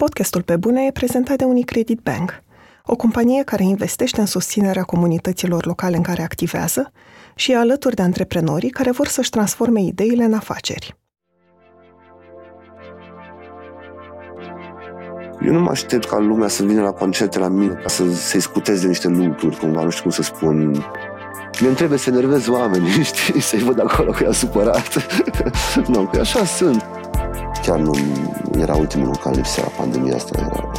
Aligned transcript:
Podcastul 0.00 0.42
Pe 0.42 0.56
Bune 0.56 0.84
e 0.86 0.90
prezentat 0.92 1.36
de 1.36 1.44
Unicredit 1.44 2.00
Bank, 2.00 2.42
o 2.86 2.96
companie 2.96 3.42
care 3.42 3.62
investește 3.62 4.20
în 4.20 4.26
susținerea 4.26 4.82
comunităților 4.82 5.66
locale 5.66 5.96
în 5.96 6.02
care 6.02 6.22
activează 6.22 6.92
și 7.34 7.52
e 7.52 7.56
alături 7.56 7.94
de 7.94 8.02
antreprenorii 8.02 8.70
care 8.70 8.90
vor 8.90 9.06
să-și 9.06 9.30
transforme 9.30 9.82
ideile 9.82 10.24
în 10.24 10.32
afaceri. 10.32 10.96
Eu 15.46 15.52
nu 15.52 15.60
mă 15.60 15.70
aștept 15.70 16.04
ca 16.04 16.18
lumea 16.18 16.48
să 16.48 16.64
vină 16.64 16.82
la 16.82 16.92
concerte 16.92 17.38
la 17.38 17.48
mine 17.48 17.72
ca 17.72 17.88
să 17.88 18.12
se 18.12 18.38
scuteze 18.38 18.80
de 18.80 18.88
niște 18.88 19.08
lucruri, 19.08 19.56
cumva, 19.56 19.82
nu 19.82 19.90
știu 19.90 20.02
cum 20.02 20.10
să 20.10 20.22
spun. 20.22 20.56
Mi-mi 21.60 21.74
trebuie 21.74 21.98
să 21.98 22.10
enervez 22.10 22.48
oamenii, 22.48 23.02
știi, 23.12 23.40
să-i 23.40 23.62
văd 23.62 23.80
acolo 23.80 24.10
că 24.10 24.26
e 24.28 24.32
supărat. 24.32 24.88
nu, 25.92 26.08
că 26.12 26.20
așa 26.20 26.44
sunt. 26.44 26.99
Chiar 27.62 27.78
nu 27.78 27.94
era 28.58 28.74
ultimul 28.74 29.06
în 29.06 29.14
care 29.14 29.36
lipsea 29.36 29.64
pandemia 29.76 30.14
asta. 30.14 30.38
Era... 30.38 30.70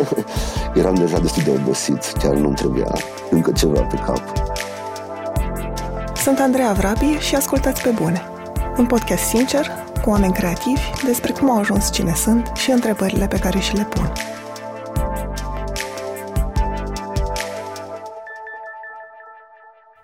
Eram 0.80 0.94
deja 0.94 1.18
destul 1.18 1.42
de 1.42 1.50
obosit, 1.50 2.12
chiar 2.18 2.34
nu 2.34 2.52
trebuia 2.52 2.92
încă 3.30 3.52
ceva 3.52 3.80
pe 3.80 3.96
cap. 3.96 4.22
Sunt 6.16 6.38
Andreea 6.38 6.72
Vrabi 6.72 7.18
și 7.18 7.34
ascultați 7.34 7.82
pe 7.82 7.90
bune. 7.90 8.22
Un 8.76 8.86
podcast 8.86 9.22
sincer, 9.22 9.70
cu 10.02 10.10
oameni 10.10 10.32
creativi, 10.32 10.90
despre 11.04 11.32
cum 11.32 11.50
au 11.50 11.58
ajuns 11.58 11.92
cine 11.92 12.14
sunt 12.14 12.50
și 12.54 12.70
întrebările 12.70 13.26
pe 13.26 13.38
care 13.38 13.58
și 13.58 13.76
le 13.76 13.84
pun. 13.84 14.12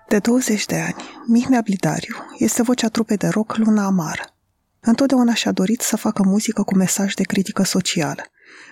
De 0.07 0.19
20 0.19 0.65
de 0.65 0.75
ani, 0.75 1.03
Mihnea 1.25 1.61
Blidariu 1.63 2.15
este 2.37 2.61
vocea 2.61 2.87
trupei 2.87 3.17
de 3.17 3.27
rock 3.27 3.57
Luna 3.57 3.85
Amară. 3.85 4.38
Întotdeauna 4.79 5.33
și-a 5.33 5.51
dorit 5.51 5.81
să 5.81 5.97
facă 5.97 6.23
muzică 6.23 6.63
cu 6.63 6.75
mesaj 6.75 7.13
de 7.13 7.23
critică 7.23 7.63
socială, 7.63 8.21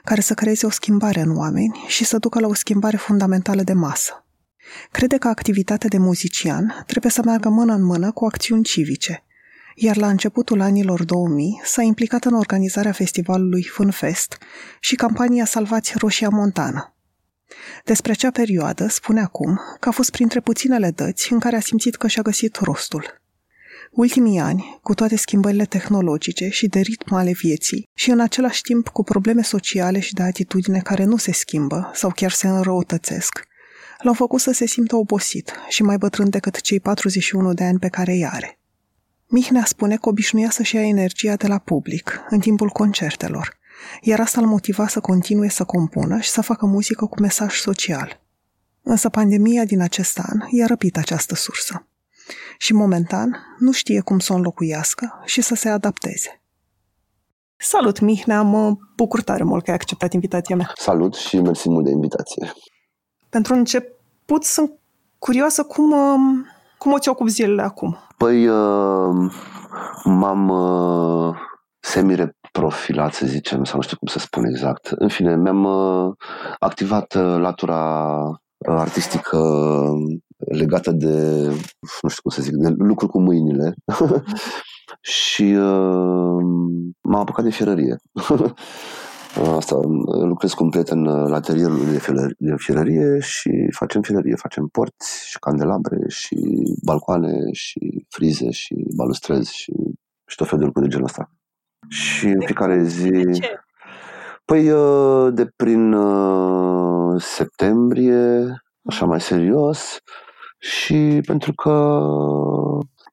care 0.03 0.21
să 0.21 0.33
creeze 0.33 0.65
o 0.65 0.69
schimbare 0.69 1.21
în 1.21 1.37
oameni 1.37 1.83
și 1.87 2.03
să 2.03 2.17
ducă 2.17 2.39
la 2.39 2.47
o 2.47 2.53
schimbare 2.53 2.97
fundamentală 2.97 3.63
de 3.63 3.73
masă. 3.73 4.25
Crede 4.91 5.17
că 5.17 5.27
activitatea 5.27 5.89
de 5.89 5.97
muzician 5.97 6.83
trebuie 6.87 7.11
să 7.11 7.21
meargă 7.25 7.49
mână 7.49 7.73
în 7.73 7.83
mână 7.83 8.11
cu 8.11 8.25
acțiuni 8.25 8.63
civice, 8.63 9.23
iar 9.75 9.97
la 9.97 10.09
începutul 10.09 10.61
anilor 10.61 11.03
2000 11.03 11.61
s-a 11.63 11.81
implicat 11.81 12.23
în 12.23 12.33
organizarea 12.33 12.91
festivalului 12.91 13.63
Funfest 13.63 14.37
și 14.79 14.95
campania 14.95 15.45
Salvați 15.45 15.93
Roșia 15.97 16.29
Montană. 16.29 16.95
Despre 17.83 18.11
acea 18.11 18.31
perioadă 18.31 18.87
spune 18.87 19.21
acum 19.21 19.59
că 19.79 19.89
a 19.89 19.91
fost 19.91 20.11
printre 20.11 20.39
puținele 20.39 20.91
dăți 20.91 21.33
în 21.33 21.39
care 21.39 21.55
a 21.55 21.59
simțit 21.59 21.95
că 21.95 22.07
și-a 22.07 22.21
găsit 22.21 22.55
rostul. 22.55 23.21
Ultimii 23.97 24.39
ani, 24.39 24.79
cu 24.83 24.93
toate 24.93 25.15
schimbările 25.15 25.65
tehnologice 25.65 26.49
și 26.49 26.67
de 26.67 26.79
ritm 26.79 27.13
ale 27.13 27.31
vieții, 27.31 27.89
și 27.93 28.09
în 28.09 28.19
același 28.19 28.61
timp 28.61 28.87
cu 28.87 29.03
probleme 29.03 29.41
sociale 29.41 29.99
și 29.99 30.13
de 30.13 30.23
atitudine 30.23 30.79
care 30.79 31.03
nu 31.03 31.17
se 31.17 31.31
schimbă 31.31 31.91
sau 31.93 32.11
chiar 32.15 32.31
se 32.31 32.47
înrăutățesc, 32.47 33.47
l-au 34.01 34.13
făcut 34.13 34.39
să 34.39 34.51
se 34.51 34.65
simtă 34.65 34.95
obosit 34.95 35.53
și 35.67 35.83
mai 35.83 35.97
bătrân 35.97 36.29
decât 36.29 36.61
cei 36.61 36.79
41 36.79 37.53
de 37.53 37.63
ani 37.63 37.79
pe 37.79 37.87
care 37.87 38.11
îi 38.11 38.25
are. 38.25 38.59
Mihnea 39.27 39.65
spune 39.65 39.95
că 39.95 40.09
obișnuia 40.09 40.49
să-și 40.49 40.75
ia 40.75 40.87
energia 40.87 41.35
de 41.35 41.47
la 41.47 41.57
public, 41.57 42.19
în 42.29 42.39
timpul 42.39 42.69
concertelor, 42.69 43.57
iar 44.01 44.19
asta 44.19 44.41
îl 44.41 44.47
motiva 44.47 44.87
să 44.87 44.99
continue 44.99 45.49
să 45.49 45.63
compună 45.63 46.19
și 46.19 46.29
să 46.29 46.41
facă 46.41 46.65
muzică 46.65 47.05
cu 47.05 47.21
mesaj 47.21 47.55
social. 47.55 48.21
Însă 48.81 49.09
pandemia 49.09 49.65
din 49.65 49.81
acest 49.81 50.19
an 50.19 50.39
i-a 50.49 50.65
răpit 50.65 50.97
această 50.97 51.35
sursă. 51.35 51.87
Și 52.57 52.73
momentan 52.73 53.37
nu 53.59 53.71
știe 53.71 54.01
cum 54.01 54.19
să 54.19 54.33
o 54.33 54.35
înlocuiască 54.35 55.21
și 55.25 55.41
să 55.41 55.55
se 55.55 55.69
adapteze. 55.69 56.41
Salut, 57.59 57.99
Mihnea! 57.99 58.41
Mă 58.41 58.75
bucur 58.95 59.21
tare 59.21 59.43
mult 59.43 59.63
că 59.63 59.69
ai 59.69 59.75
acceptat 59.75 60.13
invitația 60.13 60.55
mea. 60.55 60.71
Salut 60.75 61.15
și 61.15 61.39
mersi 61.39 61.69
mult 61.69 61.85
de 61.85 61.91
invitație. 61.91 62.51
Pentru 63.29 63.53
început, 63.53 64.43
sunt 64.43 64.71
curioasă 65.19 65.63
cum, 65.63 65.91
um, 65.91 66.45
cum 66.77 66.91
o 66.91 66.99
ți 66.99 67.09
ocupi 67.09 67.29
zilele 67.29 67.61
acum. 67.61 67.97
Păi, 68.17 68.47
uh, 68.47 69.31
m-am 70.03 70.49
uh, 70.49 71.35
semi-reprofilat, 71.79 73.13
să 73.13 73.25
zicem, 73.25 73.63
sau 73.63 73.75
nu 73.75 73.81
știu 73.81 73.97
cum 73.97 74.07
să 74.07 74.19
spun 74.19 74.45
exact. 74.45 74.87
În 74.87 75.07
fine, 75.07 75.35
mi-am 75.35 75.63
uh, 75.63 76.13
activat 76.59 77.13
latura 77.13 78.15
artistică 78.65 79.37
legată 80.37 80.91
de, 80.91 81.45
nu 82.01 82.09
știu 82.09 82.21
cum 82.21 82.31
să 82.31 82.41
zic, 82.41 82.53
de 82.53 82.73
lucruri 82.77 83.11
cu 83.11 83.21
mâinile 83.21 83.73
și 85.01 85.43
uh, 85.43 86.41
m-am 87.01 87.19
apucat 87.19 87.43
de 87.43 87.51
fierărie. 87.51 87.97
Asta, 89.55 89.75
lucrez 90.05 90.53
cu 90.53 90.63
un 90.63 90.69
prieten 90.69 91.03
la 91.03 91.35
atelierul 91.35 91.91
de, 91.91 91.99
fierărie, 91.99 92.35
de 92.37 92.53
fierărie 92.57 93.19
și 93.19 93.69
facem 93.71 94.01
fierărie, 94.01 94.35
facem 94.35 94.67
porți 94.67 95.29
și 95.29 95.39
candelabre 95.39 95.97
și 96.07 96.37
balcoane 96.85 97.51
și 97.51 98.05
frize 98.09 98.51
și 98.51 98.75
balustrezi 98.95 99.55
și, 99.55 99.73
și 100.25 100.35
tot 100.35 100.47
felul 100.47 100.59
de 100.59 100.65
lucruri 100.65 100.87
de 100.87 100.91
genul 100.91 101.07
ăsta. 101.07 101.31
Și 101.89 102.25
în 102.25 102.41
fiecare 102.45 102.83
zi... 102.83 103.09
De 103.09 103.31
ce? 103.31 103.61
Păi 104.45 104.71
uh, 104.71 105.33
de 105.33 105.45
prin 105.55 105.93
uh, 105.93 107.21
septembrie, 107.21 108.45
așa 108.89 109.05
mai 109.05 109.21
serios, 109.21 109.97
și 110.57 111.21
pentru 111.25 111.53
că 111.53 111.71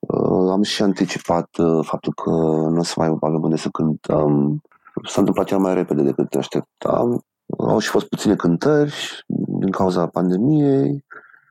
uh, 0.01 0.51
am 0.51 0.63
și 0.63 0.83
anticipat 0.83 1.49
faptul 1.83 2.13
că 2.13 2.31
nu 2.71 2.79
o 2.79 2.83
să 2.83 2.95
mai 2.97 3.17
avem 3.21 3.43
unde 3.43 3.57
să 3.57 3.69
cântăm 3.69 4.63
s-a 5.03 5.19
întâmplat 5.19 5.47
cel 5.47 5.59
mai 5.59 5.75
repede 5.75 6.03
decât 6.03 6.35
așteptam. 6.35 7.25
Au 7.59 7.79
și 7.79 7.89
fost 7.89 8.07
puține 8.07 8.37
cântări 8.37 9.25
din 9.61 9.71
cauza 9.71 10.07
pandemiei. 10.07 11.05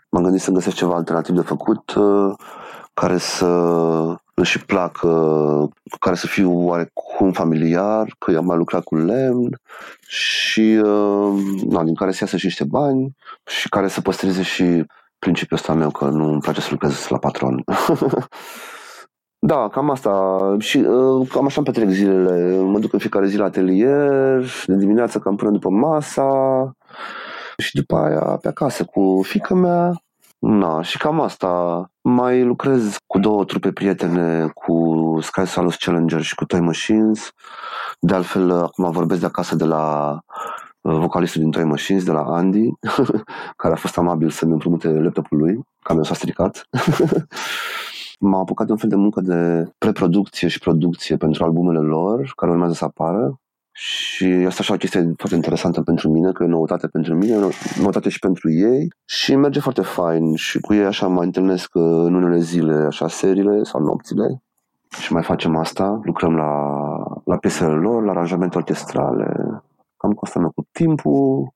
M-am 0.10 0.24
gândit 0.24 0.42
să 0.42 0.52
găsesc 0.52 0.76
ceva 0.76 0.96
alternativ 0.96 1.36
de 1.36 1.42
făcut 1.42 1.94
uh, 1.94 2.34
care 2.94 3.18
să 3.18 3.48
își 4.34 4.66
placă, 4.66 5.10
care 6.00 6.16
să 6.16 6.28
fiu 6.28 6.68
oarecum 6.68 7.32
familiar, 7.32 8.16
că 8.20 8.38
am 8.38 8.46
mai 8.46 8.58
lucrat 8.58 8.84
cu 8.84 8.96
lemn 8.96 9.60
și 10.08 10.82
uh, 10.84 11.34
na, 11.70 11.84
din 11.84 11.96
care 11.96 12.12
să 12.12 12.18
iasă 12.22 12.38
și 12.38 12.46
niște 12.46 12.64
bani 12.64 13.16
și 13.46 13.70
care 13.70 13.88
să 13.88 14.02
păstreze 14.02 14.42
și 14.42 14.86
principiul 15.24 15.60
ăsta 15.60 15.74
meu 15.74 15.90
că 15.90 16.06
nu 16.06 16.32
îmi 16.32 16.42
place 16.42 16.62
să 16.62 16.68
lucrez 16.72 17.08
la 17.08 17.18
patron. 17.18 17.64
Da, 19.46 19.68
cam 19.68 19.90
asta. 19.90 20.12
Și 20.60 20.78
uh, 20.78 21.28
cam 21.30 21.46
așa 21.46 21.56
îmi 21.58 21.66
petrec 21.66 21.90
zilele. 21.90 22.58
Mă 22.58 22.80
duc 22.80 22.94
în 22.94 23.00
fiecare 23.00 23.28
zi 23.28 23.38
la 23.38 23.46
atelier, 23.46 24.46
de 24.66 24.76
dimineață 24.76 25.20
cam 25.20 25.36
până 25.36 25.52
după 25.52 25.70
masa 25.70 26.32
și 27.58 27.76
după 27.76 27.96
aia 27.96 28.38
pe 28.42 28.48
acasă 28.48 28.84
cu 28.84 29.22
fica 29.24 29.54
mea. 29.54 29.92
Na, 30.40 30.82
și 30.82 30.98
cam 30.98 31.20
asta. 31.22 31.86
Mai 32.02 32.44
lucrez 32.44 32.98
cu 33.08 33.20
două 33.20 33.44
trupe 33.46 33.72
prietene, 33.72 34.48
cu 34.48 35.18
Sky 35.22 35.46
Salus 35.46 35.76
Challenger 35.76 36.22
și 36.22 36.36
cu 36.36 36.46
Toy 36.46 36.60
Machines. 36.60 37.30
De 38.00 38.14
altfel, 38.14 38.52
acum 38.52 38.92
vorbesc 38.92 39.20
de 39.20 39.26
acasă 39.26 39.56
de 39.56 39.66
la 39.66 40.12
uh, 40.12 40.73
vocalistul 40.92 41.42
din 41.42 41.52
Toy 41.52 41.64
Machines, 41.64 42.04
de 42.04 42.12
la 42.12 42.22
Andy, 42.22 42.70
care 43.62 43.74
a 43.74 43.78
fost 43.78 43.98
amabil 43.98 44.30
să-mi 44.30 44.52
împrumute 44.52 44.88
laptopul 44.88 45.38
lui, 45.38 45.60
că 45.82 45.94
mi 45.94 46.06
s-a 46.06 46.14
stricat. 46.14 46.68
m-am 48.20 48.40
apucat 48.40 48.66
de 48.66 48.72
un 48.72 48.78
fel 48.78 48.90
de 48.90 48.96
muncă 48.96 49.22
de 49.22 49.72
preproducție 49.78 50.48
și 50.48 50.60
producție 50.60 51.18
pentru 51.18 51.44
albumele 51.44 51.80
lor, 51.80 52.34
care 52.36 52.52
urmează 52.52 52.74
să 52.74 52.86
apară. 52.86 53.38
Și 53.76 54.26
asta 54.26 54.58
așa 54.60 54.74
o 54.74 54.78
chestie 54.78 55.14
foarte 55.18 55.36
interesantă 55.36 55.82
pentru 55.82 56.10
mine, 56.10 56.32
că 56.32 56.44
e 56.44 56.48
noutate 56.48 56.88
pentru 56.88 57.16
mine, 57.16 57.38
noutate 57.82 58.10
și 58.10 58.20
pentru 58.20 58.52
ei. 58.52 58.88
Și 59.06 59.36
merge 59.36 59.60
foarte 59.60 59.82
fain. 59.82 60.36
Și 60.36 60.60
cu 60.60 60.74
ei 60.74 60.86
așa 60.86 61.08
mă 61.08 61.24
întâlnesc 61.24 61.70
uh, 61.74 61.84
în 61.84 62.14
unele 62.14 62.40
zile, 62.40 62.74
așa 62.74 63.08
seriile 63.08 63.64
sau 63.64 63.82
nopțile. 63.82 64.44
Și 65.00 65.14
mai 65.14 65.24
facem 65.24 65.56
asta, 65.56 66.00
lucrăm 66.04 66.36
la, 66.36 66.52
la 67.24 67.38
piesele 67.38 67.74
lor, 67.74 68.04
la 68.04 68.12
aranjamente 68.12 68.58
orchestrale, 68.58 69.62
cam 70.04 70.14
cu 70.14 70.26
asta 70.26 70.40
cu 70.56 70.68
timpul. 70.72 71.54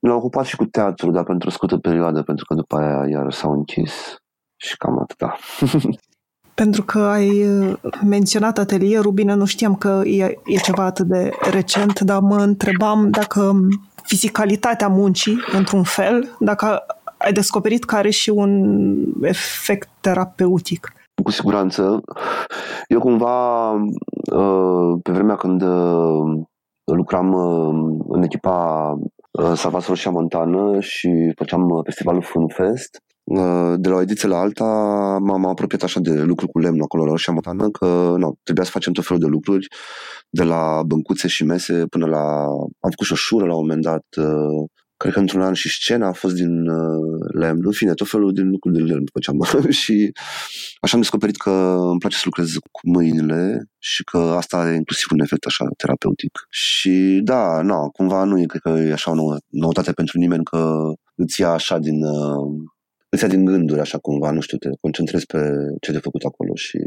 Mi-am 0.00 0.16
ocupat 0.16 0.44
și 0.44 0.56
cu 0.56 0.64
teatru, 0.64 1.10
dar 1.10 1.24
pentru 1.24 1.48
o 1.48 1.52
scurtă 1.52 1.76
perioadă, 1.76 2.22
pentru 2.22 2.44
că 2.44 2.54
după 2.54 2.76
aia 2.76 3.08
iar 3.08 3.32
s-au 3.32 3.52
închis. 3.52 4.16
Și 4.56 4.76
cam 4.76 4.98
atâta. 4.98 5.36
Pentru 6.54 6.82
că 6.82 6.98
ai 6.98 7.48
uh, 7.48 7.74
menționat 8.06 8.58
atelierul, 8.58 9.12
bine, 9.12 9.34
nu 9.34 9.44
știam 9.44 9.74
că 9.74 10.02
e, 10.04 10.24
e 10.44 10.56
ceva 10.56 10.84
atât 10.84 11.06
de 11.06 11.30
recent, 11.50 12.00
dar 12.00 12.20
mă 12.20 12.36
întrebam 12.36 13.10
dacă 13.10 13.52
fizicalitatea 14.02 14.88
muncii, 14.88 15.36
într-un 15.52 15.82
fel, 15.82 16.36
dacă 16.38 16.82
ai 17.16 17.32
descoperit 17.32 17.84
că 17.84 17.96
are 17.96 18.10
și 18.10 18.30
un 18.30 18.82
efect 19.20 19.88
terapeutic. 20.00 20.92
Cu 21.22 21.30
siguranță. 21.30 22.00
Eu 22.88 23.00
cumva, 23.00 23.70
uh, 24.32 24.98
pe 25.02 25.12
vremea 25.12 25.36
când 25.36 25.62
uh, 25.62 26.42
lucram 26.94 27.34
în 28.08 28.22
echipa 28.22 28.98
Salvator 29.54 29.96
și 29.96 30.08
Montană 30.08 30.80
și 30.80 31.32
făceam 31.34 31.80
festivalul 31.84 32.22
Funfest, 32.22 33.00
Uh, 33.26 33.74
de 33.76 33.88
la 33.88 33.94
o 33.94 34.00
ediție 34.00 34.28
la 34.28 34.38
alta 34.38 34.64
m-am 35.20 35.46
apropiat 35.46 35.82
așa 35.82 36.00
de 36.00 36.22
lucruri 36.22 36.52
cu 36.52 36.58
lemn 36.58 36.82
acolo 36.82 37.04
la 37.04 37.10
Roșia 37.10 37.32
Motană, 37.32 37.70
că 37.70 38.14
nu, 38.16 38.38
trebuia 38.42 38.64
să 38.64 38.70
facem 38.70 38.92
tot 38.92 39.04
felul 39.06 39.22
de 39.22 39.28
lucruri, 39.28 39.66
de 40.30 40.42
la 40.42 40.82
băncuțe 40.86 41.28
și 41.28 41.44
mese 41.44 41.86
până 41.86 42.06
la... 42.06 42.44
Am 42.80 42.90
făcut 42.90 43.06
și 43.06 43.12
o 43.12 43.16
șură 43.16 43.46
la 43.46 43.54
un 43.54 43.60
moment 43.60 43.82
dat, 43.82 44.04
uh, 44.16 44.68
cred 44.96 45.12
că 45.12 45.18
într-un 45.18 45.40
an 45.40 45.52
și 45.52 45.68
scena 45.68 46.08
a 46.08 46.12
fost 46.12 46.34
din 46.34 46.68
uh, 46.68 47.30
lemn, 47.34 47.60
în 47.64 47.72
fine, 47.72 47.94
tot 47.94 48.08
felul 48.08 48.32
din 48.32 48.48
lucruri 48.50 48.76
de 48.76 48.82
lemn 48.82 49.04
făceam. 49.12 49.42
și 49.82 50.12
așa 50.80 50.94
am 50.94 51.00
descoperit 51.00 51.36
că 51.36 51.50
îmi 51.90 51.98
place 51.98 52.16
să 52.16 52.22
lucrez 52.24 52.52
cu 52.70 52.80
mâinile 52.82 53.68
și 53.78 54.04
că 54.04 54.18
asta 54.18 54.56
are 54.56 54.74
inclusiv 54.74 55.06
un 55.12 55.20
efect 55.20 55.44
așa 55.44 55.68
terapeutic. 55.76 56.46
Și 56.50 57.20
da, 57.24 57.62
na, 57.62 57.76
cumva 57.76 58.24
nu 58.24 58.40
e, 58.40 58.44
cred 58.44 58.60
că 58.60 58.68
e 58.68 58.92
așa 58.92 59.10
o 59.10 59.36
noutate 59.48 59.92
pentru 59.92 60.18
nimeni 60.18 60.44
că 60.44 60.92
îți 61.14 61.40
ia 61.40 61.50
așa 61.50 61.78
din, 61.78 62.04
uh, 62.04 62.68
îți 63.08 63.22
ia 63.22 63.28
din 63.28 63.44
gânduri 63.44 63.80
așa 63.80 63.98
cumva, 63.98 64.30
nu 64.30 64.40
știu, 64.40 64.58
te 64.58 64.68
concentrezi 64.80 65.26
pe 65.26 65.38
ce 65.80 65.92
de 65.92 65.98
făcut 65.98 66.22
acolo 66.22 66.54
și 66.54 66.78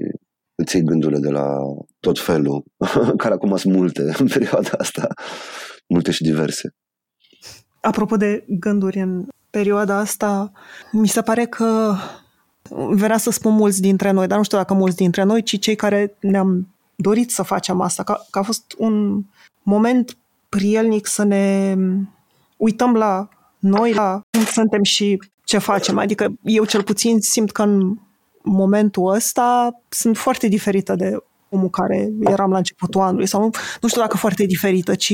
îți 0.55 0.75
iei 0.75 0.85
gândurile 0.85 1.19
de 1.19 1.29
la 1.29 1.57
tot 1.99 2.19
felul, 2.19 2.63
care 3.21 3.33
acum 3.33 3.57
sunt 3.57 3.73
multe 3.73 4.15
în 4.17 4.27
perioada 4.27 4.69
asta, 4.77 5.07
multe 5.87 6.11
și 6.11 6.23
diverse. 6.23 6.73
Apropo 7.81 8.17
de 8.17 8.43
gânduri 8.47 8.99
în 8.99 9.25
perioada 9.49 9.97
asta, 9.97 10.51
mi 10.91 11.07
se 11.07 11.21
pare 11.21 11.45
că 11.45 11.95
vrea 12.89 13.17
să 13.17 13.31
spun 13.31 13.53
mulți 13.53 13.81
dintre 13.81 14.11
noi, 14.11 14.27
dar 14.27 14.37
nu 14.37 14.43
știu 14.43 14.57
dacă 14.57 14.73
mulți 14.73 14.95
dintre 14.95 15.23
noi, 15.23 15.43
ci 15.43 15.59
cei 15.59 15.75
care 15.75 16.15
ne-am 16.19 16.67
dorit 16.95 17.31
să 17.31 17.43
facem 17.43 17.81
asta, 17.81 18.03
că, 18.03 18.19
că 18.29 18.39
a 18.39 18.41
fost 18.41 18.75
un 18.77 19.23
moment 19.63 20.17
prielnic 20.49 21.07
să 21.07 21.23
ne 21.23 21.75
uităm 22.57 22.93
la 22.93 23.27
noi, 23.59 23.93
la 23.93 24.21
cum 24.31 24.45
suntem 24.45 24.83
și 24.83 25.21
ce 25.43 25.57
facem. 25.57 25.97
Adică 25.97 26.33
eu 26.43 26.65
cel 26.65 26.83
puțin 26.83 27.19
simt 27.19 27.51
că 27.51 27.61
în 27.61 27.97
momentul 28.43 29.13
ăsta 29.13 29.79
sunt 29.89 30.17
foarte 30.17 30.47
diferită 30.47 30.95
de 30.95 31.17
omul 31.49 31.69
care 31.69 32.09
eram 32.19 32.51
la 32.51 32.57
începutul 32.57 33.01
anului 33.01 33.25
sau 33.25 33.41
nu, 33.41 33.49
nu 33.81 33.87
știu 33.87 34.01
dacă 34.01 34.17
foarte 34.17 34.45
diferită, 34.45 34.95
ci 34.95 35.13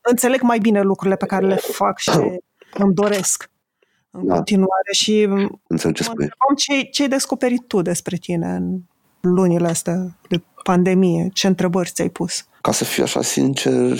înțeleg 0.00 0.42
mai 0.42 0.58
bine 0.58 0.80
lucrurile 0.80 1.16
pe 1.16 1.26
care 1.26 1.46
le 1.46 1.54
fac 1.54 1.98
și 1.98 2.10
îmi 2.82 2.94
doresc 2.94 3.50
în 4.10 4.26
da. 4.26 4.34
continuare 4.34 4.92
și 4.92 5.28
Înțeleg 5.66 5.96
ce 5.96 6.02
spui. 6.02 6.28
ce, 6.56 6.82
ce 6.82 7.02
ai 7.02 7.08
descoperit 7.08 7.66
tu 7.66 7.82
despre 7.82 8.16
tine 8.16 8.46
în 8.46 8.80
lunile 9.20 9.68
astea 9.68 10.18
de 10.28 10.42
pandemie? 10.62 11.28
Ce 11.32 11.46
întrebări 11.46 11.90
ți-ai 11.92 12.08
pus? 12.08 12.46
Ca 12.60 12.72
să 12.72 12.84
fiu 12.84 13.02
așa 13.02 13.22
sincer, 13.22 13.98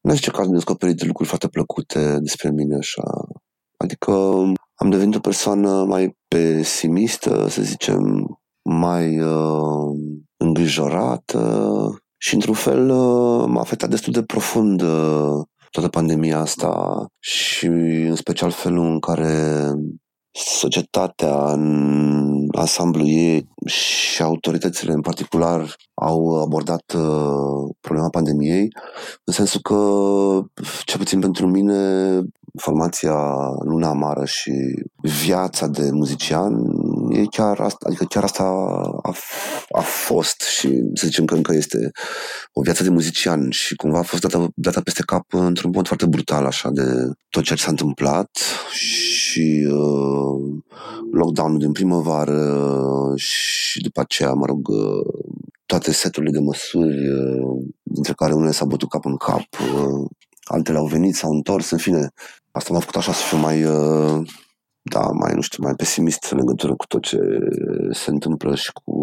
nu 0.00 0.14
zice 0.14 0.30
că 0.30 0.40
am 0.40 0.52
descoperit 0.52 1.04
lucruri 1.04 1.28
foarte 1.28 1.48
plăcute 1.48 2.18
despre 2.18 2.50
mine 2.50 2.76
așa. 2.76 3.02
Adică 3.76 4.12
am 4.74 4.90
devenit 4.90 5.14
o 5.14 5.20
persoană 5.20 5.84
mai 5.84 6.16
pesimistă, 6.28 7.46
să 7.48 7.62
zicem, 7.62 8.26
mai 8.62 9.20
uh, 9.20 9.96
îngrijorată 10.36 12.00
și 12.16 12.34
într-un 12.34 12.54
fel 12.54 12.90
uh, 12.90 13.44
m-a 13.48 13.60
afectat 13.60 13.88
destul 13.90 14.12
de 14.12 14.22
profund 14.22 14.80
uh, 14.80 15.44
toată 15.70 15.88
pandemia 15.88 16.38
asta 16.38 17.04
și 17.18 17.66
în 18.08 18.14
special 18.14 18.50
felul 18.50 18.84
în 18.84 18.98
care 18.98 19.72
societatea 20.32 21.52
în 21.52 22.48
ansamblu 22.52 23.06
ei 23.06 23.48
și 23.66 24.22
autoritățile 24.22 24.92
în 24.92 25.00
particular 25.00 25.76
au 25.94 26.42
abordat 26.42 26.92
uh, 26.96 27.74
problema 27.80 28.08
pandemiei, 28.08 28.68
în 29.24 29.32
sensul 29.32 29.60
că, 29.60 29.74
cel 30.84 30.98
puțin 30.98 31.20
pentru 31.20 31.46
mine, 31.46 32.20
formația 32.58 33.16
Luna 33.64 33.88
Amară 33.88 34.24
și 34.24 34.52
viața 35.24 35.66
de 35.66 35.90
muzician 35.90 36.54
e 37.10 37.24
chiar 37.30 37.60
asta, 37.60 37.86
adică 37.86 38.04
chiar 38.04 38.22
asta 38.22 38.42
a, 39.02 39.14
a 39.70 39.80
fost 39.80 40.40
și 40.40 40.68
să 40.94 41.06
zicem 41.06 41.24
că 41.24 41.34
încă 41.34 41.54
este 41.54 41.90
o 42.52 42.60
viață 42.60 42.82
de 42.82 42.88
muzician 42.88 43.50
și 43.50 43.74
cumva 43.74 43.98
a 43.98 44.02
fost 44.02 44.22
dată, 44.22 44.48
dată 44.54 44.80
peste 44.80 45.02
cap 45.06 45.24
într-un 45.32 45.70
mod 45.74 45.86
foarte 45.86 46.06
brutal 46.06 46.44
așa 46.44 46.70
de 46.70 46.82
tot 47.28 47.42
ceea 47.42 47.58
ce 47.58 47.64
s-a 47.64 47.70
întâmplat 47.70 48.30
și 48.72 49.68
uh, 49.70 50.62
lockdown-ul 51.12 51.58
din 51.58 51.72
primăvară 51.72 53.12
și 53.16 53.80
după 53.80 54.00
aceea, 54.00 54.32
mă 54.32 54.46
rog, 54.46 54.68
uh, 54.68 55.24
toate 55.66 55.92
seturile 55.92 56.30
de 56.30 56.38
măsuri, 56.38 57.08
uh, 57.08 57.64
dintre 57.82 58.12
care 58.12 58.32
unele 58.32 58.50
s-au 58.50 58.66
bătut 58.66 58.88
cap 58.88 59.04
în 59.04 59.16
cap, 59.16 59.46
uh, 59.74 60.10
altele 60.44 60.78
au 60.78 60.86
venit, 60.86 61.14
s-au 61.14 61.30
întors, 61.30 61.70
în 61.70 61.78
fine, 61.78 62.12
asta 62.50 62.72
m-a 62.72 62.78
făcut 62.78 62.96
așa 62.96 63.12
să 63.12 63.22
fiu 63.22 63.36
mai, 63.36 63.64
uh, 63.64 64.28
da, 64.90 65.00
mai, 65.00 65.34
nu 65.34 65.40
știu, 65.40 65.62
mai 65.62 65.74
pesimist 65.74 66.24
în 66.30 66.38
legătură 66.38 66.74
cu 66.74 66.86
tot 66.86 67.02
ce 67.02 67.18
se 67.92 68.10
întâmplă 68.10 68.54
și 68.54 68.72
cu 68.72 68.94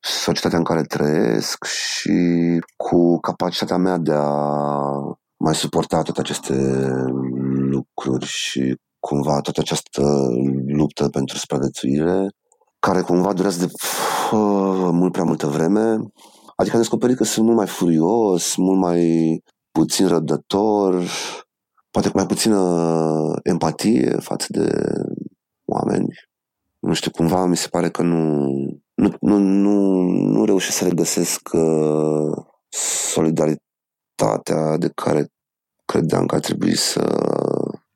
societatea 0.00 0.58
în 0.58 0.64
care 0.64 0.82
trăiesc 0.82 1.64
și 1.64 2.18
cu 2.76 3.18
capacitatea 3.20 3.76
mea 3.76 3.98
de 3.98 4.12
a 4.14 4.36
mai 5.36 5.54
suporta 5.54 6.02
toate 6.02 6.20
aceste 6.20 6.54
lucruri 7.70 8.26
și 8.26 8.76
cumva 8.98 9.40
toată 9.40 9.60
această 9.60 10.02
luptă 10.66 11.08
pentru 11.08 11.36
supraviețuire, 11.36 12.26
care 12.78 13.00
cumva 13.00 13.32
durează 13.32 13.66
de 13.66 13.72
fă, 13.76 14.36
mult 14.92 15.12
prea 15.12 15.24
multă 15.24 15.46
vreme. 15.46 15.98
Adică 16.56 16.74
am 16.76 16.82
descoperit 16.82 17.16
că 17.16 17.24
sunt 17.24 17.44
mult 17.44 17.56
mai 17.56 17.66
furios, 17.66 18.56
mult 18.56 18.78
mai 18.78 19.38
puțin 19.70 20.06
răbdător, 20.06 21.02
poate 21.92 22.08
cu 22.08 22.16
mai 22.16 22.26
puțină 22.26 22.58
empatie 23.42 24.16
față 24.20 24.46
de 24.48 24.68
oameni. 25.64 26.06
Nu 26.78 26.92
știu, 26.92 27.10
cumva 27.10 27.46
mi 27.46 27.56
se 27.56 27.68
pare 27.68 27.90
că 27.90 28.02
nu, 28.02 28.46
nu, 28.94 29.12
nu, 29.20 29.38
nu, 29.38 30.00
nu 30.10 30.44
reușesc 30.44 30.76
să 30.76 30.88
regăsesc 30.88 31.48
uh, 31.52 32.44
solidaritatea 33.12 34.76
de 34.78 34.90
care 34.94 35.26
credeam 35.84 36.26
că 36.26 36.34
ar 36.34 36.40
trebui 36.40 36.76
să 36.76 37.00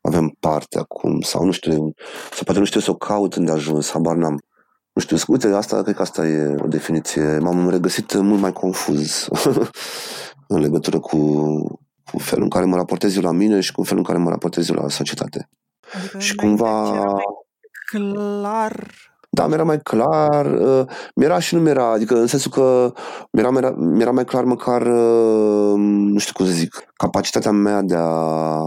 avem 0.01 0.37
parte 0.41 0.79
acum 0.79 1.21
sau 1.21 1.45
nu 1.45 1.51
știu, 1.51 1.93
sau 2.31 2.45
poate 2.45 2.59
nu 2.59 2.65
știu 2.65 2.81
să 2.81 2.91
o 2.91 2.97
caut 2.97 3.35
unde 3.35 3.53
ajuns, 3.53 3.91
habar 3.91 4.17
n-am. 4.17 4.41
Nu 4.93 5.03
știu, 5.03 5.17
uite, 5.27 5.47
asta, 5.47 5.83
cred 5.83 5.95
că 5.95 6.03
asta 6.03 6.27
e 6.27 6.55
o 6.63 6.67
definiție. 6.67 7.39
M-am 7.39 7.69
regăsit 7.69 8.15
mult 8.15 8.41
mai 8.41 8.53
confuz 8.53 9.29
în 10.55 10.61
legătură 10.61 11.01
cu, 11.01 11.17
cu 12.11 12.19
felul 12.19 12.45
în 12.45 12.51
care 12.51 12.65
mă 12.65 12.77
raportez 12.77 13.17
eu 13.17 13.23
la 13.23 13.33
mine 13.33 13.61
și 13.61 13.73
cu 13.73 13.83
felul 13.83 13.99
în 13.99 14.05
care 14.05 14.19
mă 14.19 14.31
raportez 14.31 14.69
eu 14.69 14.75
la 14.75 14.89
societate. 14.89 15.49
Adică 15.93 16.19
și 16.19 16.35
cumva... 16.35 16.93
clar 17.91 18.87
da, 19.37 19.47
mi-era 19.47 19.65
mai 19.65 19.81
clar, 19.81 20.47
uh, 20.47 20.87
mi-era 21.15 21.39
și 21.39 21.55
nu 21.55 21.61
mi-era, 21.61 21.91
adică 21.91 22.15
în 22.15 22.27
sensul 22.27 22.51
că 22.51 22.93
mi-era, 23.33 23.51
mi-era, 23.51 23.71
mi-era 23.71 24.11
mai 24.11 24.25
clar 24.25 24.45
măcar, 24.45 24.83
uh, 24.83 25.75
nu 25.77 26.19
știu 26.19 26.33
cum 26.33 26.47
să 26.47 26.53
zic, 26.53 26.85
capacitatea 26.95 27.51
mea 27.51 27.83
de 27.83 27.95
a 27.99 28.61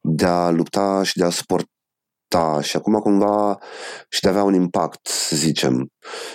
de 0.00 0.24
a 0.24 0.50
lupta 0.50 1.02
și 1.02 1.18
de 1.18 1.24
a 1.24 1.30
suporta 1.30 2.60
și 2.60 2.76
acum 2.76 2.98
cumva 2.98 3.58
și 4.08 4.20
de 4.20 4.28
a 4.28 4.30
avea 4.30 4.42
un 4.42 4.54
impact, 4.54 5.06
să 5.06 5.36
zicem. 5.36 5.88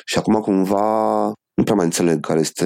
Și 0.05 0.17
acum 0.17 0.33
cumva 0.33 1.31
nu 1.57 1.63
prea 1.63 1.75
mai 1.75 1.85
înțeleg 1.85 2.19
care 2.19 2.39
este... 2.39 2.65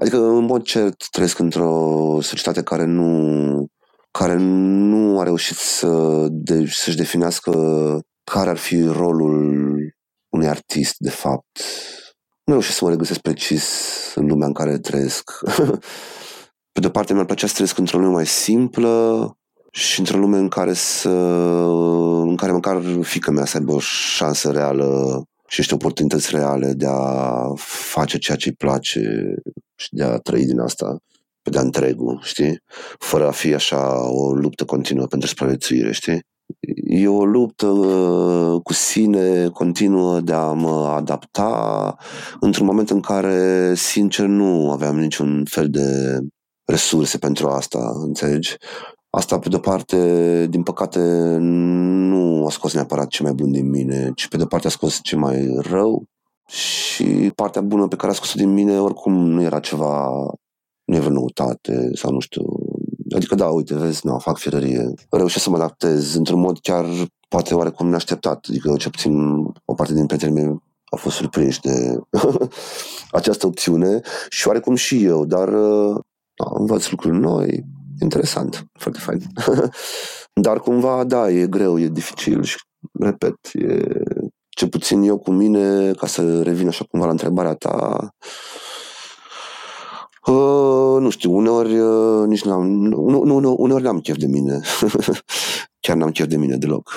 Adică, 0.00 0.16
în 0.16 0.44
mod 0.44 0.62
cert, 0.62 1.04
trăiesc 1.10 1.38
într-o 1.38 2.18
societate 2.20 2.62
care 2.62 2.84
nu 2.84 3.66
care 4.10 4.36
nu 4.38 5.20
a 5.20 5.22
reușit 5.22 5.56
să 5.56 6.26
de, 6.30 6.66
să-și 6.66 6.96
definească 6.96 7.52
care 8.32 8.50
ar 8.50 8.56
fi 8.56 8.82
rolul 8.82 9.76
unui 10.28 10.48
artist, 10.48 10.94
de 10.98 11.10
fapt. 11.10 11.60
Nu 12.44 12.52
reușesc 12.52 12.76
să 12.76 12.84
mă 12.84 12.90
regăsesc 12.90 13.20
precis 13.20 13.64
în 14.14 14.26
lumea 14.26 14.46
în 14.46 14.52
care 14.52 14.78
trăiesc. 14.78 15.30
Pe 16.72 16.80
de 16.80 16.86
o 16.86 16.90
parte, 16.90 17.12
mi-ar 17.12 17.24
plăcea 17.24 17.46
să 17.46 17.52
trăiesc 17.52 17.78
într-o 17.78 17.98
lume 17.98 18.12
mai 18.12 18.26
simplă, 18.26 19.36
și 19.70 19.98
într-o 19.98 20.18
lume 20.18 20.38
în 20.38 20.48
care 20.48 20.72
să, 20.72 21.08
în 22.20 22.36
care 22.36 22.52
măcar 22.52 22.82
fică 23.02 23.30
mea 23.30 23.44
să 23.44 23.56
aibă 23.56 23.72
o 23.72 23.78
șansă 23.78 24.50
reală 24.50 25.22
și 25.48 25.58
niște 25.58 25.74
oportunități 25.74 26.30
reale 26.30 26.72
de 26.72 26.86
a 26.88 27.52
face 27.56 28.18
ceea 28.18 28.36
ce 28.36 28.48
îi 28.48 28.54
place 28.54 29.34
și 29.74 29.88
de 29.90 30.02
a 30.02 30.16
trăi 30.16 30.44
din 30.44 30.58
asta 30.60 30.96
pe 31.42 31.50
de-a 31.50 31.60
întregul, 31.60 32.20
știi? 32.22 32.62
Fără 32.98 33.26
a 33.26 33.30
fi 33.30 33.54
așa 33.54 34.10
o 34.10 34.32
luptă 34.32 34.64
continuă 34.64 35.06
pentru 35.06 35.28
supraviețuire, 35.28 35.92
știi? 35.92 36.20
E 36.84 37.08
o 37.08 37.24
luptă 37.24 37.66
uh, 37.66 38.60
cu 38.62 38.72
sine 38.72 39.48
continuă 39.48 40.20
de 40.20 40.32
a 40.32 40.52
mă 40.52 40.86
adapta 40.96 41.96
într-un 42.40 42.66
moment 42.66 42.90
în 42.90 43.00
care, 43.00 43.74
sincer, 43.74 44.26
nu 44.26 44.70
aveam 44.70 44.98
niciun 44.98 45.44
fel 45.44 45.70
de 45.70 46.18
resurse 46.64 47.18
pentru 47.18 47.48
asta, 47.48 47.92
înțelegi? 47.94 48.56
Asta, 49.16 49.38
pe 49.38 49.48
de-o 49.48 49.58
parte, 49.58 50.46
din 50.50 50.62
păcate, 50.62 51.00
nu 51.40 52.46
a 52.46 52.50
scos 52.50 52.74
neapărat 52.74 53.08
ce 53.08 53.22
mai 53.22 53.32
bun 53.32 53.52
din 53.52 53.70
mine, 53.70 54.12
ci 54.14 54.28
pe 54.28 54.36
de-o 54.36 54.46
parte 54.46 54.66
a 54.66 54.70
scos 54.70 55.00
ce 55.02 55.16
mai 55.16 55.58
rău 55.60 56.04
și 56.46 57.32
partea 57.34 57.60
bună 57.60 57.88
pe 57.88 57.96
care 57.96 58.12
a 58.12 58.14
scos-o 58.14 58.38
din 58.38 58.52
mine 58.52 58.80
oricum 58.80 59.12
nu 59.12 59.42
era 59.42 59.60
ceva, 59.60 60.08
nu 60.84 60.94
era 60.94 61.08
noutate 61.08 61.90
sau 61.94 62.12
nu 62.12 62.20
știu. 62.20 62.42
Adică 63.14 63.34
da, 63.34 63.46
uite, 63.46 63.74
vezi, 63.74 64.06
nu, 64.06 64.18
fac 64.18 64.38
firărie. 64.38 64.94
Reușesc 65.10 65.44
să 65.44 65.50
mă 65.50 65.56
adaptez 65.56 66.14
într-un 66.14 66.40
mod 66.40 66.58
chiar 66.58 66.86
poate 67.28 67.54
oarecum 67.54 67.88
neașteptat. 67.88 68.46
Adică, 68.48 68.74
cel 68.78 68.90
puțin, 68.90 69.12
o 69.64 69.74
parte 69.74 69.94
din 69.94 70.06
prietenii 70.06 70.42
mei 70.42 70.62
au 70.84 70.98
fost 70.98 71.16
surprinși 71.16 71.60
de 71.60 71.98
această 73.10 73.46
opțiune 73.46 74.00
și 74.28 74.46
oarecum 74.46 74.74
și 74.74 75.04
eu, 75.04 75.24
dar 75.24 75.48
da, 76.34 76.50
învăț 76.58 76.90
lucruri 76.90 77.18
noi, 77.18 77.64
interesant, 78.00 78.66
foarte 78.78 78.98
fain. 78.98 79.20
dar 80.44 80.60
cumva, 80.60 81.04
da, 81.04 81.30
e 81.30 81.46
greu, 81.46 81.78
e 81.78 81.88
dificil 81.88 82.42
și, 82.42 82.56
repet, 83.00 83.36
e, 83.52 83.82
ce 84.48 84.66
puțin 84.66 85.02
eu 85.02 85.18
cu 85.18 85.30
mine, 85.30 85.92
ca 85.92 86.06
să 86.06 86.42
revin 86.42 86.68
așa 86.68 86.84
cumva 86.90 87.06
la 87.06 87.12
întrebarea 87.12 87.54
ta, 87.54 88.08
Uh, 90.26 91.00
nu 91.00 91.10
știu, 91.10 91.36
uneori 91.36 91.78
uh, 91.78 92.26
nici 92.26 92.44
n-am, 92.44 92.66
nu, 92.66 93.24
nu, 93.24 93.38
nu, 93.38 93.56
uneori 93.58 93.82
n-am 93.82 94.00
chef 94.00 94.16
de 94.16 94.26
mine. 94.26 94.60
Chiar 95.80 95.96
n-am 95.96 96.10
chef 96.10 96.26
de 96.26 96.36
mine 96.36 96.56
deloc. 96.56 96.96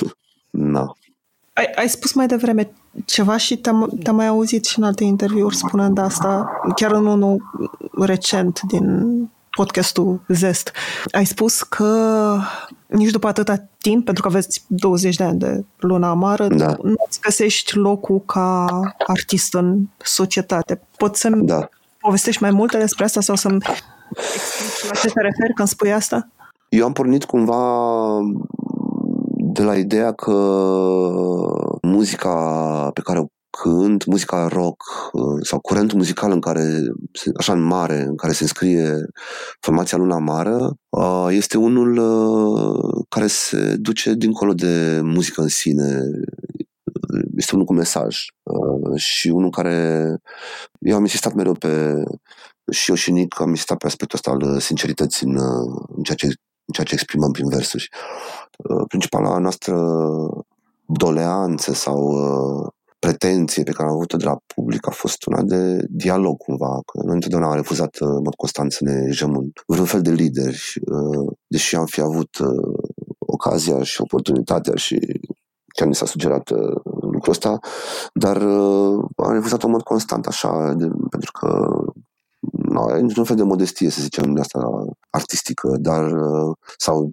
Na. 0.50 0.92
Ai, 1.52 1.64
ai 1.74 1.88
spus 1.88 2.12
mai 2.12 2.26
devreme 2.26 2.72
ceva 3.04 3.36
și 3.36 3.56
te-am, 3.56 3.90
te-am 4.02 4.16
mai 4.16 4.26
auzit 4.26 4.64
și 4.64 4.78
în 4.78 4.84
alte 4.84 5.04
interviuri 5.04 5.56
spunând 5.56 5.98
asta, 5.98 6.50
chiar 6.74 6.92
în 6.92 7.06
unul 7.06 7.42
recent 7.98 8.60
din 8.60 8.84
podcastul 9.50 10.20
Zest. 10.28 10.72
Ai 11.12 11.24
spus 11.24 11.62
că 11.62 12.36
nici 12.86 13.10
după 13.10 13.28
atâta 13.28 13.68
timp, 13.78 14.04
pentru 14.04 14.22
că 14.22 14.28
aveți 14.28 14.64
20 14.66 15.16
de 15.16 15.24
ani 15.24 15.38
de 15.38 15.64
luna 15.78 16.08
amară, 16.08 16.48
da. 16.48 16.76
nu 16.82 16.94
îți 17.06 17.20
găsești 17.20 17.76
locul 17.76 18.22
ca 18.26 18.66
artist 19.06 19.54
în 19.54 19.80
societate. 19.98 20.80
Poți 20.96 21.20
să-mi 21.20 21.46
da. 21.46 21.68
povestești 21.98 22.42
mai 22.42 22.50
multe 22.50 22.78
despre 22.78 23.04
asta 23.04 23.20
sau 23.20 23.34
să-mi 23.34 23.58
explici 24.34 24.90
la 24.90 25.00
ce 25.00 25.08
te 25.08 25.20
referi 25.20 25.54
când 25.54 25.68
spui 25.68 25.92
asta? 25.92 26.28
Eu 26.68 26.84
am 26.84 26.92
pornit 26.92 27.24
cumva 27.24 28.18
de 29.36 29.62
la 29.62 29.76
ideea 29.76 30.12
că 30.12 30.32
muzica 31.82 32.34
pe 32.94 33.00
care 33.00 33.18
o 33.18 33.24
cânt, 33.50 34.04
muzica 34.04 34.48
rock 34.48 34.82
uh, 35.12 35.38
sau 35.42 35.60
curentul 35.60 35.98
muzical 35.98 36.30
în 36.30 36.40
care, 36.40 36.80
așa 37.36 37.52
în 37.52 37.60
mare, 37.60 38.00
în 38.00 38.16
care 38.16 38.32
se 38.32 38.42
înscrie 38.42 39.04
formația 39.60 39.98
Luna 39.98 40.14
Amară, 40.14 40.74
uh, 40.88 41.26
este 41.30 41.58
unul 41.58 41.96
uh, 41.96 43.04
care 43.08 43.26
se 43.26 43.76
duce 43.76 44.14
dincolo 44.14 44.52
de 44.52 45.00
muzică 45.02 45.40
în 45.40 45.48
sine. 45.48 46.00
Este 47.36 47.54
unul 47.54 47.66
cu 47.66 47.72
mesaj 47.72 48.16
și 48.96 49.28
unul 49.28 49.50
care 49.50 50.06
eu 50.80 50.96
am 50.96 51.02
insistat 51.02 51.32
mereu 51.32 51.52
pe 51.52 52.02
și 52.70 52.90
eu 52.90 52.96
și 52.96 53.12
Nic 53.12 53.40
am 53.40 53.48
insistat 53.48 53.78
pe 53.78 53.86
aspectul 53.86 54.20
ăsta 54.22 54.30
al 54.30 54.60
sincerității 54.60 55.26
în, 55.26 55.36
în 55.96 56.02
ceea 56.02 56.16
ce 56.16 56.26
în 56.70 56.74
ceea 56.74 56.86
ce 56.86 56.94
exprimăm 56.94 57.30
prin 57.30 57.48
versuri. 57.48 57.88
Uh, 58.56 58.84
principala 58.88 59.38
noastră 59.38 59.76
doleanță 60.86 61.72
sau 61.72 61.98
uh, 61.98 62.68
pretenție 63.00 63.62
pe 63.62 63.72
care 63.72 63.88
am 63.88 63.94
avut-o 63.94 64.16
de 64.16 64.24
la 64.24 64.38
public 64.54 64.86
a 64.86 64.90
fost 64.90 65.26
una 65.26 65.42
de 65.42 65.86
dialog 65.88 66.36
cumva, 66.36 66.80
că 66.86 67.00
noi 67.04 67.14
întotdeauna 67.14 67.48
am 67.48 67.54
refuzat 67.54 67.96
uh, 68.00 68.08
în 68.08 68.22
mod 68.22 68.34
constant 68.34 68.72
să 68.72 68.84
ne 68.84 69.10
jăm 69.10 69.36
în 69.36 69.50
vreun 69.66 69.86
fel 69.86 70.02
de 70.02 70.10
lideri, 70.10 70.72
deși 71.46 71.76
am 71.76 71.86
fi 71.86 72.00
avut 72.00 72.30
ocazia 73.18 73.82
și 73.82 74.00
oportunitatea 74.00 74.74
și 74.74 74.98
chiar 75.74 75.88
mi 75.88 75.94
s-a 75.94 76.06
sugerat 76.06 76.50
lucrul 77.00 77.32
ăsta, 77.32 77.58
dar 78.14 78.36
am 79.16 79.32
refuzat 79.32 79.62
în 79.62 79.70
mod 79.70 79.82
constant 79.82 80.26
așa, 80.26 80.74
de, 80.76 80.88
pentru 81.10 81.32
că 81.32 81.68
no, 82.50 82.84
într-un 82.86 83.24
fel 83.24 83.36
de 83.36 83.42
modestie, 83.42 83.90
să 83.90 84.02
zicem, 84.02 84.34
de 84.34 84.40
asta 84.40 84.60
artistică, 85.10 85.76
dar 85.78 86.12
sau 86.76 87.10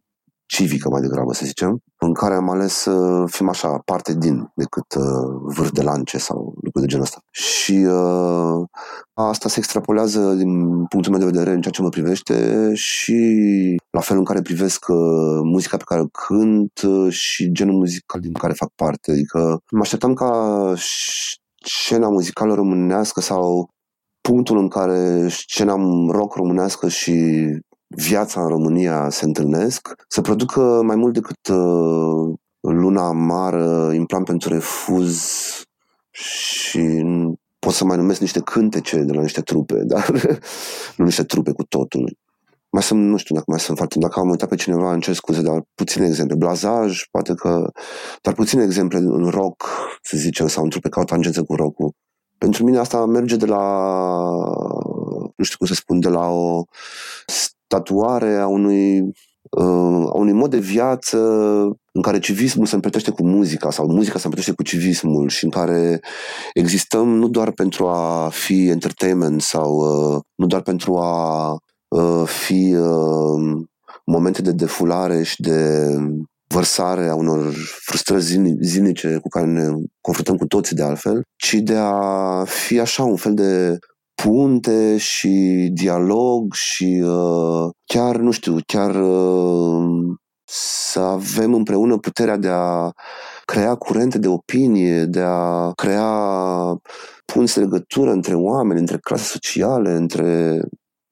civică 0.48 0.90
mai 0.90 1.02
degrabă, 1.02 1.34
să 1.34 1.46
zicem, 1.46 1.80
în 2.00 2.14
care 2.14 2.36
am 2.36 2.50
ales 2.50 2.74
să 2.74 3.24
fim 3.28 3.50
așa 3.50 3.82
parte 3.86 4.14
din 4.18 4.52
decât 4.56 4.94
uh, 4.98 5.54
vârf 5.56 5.72
de 5.72 5.82
lance 5.82 6.18
sau 6.18 6.54
lucruri 6.62 6.86
de 6.86 6.92
genul 6.92 7.06
ăsta. 7.06 7.20
Și 7.32 7.74
uh, 7.74 8.66
asta 9.14 9.50
se 9.50 9.60
extrapolează 9.60 10.34
din 10.34 10.86
punctul 10.86 11.12
meu 11.12 11.20
de 11.20 11.32
vedere 11.32 11.52
în 11.52 11.62
ceea 11.62 11.74
ce 11.74 11.82
mă 11.82 11.90
privește 11.90 12.72
și 12.74 13.16
la 13.90 14.00
felul 14.00 14.22
în 14.22 14.28
care 14.28 14.42
privesc 14.42 14.86
uh, 14.88 15.40
muzica 15.44 15.78
pe 15.78 15.84
care 15.86 16.02
o 16.02 16.26
cânt 16.28 16.82
uh, 16.82 17.14
și 17.14 17.52
genul 17.52 17.76
muzical 17.76 18.22
din 18.22 18.34
care 18.34 18.54
fac 18.54 18.70
parte. 18.76 19.12
Adică 19.12 19.60
mă 19.72 19.80
așteptam 19.82 20.14
ca 20.14 20.74
scena 21.66 22.10
muzicală 22.10 22.54
românească 22.54 23.22
sau 23.22 23.70
punctul 24.22 24.58
în 24.58 24.68
care 24.68 25.28
scena 25.30 25.76
rock 26.12 26.36
românească 26.36 26.88
și 26.88 27.14
viața 27.88 28.42
în 28.42 28.48
România 28.48 29.10
se 29.10 29.26
întâlnesc, 29.26 29.96
să 30.08 30.22
producă 30.22 30.82
mai 30.84 30.96
mult 30.96 31.14
decât 31.14 31.48
uh, 31.48 32.34
luna 32.60 33.08
amară, 33.08 33.92
implant 33.94 34.26
pentru 34.26 34.50
refuz 34.50 35.22
și 36.10 37.06
pot 37.60 37.74
să 37.74 37.86
mai 37.86 37.98
numesc 37.98 38.20
niște 38.20 38.40
cântece 38.40 38.98
de 38.98 39.14
la 39.14 39.22
niște 39.22 39.42
trupe, 39.42 39.84
dar 39.94 40.12
nu 40.96 41.06
niște 41.06 41.24
trupe 41.24 41.52
cu 41.52 41.64
totul. 41.64 42.18
Mai 42.70 42.84
sunt, 42.84 43.10
nu 43.10 43.18
știu 43.18 43.36
dacă 43.36 43.46
mai 43.50 43.60
sunt 43.60 43.78
foarte, 43.78 44.00
dacă 44.00 44.20
am 44.20 44.30
uitat 44.30 44.50
pe 44.50 44.56
cineva, 44.56 44.94
în 44.94 45.00
cer 45.00 45.14
scuze, 45.14 45.42
dar 45.42 45.62
puține 45.76 46.06
exemple. 46.06 46.36
Blazaj, 46.36 47.04
poate 47.12 47.34
că, 47.34 47.72
dar 48.22 48.34
puține 48.34 48.64
exemple 48.64 48.98
în 48.98 49.30
rock, 49.30 49.70
să 50.02 50.18
zicem, 50.18 50.48
sau 50.48 50.64
în 50.64 50.70
trupe 50.70 50.90
ca 50.90 51.00
o 51.00 51.04
tangență 51.04 51.44
cu 51.44 51.56
rock 51.56 51.76
Pentru 52.38 52.64
mine 52.64 52.78
asta 52.78 53.06
merge 53.06 53.36
de 53.36 53.46
la, 53.46 53.64
nu 55.36 55.44
știu 55.44 55.58
cum 55.58 55.68
să 55.68 55.74
spun, 55.74 56.00
de 56.00 56.10
la 56.10 56.30
o 56.30 56.64
tatuare 57.68 58.36
a 58.36 58.48
unui, 58.48 59.00
uh, 59.50 60.08
a 60.10 60.18
unui 60.18 60.34
mod 60.34 60.50
de 60.50 60.58
viață 60.58 61.18
în 61.92 62.02
care 62.02 62.20
civismul 62.20 62.66
se 62.66 62.76
împletește 62.76 63.12
cu 63.12 63.26
muzica 63.26 63.72
sau 63.72 63.88
muzica 63.88 64.18
se 64.18 64.26
împletește 64.26 64.56
cu 64.56 64.64
civismul 64.64 65.30
și 65.30 65.44
în 65.44 65.50
care 65.50 66.00
existăm 66.54 67.08
nu 67.08 67.28
doar 67.28 67.52
pentru 67.52 67.88
a 67.88 68.30
fi 68.32 68.68
entertainment 68.68 69.42
sau 69.42 69.72
uh, 69.76 70.22
nu 70.36 70.46
doar 70.46 70.62
pentru 70.62 70.98
a 70.98 71.52
uh, 71.88 72.24
fi 72.26 72.76
uh, 72.76 73.66
momente 74.06 74.42
de 74.42 74.52
defulare 74.52 75.24
și 75.24 75.42
de 75.42 75.88
vărsare 76.48 77.08
a 77.08 77.16
unor 77.16 77.54
frustrări 77.86 78.24
zilnice 78.62 79.18
cu 79.22 79.28
care 79.28 79.46
ne 79.46 79.68
confruntăm 80.02 80.36
cu 80.36 80.46
toții 80.46 80.76
de 80.76 80.84
altfel, 80.84 81.22
ci 81.36 81.54
de 81.54 81.76
a 81.76 82.44
fi 82.44 82.80
așa 82.80 83.04
un 83.04 83.16
fel 83.16 83.34
de 83.34 83.78
punte 84.24 84.98
și 84.98 85.70
dialog 85.74 86.54
și 86.54 87.04
uh, 87.06 87.70
chiar, 87.86 88.16
nu 88.16 88.32
știu, 88.32 88.58
chiar 88.66 88.96
uh, 88.96 90.16
să 90.50 91.00
avem 91.00 91.54
împreună 91.54 91.98
puterea 91.98 92.38
de 92.38 92.50
a 92.52 92.92
crea 93.46 93.76
curente 93.76 94.18
de 94.18 94.28
opinie, 94.28 95.04
de 95.06 95.22
a 95.22 95.72
crea 95.72 96.12
punți 97.26 97.54
de 97.54 97.60
legătură 97.60 98.12
între 98.12 98.36
oameni, 98.36 98.80
între 98.80 98.98
clase 98.98 99.24
sociale, 99.24 99.92
între 99.92 100.60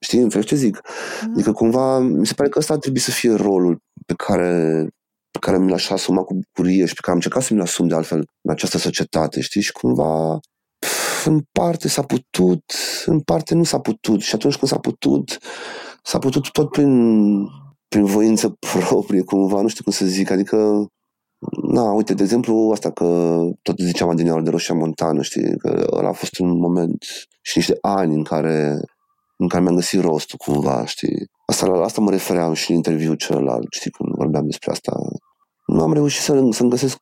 Știi, 0.06 0.20
în 0.20 0.30
ce 0.30 0.56
zic? 0.56 0.82
Mm. 1.26 1.32
Adică 1.34 1.52
cumva, 1.52 2.00
mi 2.00 2.26
se 2.26 2.34
pare 2.34 2.50
că 2.50 2.60
ăsta 2.60 2.74
ar 2.74 2.80
trebui 2.80 3.00
să 3.00 3.12
fie 3.12 3.34
rolul 3.34 3.80
pe 4.06 4.14
care, 4.14 4.88
pe 5.32 5.40
care 5.40 5.58
mi 5.58 5.70
l-aș 5.70 5.90
asuma 5.90 6.22
cu 6.22 6.34
bucurie 6.34 6.86
și 6.86 6.94
pe 6.94 7.00
care 7.02 7.12
am 7.12 7.16
încercat 7.16 7.44
să 7.44 7.54
mi-l 7.54 7.62
asum 7.62 7.88
de 7.88 7.96
altfel 7.96 8.18
în 8.42 8.52
această 8.52 8.78
societate, 8.78 9.42
știi? 9.42 9.62
Și 9.62 9.72
cumva 9.72 10.40
în 11.26 11.42
parte 11.52 11.88
s-a 11.88 12.02
putut, 12.02 12.64
în 13.06 13.20
parte 13.20 13.56
nu 13.56 13.64
s-a 13.64 13.80
putut. 13.80 14.22
Și 14.22 14.36
atunci 14.36 14.56
când 14.56 14.72
s-a 14.72 14.80
putut, 14.80 15.38
s-a 16.04 16.18
putut 16.18 16.52
tot 16.52 16.70
prin, 16.70 17.36
prin 17.88 18.06
voință 18.06 18.58
proprie, 18.88 19.22
cumva, 19.22 19.62
nu 19.62 19.68
știu 19.68 19.84
cum 19.84 19.94
să 19.94 20.06
zic. 20.06 20.30
Adică, 20.30 20.86
na, 21.68 21.92
uite, 21.92 22.14
de 22.14 22.24
exemplu, 22.24 22.70
asta 22.74 22.92
că 22.92 23.40
tot 23.62 23.80
ziceam 23.80 24.10
adineaur 24.10 24.42
de 24.42 24.50
Roșia 24.50 24.76
Montană, 24.76 25.22
știi, 25.22 25.58
că 25.58 25.88
ăla 25.92 26.10
a 26.10 26.14
fost 26.14 26.40
un 26.40 26.58
moment 26.58 27.06
și 27.42 27.58
niște 27.58 27.78
ani 27.82 28.14
în 28.14 28.24
care 28.24 28.80
în 29.38 29.48
care 29.48 29.64
mi-am 29.64 29.76
găsit 29.76 30.02
rostul 30.02 30.38
cumva, 30.46 30.86
știi. 30.86 31.30
Asta, 31.46 31.66
la 31.66 31.84
asta 31.84 32.02
mă 32.02 32.12
refeream 32.12 32.54
și 32.54 32.70
în 32.70 32.76
interviul 32.76 33.16
celălalt, 33.16 33.68
știi, 33.70 33.92
când 33.92 34.10
vorbeam 34.16 34.46
despre 34.46 34.72
asta. 34.72 34.92
Nu 35.66 35.82
am 35.82 35.94
reușit 35.94 36.22
să, 36.22 36.48
să-mi 36.52 36.70
găsesc 36.70 36.98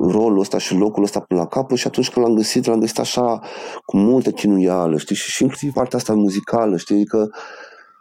rolul 0.00 0.38
ăsta 0.38 0.58
și 0.58 0.74
locul 0.74 1.02
ăsta 1.02 1.20
până 1.20 1.40
la 1.40 1.46
capăt 1.46 1.76
și 1.76 1.86
atunci 1.86 2.10
când 2.10 2.26
l-am 2.26 2.34
găsit, 2.34 2.66
l-am 2.66 2.80
găsit 2.80 2.98
așa 2.98 3.40
cu 3.84 3.96
multă 3.96 4.30
chinuială, 4.30 4.98
știi, 4.98 5.16
și, 5.16 5.30
și 5.30 5.42
inclusiv 5.42 5.72
partea 5.72 5.98
asta 5.98 6.14
muzicală, 6.14 6.76
știi, 6.76 7.06
că 7.06 7.28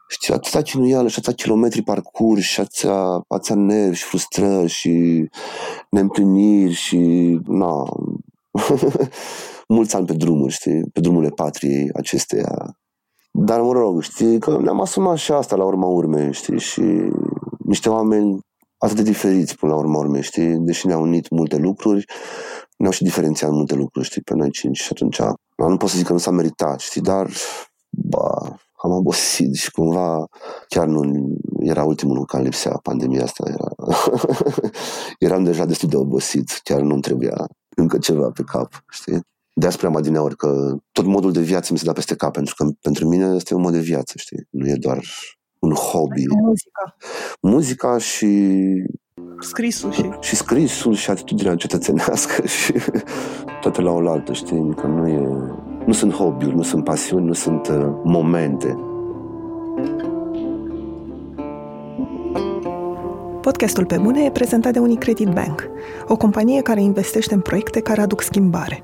știi, 0.08 0.34
atâta 0.34 0.62
chinuială 0.62 1.08
și 1.08 1.16
atâta 1.20 1.36
kilometri 1.36 1.82
parcurs 1.82 2.42
și 2.42 2.60
atâția, 2.60 3.24
atâția 3.28 3.56
nervi 3.56 3.98
și 3.98 4.04
frustrări 4.04 4.68
și 4.68 5.26
neîmpliniri 5.90 6.74
și, 6.74 6.98
na, 7.46 7.84
mulți 9.76 9.96
ani 9.96 10.06
pe 10.06 10.14
drumuri, 10.14 10.54
știi, 10.54 10.84
pe 10.94 11.00
drumurile 11.00 11.32
patriei 11.36 11.90
acesteia. 11.94 12.78
Dar, 13.32 13.62
mă 13.62 13.72
rog, 13.72 14.02
știi, 14.02 14.40
că 14.40 14.58
ne-am 14.62 14.82
asumat 14.82 15.18
și 15.18 15.32
asta 15.32 15.56
la 15.56 15.64
urma 15.64 15.88
urmei, 15.88 16.34
știi, 16.34 16.60
și 16.60 16.84
niște 17.58 17.90
oameni 17.90 18.40
atât 18.78 18.96
de 18.96 19.02
diferiți 19.02 19.56
până 19.56 19.72
la 19.72 19.78
urmă, 19.78 19.98
urme, 19.98 20.22
știi? 20.22 20.58
Deși 20.58 20.88
ne-au 20.88 21.02
unit 21.02 21.30
multe 21.30 21.58
lucruri, 21.58 22.06
ne-au 22.78 22.92
și 22.92 23.04
diferențiat 23.04 23.52
multe 23.52 23.76
lucruri, 23.76 24.06
știi, 24.06 24.22
pe 24.22 24.34
noi 24.34 24.52
cinci 24.52 24.78
și 24.78 24.90
atunci 24.92 25.20
nu 25.56 25.78
pot 25.78 25.90
să 25.90 25.98
zic 25.98 26.06
că 26.06 26.14
nu 26.14 26.20
s-a 26.20 26.32
meritat, 26.32 26.80
știi, 26.80 27.02
dar 27.02 27.30
ba, 27.90 28.60
am 28.84 28.92
obosit 28.92 29.56
și 29.56 29.72
cumva 29.72 30.28
chiar 30.68 30.88
nu 30.88 31.30
era 31.60 31.84
ultimul 31.84 32.26
în 32.32 32.42
lipsea 32.42 32.80
pandemia 32.84 33.24
asta. 33.24 33.44
Era... 33.48 33.92
Eram 35.28 35.44
deja 35.44 35.66
destul 35.66 35.90
de 35.90 35.96
obosit, 35.96 36.60
chiar 36.64 36.82
nu-mi 36.82 37.02
trebuia 37.02 37.48
încă 37.76 37.98
ceva 37.98 38.30
pe 38.30 38.44
cap, 38.44 38.84
știi? 38.90 39.20
De 39.54 39.68
asta 39.68 39.90
mai 39.90 40.00
adineori 40.00 40.36
că 40.36 40.76
tot 40.92 41.06
modul 41.06 41.32
de 41.32 41.42
viață 41.42 41.74
mi 41.74 41.80
se 41.80 41.86
da 41.86 41.92
peste 41.92 42.16
cap, 42.16 42.34
pentru 42.34 42.54
că 42.58 42.70
pentru 42.82 43.08
mine 43.08 43.36
este 43.36 43.54
un 43.54 43.62
mod 43.62 43.72
de 43.72 43.80
viață, 43.80 44.14
știi? 44.18 44.48
Nu 44.50 44.68
e 44.68 44.76
doar 44.76 45.04
un 45.60 45.74
hobby. 45.74 46.24
Muzica. 46.28 46.96
Muzica 47.42 47.98
și 47.98 48.28
scrisul 49.40 49.92
și... 49.92 50.10
Și 50.20 50.36
scrisul 50.36 50.94
și 50.94 51.10
atitudinea 51.10 51.56
cetățenească 51.56 52.46
și 52.64 52.74
toate 53.62 53.82
la 53.82 53.92
oaltă, 53.92 54.34
știi? 54.34 54.74
Că 54.76 54.88
nu 54.88 55.08
e... 55.08 55.28
Nu 55.86 55.94
sunt 55.94 56.14
hobby-uri, 56.14 56.56
nu 56.56 56.62
sunt 56.62 56.84
pasiuni, 56.84 57.26
nu 57.26 57.34
sunt 57.34 57.68
uh, 57.68 57.90
momente. 58.04 58.78
Podcastul 63.42 63.86
Pe 63.86 63.98
Bune 63.98 64.24
e 64.24 64.32
prezentat 64.32 64.74
de 64.74 64.80
Unicredit 64.80 65.28
Bank, 65.28 65.70
o 66.08 66.18
companie 66.18 66.62
care 66.62 66.82
investește 66.82 67.34
în 67.34 67.42
proiecte 67.42 67.82
care 67.82 68.02
aduc 68.02 68.22
schimbare. 68.22 68.84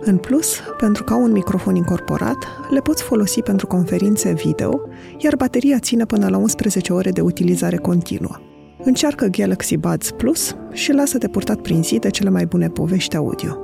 în 0.00 0.16
plus, 0.16 0.60
pentru 0.78 1.04
că 1.04 1.12
au 1.12 1.22
un 1.22 1.32
microfon 1.32 1.76
incorporat, 1.76 2.36
le 2.70 2.80
poți 2.80 3.02
folosi 3.02 3.42
pentru 3.42 3.66
conferințe 3.66 4.32
video, 4.32 4.80
iar 5.18 5.36
bateria 5.36 5.78
ține 5.78 6.04
până 6.04 6.28
la 6.28 6.36
11 6.36 6.92
ore 6.92 7.10
de 7.10 7.20
utilizare 7.20 7.76
continuă. 7.76 8.40
Încearcă 8.84 9.26
Galaxy 9.26 9.76
Buds 9.76 10.10
Plus 10.10 10.56
și 10.72 10.92
lasă-te 10.92 11.28
purtat 11.28 11.60
prin 11.60 11.82
zi 11.82 11.98
de 11.98 12.10
cele 12.10 12.30
mai 12.30 12.46
bune 12.46 12.68
povești 12.68 13.16
audio. 13.16 13.56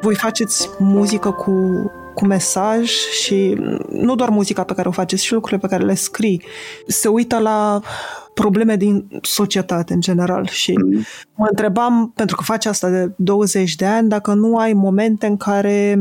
Voi 0.00 0.14
faceți 0.14 0.68
muzică 0.78 1.30
cu, 1.30 1.52
cu 2.14 2.26
mesaj 2.26 2.90
și 2.90 3.60
nu 3.90 4.14
doar 4.14 4.28
muzica 4.28 4.64
pe 4.64 4.74
care 4.74 4.88
o 4.88 4.92
faceți, 4.92 5.24
și 5.24 5.32
lucrurile 5.32 5.60
pe 5.60 5.74
care 5.74 5.84
le 5.84 5.94
scrii. 5.94 6.42
Se 6.86 7.08
uită 7.08 7.38
la 7.38 7.80
probleme 8.34 8.76
din 8.76 9.08
societate 9.22 9.92
în 9.92 10.00
general 10.00 10.46
și 10.46 10.72
mm. 10.72 11.04
mă 11.34 11.46
întrebam, 11.50 12.12
pentru 12.14 12.36
că 12.36 12.42
faci 12.42 12.66
asta 12.66 12.90
de 12.90 13.12
20 13.16 13.74
de 13.74 13.86
ani, 13.86 14.08
dacă 14.08 14.34
nu 14.34 14.56
ai 14.56 14.72
momente 14.72 15.26
în 15.26 15.36
care 15.36 15.98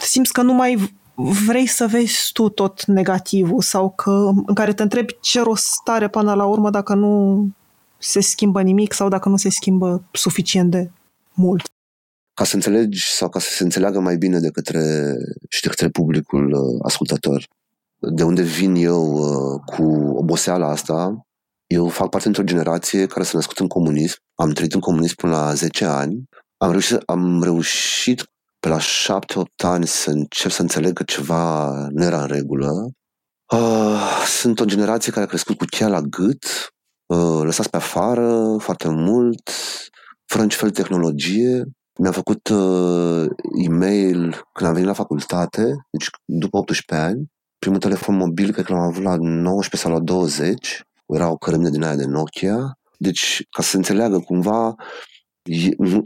simți 0.00 0.32
că 0.32 0.42
nu 0.42 0.52
mai 0.52 0.94
vrei 1.14 1.66
să 1.66 1.86
vezi 1.86 2.30
tu 2.32 2.48
tot 2.48 2.84
negativul 2.84 3.60
sau 3.60 3.90
că 3.90 4.30
în 4.46 4.54
care 4.54 4.72
te 4.72 4.82
întrebi 4.82 5.16
ce 5.20 5.40
rost 5.40 5.64
stare 5.64 6.08
până 6.08 6.34
la 6.34 6.44
urmă 6.44 6.70
dacă 6.70 6.94
nu 6.94 7.46
se 7.98 8.20
schimbă 8.20 8.62
nimic 8.62 8.92
sau 8.92 9.08
dacă 9.08 9.28
nu 9.28 9.36
se 9.36 9.50
schimbă 9.50 10.02
suficient 10.12 10.70
de 10.70 10.90
mult. 11.32 11.68
Ca 12.34 12.44
să 12.44 12.54
înțelegi 12.54 13.10
sau 13.10 13.28
ca 13.28 13.38
să 13.38 13.50
se 13.50 13.62
înțeleagă 13.62 14.00
mai 14.00 14.16
bine 14.16 14.38
de 14.38 14.50
către 14.50 15.14
și 15.48 15.62
de 15.62 15.68
către 15.68 15.88
publicul 15.88 16.52
uh, 16.52 16.80
ascultător, 16.82 17.48
de 17.98 18.22
unde 18.22 18.42
vin 18.42 18.74
eu 18.74 19.12
uh, 19.12 19.60
cu 19.66 19.82
oboseala 20.16 20.68
asta, 20.68 21.26
eu 21.66 21.88
fac 21.88 22.08
parte 22.08 22.24
dintr-o 22.24 22.52
generație 22.52 23.06
care 23.06 23.24
s-a 23.24 23.30
născut 23.34 23.58
în 23.58 23.68
comunism. 23.68 24.16
Am 24.34 24.50
trăit 24.50 24.72
în 24.72 24.80
comunism 24.80 25.14
până 25.14 25.32
la 25.32 25.54
10 25.54 25.84
ani. 25.84 26.24
Am 26.56 26.70
reușit, 26.70 27.02
am 27.06 27.42
reușit 27.42 28.24
pe 28.60 28.68
la 28.68 28.78
7-8 28.78 28.82
ani 29.64 29.86
să 29.86 30.10
încep 30.10 30.50
să 30.50 30.62
înțeleg 30.62 30.92
că 30.92 31.02
ceva 31.02 31.70
nu 31.88 32.04
era 32.04 32.20
în 32.20 32.26
regulă. 32.26 32.90
Uh, 33.52 34.24
sunt 34.26 34.60
o 34.60 34.64
generație 34.64 35.12
care 35.12 35.24
a 35.24 35.28
crescut 35.28 35.56
cu 35.56 35.64
cheia 35.64 35.88
la 35.88 36.00
gât, 36.00 36.44
uh, 37.06 37.40
lăsați 37.42 37.70
pe 37.70 37.76
afară 37.76 38.56
foarte 38.58 38.88
mult, 38.88 39.50
fără 40.26 40.42
nici 40.42 40.54
fel 40.54 40.68
de 40.68 40.80
tehnologie. 40.80 41.64
Mi-am 42.00 42.12
făcut 42.12 42.48
uh, 42.48 43.26
e-mail 43.66 44.20
când 44.52 44.68
am 44.68 44.72
venit 44.72 44.88
la 44.88 44.92
facultate, 44.92 45.62
deci 45.90 46.08
după 46.24 46.56
18 46.56 47.06
ani. 47.06 47.26
Primul 47.58 47.78
telefon 47.78 48.16
mobil 48.16 48.52
cred 48.52 48.64
că 48.64 48.72
l-am 48.72 48.82
avut 48.82 49.02
la 49.02 49.16
19 49.16 49.76
sau 49.76 49.92
la 49.92 50.00
20 50.00 50.82
era 51.06 51.30
o 51.30 51.36
cărămidă 51.36 51.70
din 51.70 51.82
aia 51.82 51.96
de 51.96 52.04
Nokia. 52.04 52.78
Deci, 52.98 53.42
ca 53.50 53.62
să 53.62 53.68
se 53.68 53.76
înțeleagă 53.76 54.18
cumva, 54.18 54.74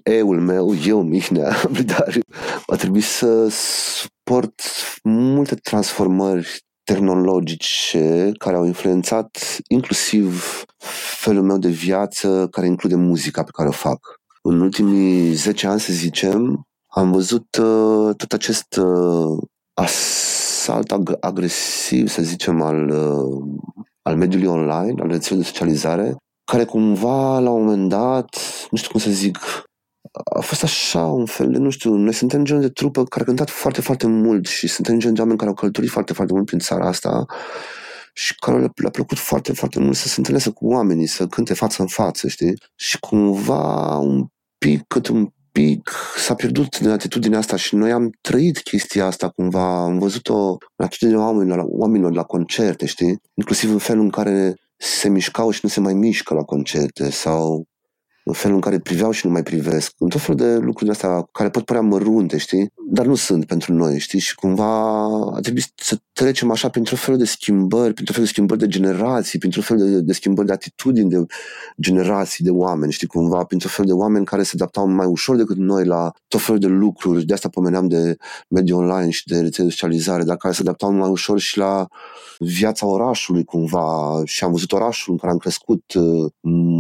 eul 0.03 0.41
meu, 0.41 0.75
eu, 0.87 1.03
Mihnea 1.03 1.57
Blidariu, 1.73 2.23
a 2.67 2.77
trebuit 2.77 3.05
să 3.05 3.49
suport 3.49 4.63
multe 5.03 5.55
transformări 5.55 6.59
tehnologice 6.85 8.33
care 8.39 8.57
au 8.57 8.65
influențat 8.65 9.39
inclusiv 9.67 10.45
felul 11.21 11.43
meu 11.43 11.59
de 11.59 11.69
viață, 11.69 12.49
care 12.51 12.67
include 12.67 12.95
muzica 12.95 13.43
pe 13.43 13.51
care 13.53 13.69
o 13.69 13.73
fac. 13.73 13.99
În 14.43 14.61
ultimii 14.61 15.33
10 15.33 15.67
ani, 15.67 15.81
să 15.81 15.93
zicem, 15.93 16.67
am 16.87 17.13
văzut 17.13 17.57
uh, 17.57 18.15
tot 18.17 18.33
acest 18.33 18.77
uh, 18.77 19.39
asalt 19.75 20.93
ag- 20.93 21.19
agresiv, 21.21 22.09
să 22.09 22.23
zicem, 22.23 22.63
al 22.63 22.89
uh, 22.89 23.45
al 24.09 24.17
mediului 24.17 24.47
online, 24.47 25.03
al 25.03 25.09
rețelei 25.09 25.43
de 25.43 25.49
socializare, 25.49 26.17
care 26.45 26.65
cumva, 26.65 27.39
la 27.39 27.51
un 27.51 27.65
moment 27.65 27.89
dat, 27.89 28.37
nu 28.71 28.79
știu 28.79 28.91
cum 28.91 29.01
să 29.01 29.11
zic, 29.11 29.39
a 30.37 30.41
fost 30.41 30.63
așa 30.63 31.05
un 31.05 31.27
fel 31.27 31.51
de, 31.51 31.59
nu 31.59 31.71
știu, 31.71 31.95
noi 31.95 32.13
suntem 32.13 32.45
genul 32.45 32.63
de 32.63 32.69
trupă 32.69 33.05
care 33.05 33.23
a 33.23 33.27
cântat 33.27 33.51
foarte, 33.51 33.81
foarte 33.81 34.07
mult 34.07 34.47
și 34.47 34.67
suntem 34.69 34.99
genul 34.99 35.15
de 35.15 35.21
oameni 35.21 35.39
care 35.39 35.51
au 35.51 35.57
călătorit 35.57 35.91
foarte, 35.91 36.13
foarte 36.13 36.33
mult 36.33 36.47
prin 36.47 36.59
țara 36.59 36.87
asta 36.87 37.27
și 38.15 38.35
care 38.35 38.59
le, 38.59 38.69
le-a 38.75 38.91
plăcut 38.91 39.19
foarte, 39.19 39.53
foarte 39.53 39.81
mult 39.81 39.97
să 39.97 40.09
se 40.09 40.15
întâlnească 40.17 40.51
cu 40.51 40.67
oamenii, 40.67 41.07
să 41.07 41.27
cânte 41.27 41.55
față 41.55 41.83
în 41.83 41.89
față, 41.89 42.29
știi? 42.29 42.55
Și 42.75 42.99
cumva 42.99 43.97
un 43.97 44.27
pic, 44.59 44.85
cât 44.87 45.07
un 45.07 45.29
pic 45.53 45.91
s-a 46.17 46.35
pierdut 46.35 46.79
din 46.79 46.89
atitudinea 46.89 47.39
asta 47.39 47.57
și 47.57 47.75
noi 47.75 47.93
am 47.93 48.11
trăit 48.21 48.59
chestia 48.59 49.07
asta 49.07 49.29
cumva, 49.29 49.83
am 49.83 49.99
văzut-o 49.99 50.49
în 50.77 50.85
atitudinea 50.85 51.25
oamenilor, 51.25 51.65
oamenilor 51.69 52.13
la 52.13 52.23
concerte, 52.23 52.87
știi? 52.87 53.21
Inclusiv 53.35 53.71
în 53.71 53.79
felul 53.79 54.03
în 54.03 54.11
care 54.11 54.55
se 54.77 55.09
mișcau 55.09 55.51
și 55.51 55.61
nu 55.63 55.69
se 55.69 55.81
mai 55.81 55.95
mișcă 55.95 56.35
la 56.35 56.43
concerte 56.43 57.11
sau 57.11 57.67
în 58.25 58.35
felul 58.35 58.55
în 58.55 58.63
care 58.63 58.79
priveau 58.79 59.11
și 59.11 59.27
nu 59.27 59.33
mai 59.33 59.43
privesc, 59.43 59.93
în 59.99 60.09
tot 60.09 60.21
felul 60.21 60.37
de 60.37 60.55
lucruri 60.55 60.85
de 60.85 60.91
astea 60.91 61.29
care 61.33 61.51
pot 61.51 61.65
părea 61.65 61.83
mărunte, 61.83 62.37
știi? 62.37 62.73
Dar 62.91 63.07
nu 63.07 63.15
sunt 63.15 63.45
pentru 63.47 63.73
noi, 63.73 63.99
știi? 63.99 64.19
Și 64.19 64.35
cumva 64.35 65.05
a 65.35 65.41
trebuit 65.41 65.73
să 65.75 65.97
trecem 66.19 66.51
așa 66.51 66.69
printr-o 66.69 66.97
fel 66.97 67.17
de 67.17 67.25
schimbări, 67.25 67.93
printr-o 67.93 68.15
fel 68.15 68.23
de 68.23 68.29
schimbări 68.29 68.61
de 68.61 68.67
generații, 68.67 69.39
printr-o 69.39 69.61
fel 69.61 69.77
de, 69.77 70.01
de 70.01 70.13
schimbări 70.13 70.47
de 70.47 70.53
atitudini 70.53 71.11
de 71.11 71.27
generații 71.81 72.45
de 72.45 72.51
oameni, 72.51 72.93
știi? 72.93 73.07
Cumva 73.07 73.45
printr-o 73.45 73.69
fel 73.69 73.85
de 73.85 73.93
oameni 73.93 74.25
care 74.25 74.43
se 74.43 74.51
adaptau 74.55 74.87
mai 74.87 75.07
ușor 75.07 75.37
decât 75.37 75.57
noi 75.57 75.85
la 75.85 76.11
tot 76.29 76.41
felul 76.41 76.61
de 76.61 76.67
lucruri. 76.67 77.25
De 77.25 77.33
asta 77.33 77.49
pomeneam 77.49 77.89
de 77.89 78.17
mediul 78.49 78.79
online 78.79 79.11
și 79.11 79.27
de 79.27 79.41
rețele 79.41 79.67
de 79.67 79.73
socializare, 79.73 80.23
dar 80.23 80.37
care 80.37 80.55
se 80.55 80.61
adaptau 80.61 80.93
mai 80.93 81.09
ușor 81.09 81.39
și 81.39 81.59
la 81.59 81.87
viața 82.39 82.87
orașului 82.87 83.45
cumva 83.45 84.21
și 84.25 84.45
am 84.45 84.51
văzut 84.51 84.73
orașul 84.73 85.13
în 85.13 85.19
care 85.19 85.33
am 85.33 85.39
crescut 85.39 85.93
uh, 85.93 86.31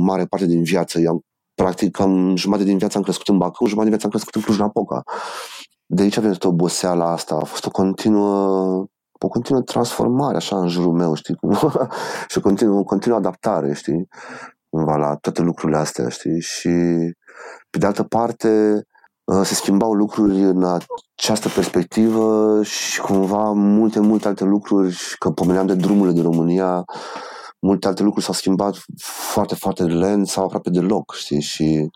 mare 0.05 0.25
parte 0.25 0.47
din 0.47 0.63
viață. 0.63 1.01
Eu 1.01 1.11
am 1.11 1.21
practic 1.55 2.01
am 2.01 2.37
jumătate 2.37 2.69
din 2.69 2.79
viața 2.79 2.99
am 2.99 3.05
crescut 3.05 3.29
în 3.29 3.39
Bacău, 3.39 3.67
jumătate 3.67 3.89
din 3.89 3.99
viața 3.99 4.05
am 4.05 4.11
crescut 4.11 4.35
în 4.35 4.43
Cluj-Napoca. 4.43 5.03
De 5.87 6.03
aici 6.03 6.17
a 6.17 6.21
venit 6.21 6.45
oboseala 6.45 7.13
asta, 7.13 7.35
a 7.35 7.45
fost 7.45 7.67
o 7.67 7.71
continuă 7.71 8.87
o 9.19 9.29
continuă 9.29 9.63
transformare 9.63 10.37
așa 10.37 10.59
în 10.59 10.69
jurul 10.69 10.93
meu, 10.93 11.15
știi? 11.15 11.37
și 12.31 12.39
o 12.39 12.41
continuă, 12.41 12.79
o 12.79 12.85
continuă 12.85 13.19
adaptare, 13.19 13.75
știi? 13.75 14.09
Cumva 14.69 14.97
la 14.97 15.17
toate 15.17 15.43
lucrurile 15.43 15.79
astea, 15.79 16.09
știi? 16.09 16.41
Și 16.41 16.71
pe 17.71 17.79
de 17.79 17.87
altă 17.87 18.03
parte, 18.03 18.83
uh, 19.25 19.41
se 19.45 19.55
schimbau 19.55 19.93
lucruri 19.93 20.41
în 20.41 20.65
această 21.15 21.49
perspectivă 21.49 22.63
și 22.63 23.01
cumva 23.01 23.53
multe, 23.53 24.01
multe 24.01 24.29
alte 24.29 24.45
lucruri, 24.45 24.97
că 25.19 25.31
pomeneam 25.31 25.67
de 25.67 25.75
drumurile 25.75 26.15
din 26.15 26.23
România, 26.23 26.85
multe 27.59 27.87
alte 27.87 28.03
lucruri 28.03 28.25
s-au 28.25 28.35
schimbat 28.35 28.77
foarte, 29.33 29.55
foarte 29.55 29.83
lent 29.83 30.29
sau 30.29 30.45
aproape 30.45 30.71
deloc, 30.71 31.15
știi? 31.15 31.41
Și, 31.41 31.91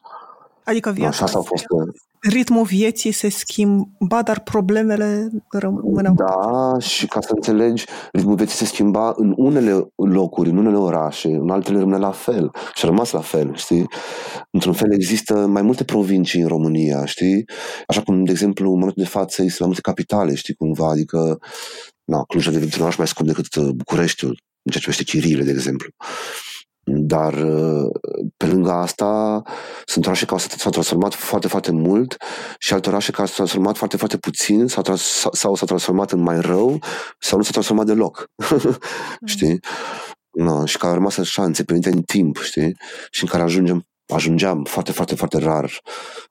adică 0.64 0.90
viața 0.90 1.16
no, 1.18 1.24
asta 1.24 1.38
a 1.38 1.42
fost, 1.42 1.64
uh, 1.68 1.94
ritmul 2.28 2.64
vieții 2.64 3.12
se 3.12 3.28
schimba, 3.28 4.22
dar 4.24 4.40
problemele 4.40 5.30
rămâneau. 5.50 6.14
Da, 6.14 6.78
și 6.78 7.06
ca 7.06 7.20
să 7.20 7.32
înțelegi, 7.34 7.84
ritmul 8.12 8.34
vieții 8.34 8.56
se 8.56 8.64
schimba 8.64 9.12
în 9.16 9.34
unele 9.36 9.92
locuri, 9.96 10.48
în 10.48 10.56
unele 10.56 10.76
orașe, 10.76 11.28
în 11.28 11.50
altele 11.50 11.78
rămâne 11.78 11.98
la 11.98 12.10
fel 12.10 12.50
și 12.74 12.84
a 12.84 12.88
rămas 12.88 13.10
la 13.10 13.20
fel, 13.20 13.54
știi? 13.54 13.86
Într-un 14.50 14.72
fel 14.72 14.92
există 14.92 15.34
mai 15.46 15.62
multe 15.62 15.84
provincii 15.84 16.40
în 16.40 16.48
România, 16.48 17.04
știi? 17.04 17.44
Așa 17.86 18.02
cum, 18.02 18.24
de 18.24 18.30
exemplu, 18.30 18.72
în 18.72 18.78
momentul 18.78 19.02
de 19.02 19.08
față 19.08 19.42
există 19.42 19.64
mai 19.64 19.72
multe 19.74 19.88
capitale, 19.90 20.34
știi, 20.34 20.54
cumva, 20.54 20.88
adică 20.88 21.38
na, 22.04 22.24
Cluj 22.24 22.46
a 22.46 22.50
devenit 22.50 22.74
un 22.74 22.82
oraș 22.82 22.96
mai 22.96 23.06
scump 23.06 23.28
decât 23.28 23.54
uh, 23.54 23.68
Bucureștiul, 23.68 24.42
în 24.62 24.72
ceea 24.72 24.82
ce 24.82 24.88
privește 24.90 25.04
chirile, 25.04 25.44
de 25.44 25.50
exemplu. 25.50 25.88
Dar 26.84 27.34
uh, 27.34 27.90
pe 28.36 28.46
lângă 28.46 28.70
asta 28.70 29.42
sunt 29.84 30.06
orașe 30.06 30.24
care 30.24 30.40
s-au 30.40 30.70
transformat 30.70 31.14
foarte, 31.14 31.48
foarte 31.48 31.72
mult 31.72 32.16
și 32.58 32.72
alte 32.72 32.88
orașe 32.88 33.10
care 33.10 33.26
s-au 33.26 33.36
transformat 33.36 33.76
foarte, 33.76 33.96
foarte 33.96 34.16
puțin 34.16 34.66
sau, 34.66 34.82
trans- 34.82 35.26
sau 35.32 35.54
s-au 35.54 35.66
transformat 35.66 36.12
în 36.12 36.20
mai 36.20 36.40
rău 36.40 36.78
sau 37.18 37.38
nu 37.38 37.42
s-au 37.44 37.52
transformat 37.52 37.86
deloc. 37.86 38.30
știi? 39.24 39.60
No, 40.30 40.66
și 40.66 40.76
care 40.76 40.92
au 40.92 40.98
rămas 40.98 41.18
așa 41.18 41.44
înțepenite 41.44 41.88
în 41.88 42.02
timp, 42.02 42.36
știi? 42.36 42.76
Și 43.10 43.22
în 43.22 43.28
care 43.28 43.42
ajungem, 43.42 43.86
ajungeam 44.14 44.64
foarte, 44.64 44.92
foarte, 44.92 45.14
foarte 45.14 45.38
rar 45.38 45.80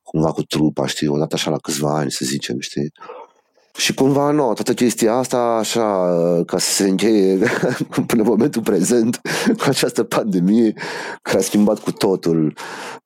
cumva 0.03 0.31
cu 0.31 0.43
trupa, 0.43 0.87
știi? 0.87 1.07
Odată 1.07 1.35
așa 1.35 1.49
la 1.49 1.57
câțiva 1.57 1.97
ani, 1.97 2.11
să 2.11 2.25
zicem, 2.25 2.59
știi? 2.59 2.91
Și 3.77 3.93
cumva, 3.93 4.31
nu, 4.31 4.53
toată 4.53 4.73
chestia 4.73 5.13
asta, 5.13 5.37
așa, 5.37 6.07
ca 6.45 6.57
să 6.57 6.71
se 6.71 6.89
încheie 6.89 7.37
până 8.07 8.21
în 8.21 8.27
momentul 8.27 8.61
prezent, 8.61 9.21
cu 9.57 9.63
această 9.67 10.03
pandemie 10.03 10.73
care 11.21 11.37
a 11.37 11.41
schimbat 11.41 11.79
cu 11.79 11.91
totul 11.91 12.53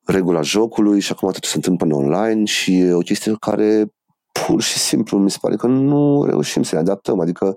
regula 0.04 0.42
jocului 0.42 1.00
și 1.00 1.12
acum 1.12 1.30
totul 1.30 1.48
se 1.48 1.56
întâmplă 1.56 1.86
în 1.86 1.92
online 1.92 2.44
și 2.44 2.78
e 2.78 2.92
o 2.92 2.98
chestie 2.98 3.34
care 3.40 3.86
pur 4.46 4.62
și 4.62 4.78
simplu 4.78 5.18
mi 5.18 5.30
se 5.30 5.38
pare 5.40 5.56
că 5.56 5.66
nu 5.66 6.24
reușim 6.24 6.62
să 6.62 6.74
ne 6.74 6.80
adaptăm. 6.80 7.20
Adică 7.20 7.54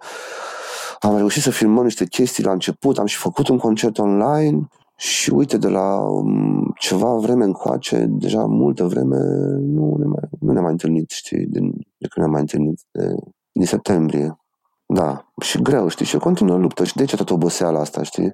am 0.99 1.17
reușit 1.17 1.41
să 1.41 1.49
filmăm 1.49 1.83
niște 1.83 2.05
chestii 2.05 2.43
la 2.43 2.51
început, 2.51 2.97
am 2.97 3.05
și 3.05 3.17
făcut 3.17 3.47
un 3.47 3.57
concert 3.57 3.97
online 3.97 4.67
și 4.99 5.31
uite, 5.31 5.57
de 5.57 5.67
la 5.67 5.95
um, 5.95 6.73
ceva 6.77 7.13
vreme 7.13 7.43
încoace, 7.43 8.05
deja 8.09 8.45
multă 8.45 8.85
vreme, 8.85 9.17
nu 9.59 9.95
ne 9.97 10.05
mai, 10.05 10.29
nu 10.39 10.51
ne 10.51 10.59
mai 10.59 10.71
întâlnit, 10.71 11.09
știi, 11.09 11.45
din, 11.45 11.71
de 11.97 12.07
când 12.07 12.15
ne-am 12.15 12.31
mai 12.31 12.41
întâlnit, 12.41 12.81
de, 12.91 13.13
din 13.51 13.65
septembrie. 13.65 14.39
Da, 14.85 15.31
și 15.41 15.61
greu, 15.61 15.87
știi, 15.87 16.05
și 16.05 16.17
continuă 16.17 16.57
luptă 16.57 16.83
și 16.83 16.95
de 16.95 17.05
ce 17.05 17.15
toată 17.15 17.33
oboseala 17.33 17.79
asta, 17.79 18.03
știi? 18.03 18.33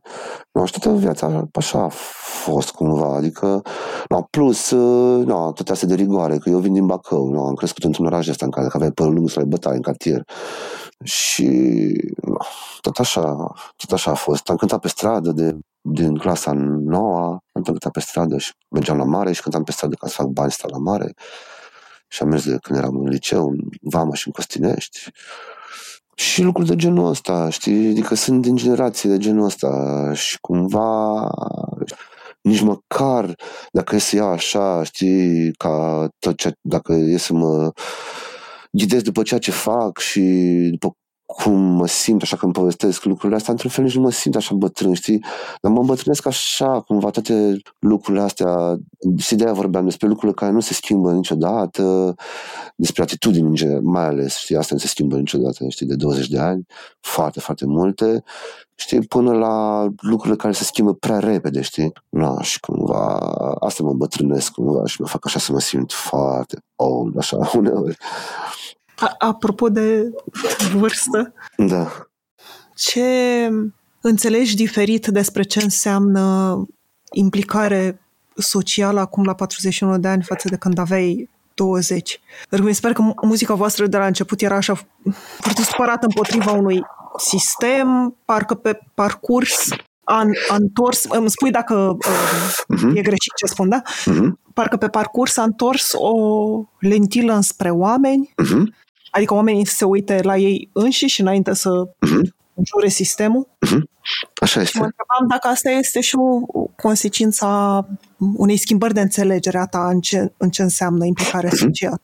Nu, 0.51 0.65
și 0.65 0.79
toată 0.79 0.97
viața 0.97 1.47
așa 1.53 1.83
a 1.83 1.89
fost 2.43 2.71
cumva, 2.71 3.15
adică, 3.15 3.61
no, 4.09 4.21
plus, 4.29 4.69
uh, 4.69 5.25
no, 5.25 5.51
toate 5.51 5.71
astea 5.71 5.87
de 5.87 5.95
rigoare, 5.95 6.37
că 6.37 6.49
eu 6.49 6.59
vin 6.59 6.73
din 6.73 6.85
Bacău, 6.85 7.29
no, 7.29 7.47
am 7.47 7.53
crescut 7.53 7.83
într-un 7.83 8.05
oraș 8.05 8.27
ăsta 8.27 8.45
în 8.45 8.51
care 8.51 8.67
aveai 8.71 8.91
părul 8.91 9.13
lung 9.13 9.29
să 9.29 9.39
ai 9.39 9.45
bătaie 9.45 9.75
în 9.75 9.81
cartier. 9.81 10.23
Și 11.03 11.47
no, 12.21 12.37
tot 12.81 12.97
așa, 12.97 13.51
tot 13.75 13.91
așa 13.91 14.11
a 14.11 14.15
fost. 14.15 14.49
Am 14.49 14.55
cântat 14.55 14.79
pe 14.79 14.87
stradă 14.87 15.31
de 15.31 15.57
din 15.87 16.17
clasa 16.17 16.51
nouă, 16.85 17.39
am 17.51 17.61
cântat 17.63 17.91
pe 17.91 17.99
stradă 17.99 18.37
și 18.37 18.53
mergeam 18.69 18.97
la 18.97 19.03
mare 19.03 19.31
și 19.31 19.41
cântam 19.41 19.63
pe 19.63 19.71
stradă 19.71 19.95
ca 19.95 20.07
să 20.07 20.13
fac 20.17 20.27
bani 20.27 20.51
stau 20.51 20.69
la 20.69 20.77
mare. 20.77 21.13
Și 22.07 22.23
am 22.23 22.29
mers 22.29 22.45
de 22.45 22.57
când 22.61 22.79
eram 22.79 22.95
în 22.95 23.07
liceu, 23.09 23.47
în 23.47 23.57
Vama 23.81 24.13
și 24.13 24.27
în 24.27 24.33
Costinești. 24.33 24.99
Și 26.15 26.41
lucruri 26.43 26.67
de 26.67 26.75
genul 26.75 27.09
ăsta, 27.09 27.49
știi? 27.49 27.89
Adică 27.89 28.15
sunt 28.15 28.41
din 28.41 28.55
generație 28.55 29.09
de 29.09 29.17
genul 29.17 29.45
ăsta 29.45 30.11
și 30.13 30.39
cumva 30.39 31.29
nici 32.41 32.61
măcar 32.61 33.35
dacă 33.71 33.95
e 33.95 33.99
să 33.99 34.15
iau 34.15 34.29
așa, 34.29 34.83
știi, 34.83 35.53
ca 35.53 36.07
tot 36.19 36.37
ce, 36.37 36.51
dacă 36.61 36.93
e 36.93 37.17
să 37.17 37.33
mă 37.33 37.71
ghidez 38.71 39.01
după 39.01 39.23
ceea 39.23 39.39
ce 39.39 39.51
fac 39.51 39.97
și 39.97 40.21
după 40.71 40.95
cum 41.35 41.59
mă 41.59 41.87
simt 41.87 42.21
așa 42.21 42.37
când 42.37 42.53
povestesc 42.53 43.03
lucrurile 43.03 43.35
astea, 43.35 43.51
într-un 43.51 43.69
fel 43.69 43.83
nici 43.83 43.95
nu 43.95 44.01
mă 44.01 44.11
simt 44.11 44.35
așa 44.35 44.55
bătrân, 44.55 44.93
știi? 44.93 45.23
Dar 45.61 45.71
mă 45.71 45.79
îmbătrânesc 45.79 46.25
așa, 46.25 46.81
cumva 46.81 47.09
toate 47.09 47.57
lucrurile 47.79 48.23
astea, 48.23 48.75
și 49.17 49.35
de 49.35 49.45
vorbeam 49.45 49.83
despre 49.83 50.07
lucrurile 50.07 50.37
care 50.37 50.51
nu 50.51 50.59
se 50.59 50.73
schimbă 50.73 51.11
niciodată, 51.11 52.15
despre 52.75 53.01
atitudini, 53.01 53.79
mai 53.81 54.05
ales, 54.05 54.35
știi, 54.35 54.55
asta 54.55 54.73
nu 54.73 54.79
se 54.79 54.87
schimbă 54.87 55.17
niciodată, 55.17 55.65
știi, 55.69 55.85
de 55.85 55.95
20 55.95 56.27
de 56.27 56.39
ani, 56.39 56.65
foarte, 56.99 57.39
foarte 57.39 57.65
multe, 57.65 58.23
știi, 58.75 58.99
până 58.99 59.31
la 59.31 59.87
lucrurile 59.99 60.35
care 60.35 60.53
se 60.53 60.63
schimbă 60.63 60.93
prea 60.93 61.19
repede, 61.19 61.61
știi? 61.61 61.93
Na, 62.09 62.41
și 62.41 62.59
cumva, 62.59 63.17
asta 63.59 63.83
mă 63.83 63.89
îmbătrânesc 63.89 64.51
cumva 64.51 64.85
și 64.85 65.01
mă 65.01 65.07
fac 65.07 65.25
așa 65.25 65.39
să 65.39 65.51
mă 65.51 65.59
simt 65.59 65.91
foarte 65.91 66.63
old, 66.75 67.17
așa, 67.17 67.51
uneori. 67.55 67.97
A, 68.97 69.15
apropo 69.17 69.69
de 69.69 70.13
vârstă, 70.73 71.33
da. 71.57 72.07
ce 72.75 73.49
înțelegi 74.01 74.55
diferit 74.55 75.07
despre 75.07 75.43
ce 75.43 75.63
înseamnă 75.63 76.55
implicare 77.11 77.99
socială 78.35 78.99
acum 78.99 79.23
la 79.23 79.33
41 79.33 79.97
de 79.97 80.07
ani 80.07 80.23
față 80.23 80.49
de 80.49 80.55
când 80.55 80.77
aveai 80.77 81.29
20? 81.53 82.19
Pentru 82.39 82.57
că 82.61 82.63
mi 82.63 82.73
se 82.73 82.81
pare 82.81 82.93
că 82.93 83.03
muzica 83.21 83.53
voastră 83.53 83.87
de 83.87 83.97
la 83.97 84.05
început 84.05 84.41
era 84.41 84.55
așa 84.55 84.87
foarte 85.39 85.61
supărată 85.61 86.05
împotriva 86.05 86.51
unui 86.51 86.81
sistem, 87.17 88.15
parcă 88.25 88.55
pe 88.55 88.79
parcurs 88.93 89.69
a, 90.03 90.23
a 90.49 90.55
întors, 90.55 91.03
îmi 91.03 91.29
spui 91.29 91.51
dacă 91.51 91.97
uh-huh. 91.99 92.95
e 92.95 93.01
greșit 93.01 93.33
ce 93.35 93.45
spun, 93.45 93.69
da? 93.69 93.81
Uh-huh. 93.81 94.29
Parcă 94.53 94.77
pe 94.77 94.87
parcurs 94.87 95.37
a 95.37 95.43
întors 95.43 95.91
o 95.93 96.13
lentilă 96.79 97.33
înspre 97.33 97.69
oameni 97.69 98.33
uh-huh. 98.43 98.63
Adică 99.15 99.33
oamenii 99.33 99.65
să 99.65 99.75
se 99.75 99.85
uite 99.85 100.19
la 100.23 100.37
ei 100.37 100.69
înșiși 100.73 101.21
înainte 101.21 101.53
să 101.53 101.69
uh-huh. 101.87 102.29
jure 102.63 102.87
sistemul. 102.87 103.47
Uh-huh. 103.65 103.81
Așa 104.41 104.61
este. 104.61 104.71
Și 104.71 104.77
mă 104.77 104.85
întrebam 104.85 105.27
dacă 105.29 105.47
asta 105.47 105.69
este 105.69 106.01
și 106.01 106.15
o 106.15 106.39
consecință 106.75 107.45
a 107.45 107.87
unei 108.17 108.57
schimbări 108.57 108.93
de 108.93 109.01
înțelegere 109.01 109.57
a 109.57 109.65
ta 109.65 109.87
în 109.87 109.99
ce, 109.99 110.31
în 110.37 110.49
ce 110.49 110.61
înseamnă 110.61 111.05
implicarea 111.05 111.49
uh-huh. 111.49 111.59
socială. 111.59 112.01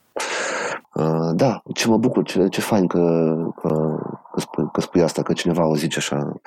Uh, 0.93 1.31
da, 1.33 1.61
ce 1.73 1.87
mă 1.87 1.97
bucur, 1.97 2.23
ce, 2.23 2.47
ce 2.47 2.61
fain 2.61 2.87
că, 2.87 3.35
că, 3.61 3.69
că, 4.33 4.39
spui, 4.39 4.69
că 4.73 4.81
spui 4.81 5.01
asta, 5.01 5.21
că 5.21 5.33
cineva 5.33 5.67
o 5.67 5.75
zice 5.75 5.97
așa. 5.97 6.41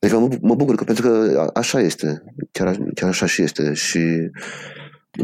Adică 0.00 0.18
mă, 0.18 0.28
mă 0.40 0.54
bucur 0.54 0.74
că 0.74 0.84
pentru 0.84 1.08
că 1.08 1.50
așa 1.54 1.80
este, 1.80 2.22
chiar, 2.52 2.76
chiar 2.94 3.08
așa 3.08 3.26
și 3.26 3.42
este 3.42 3.72
și 3.72 4.30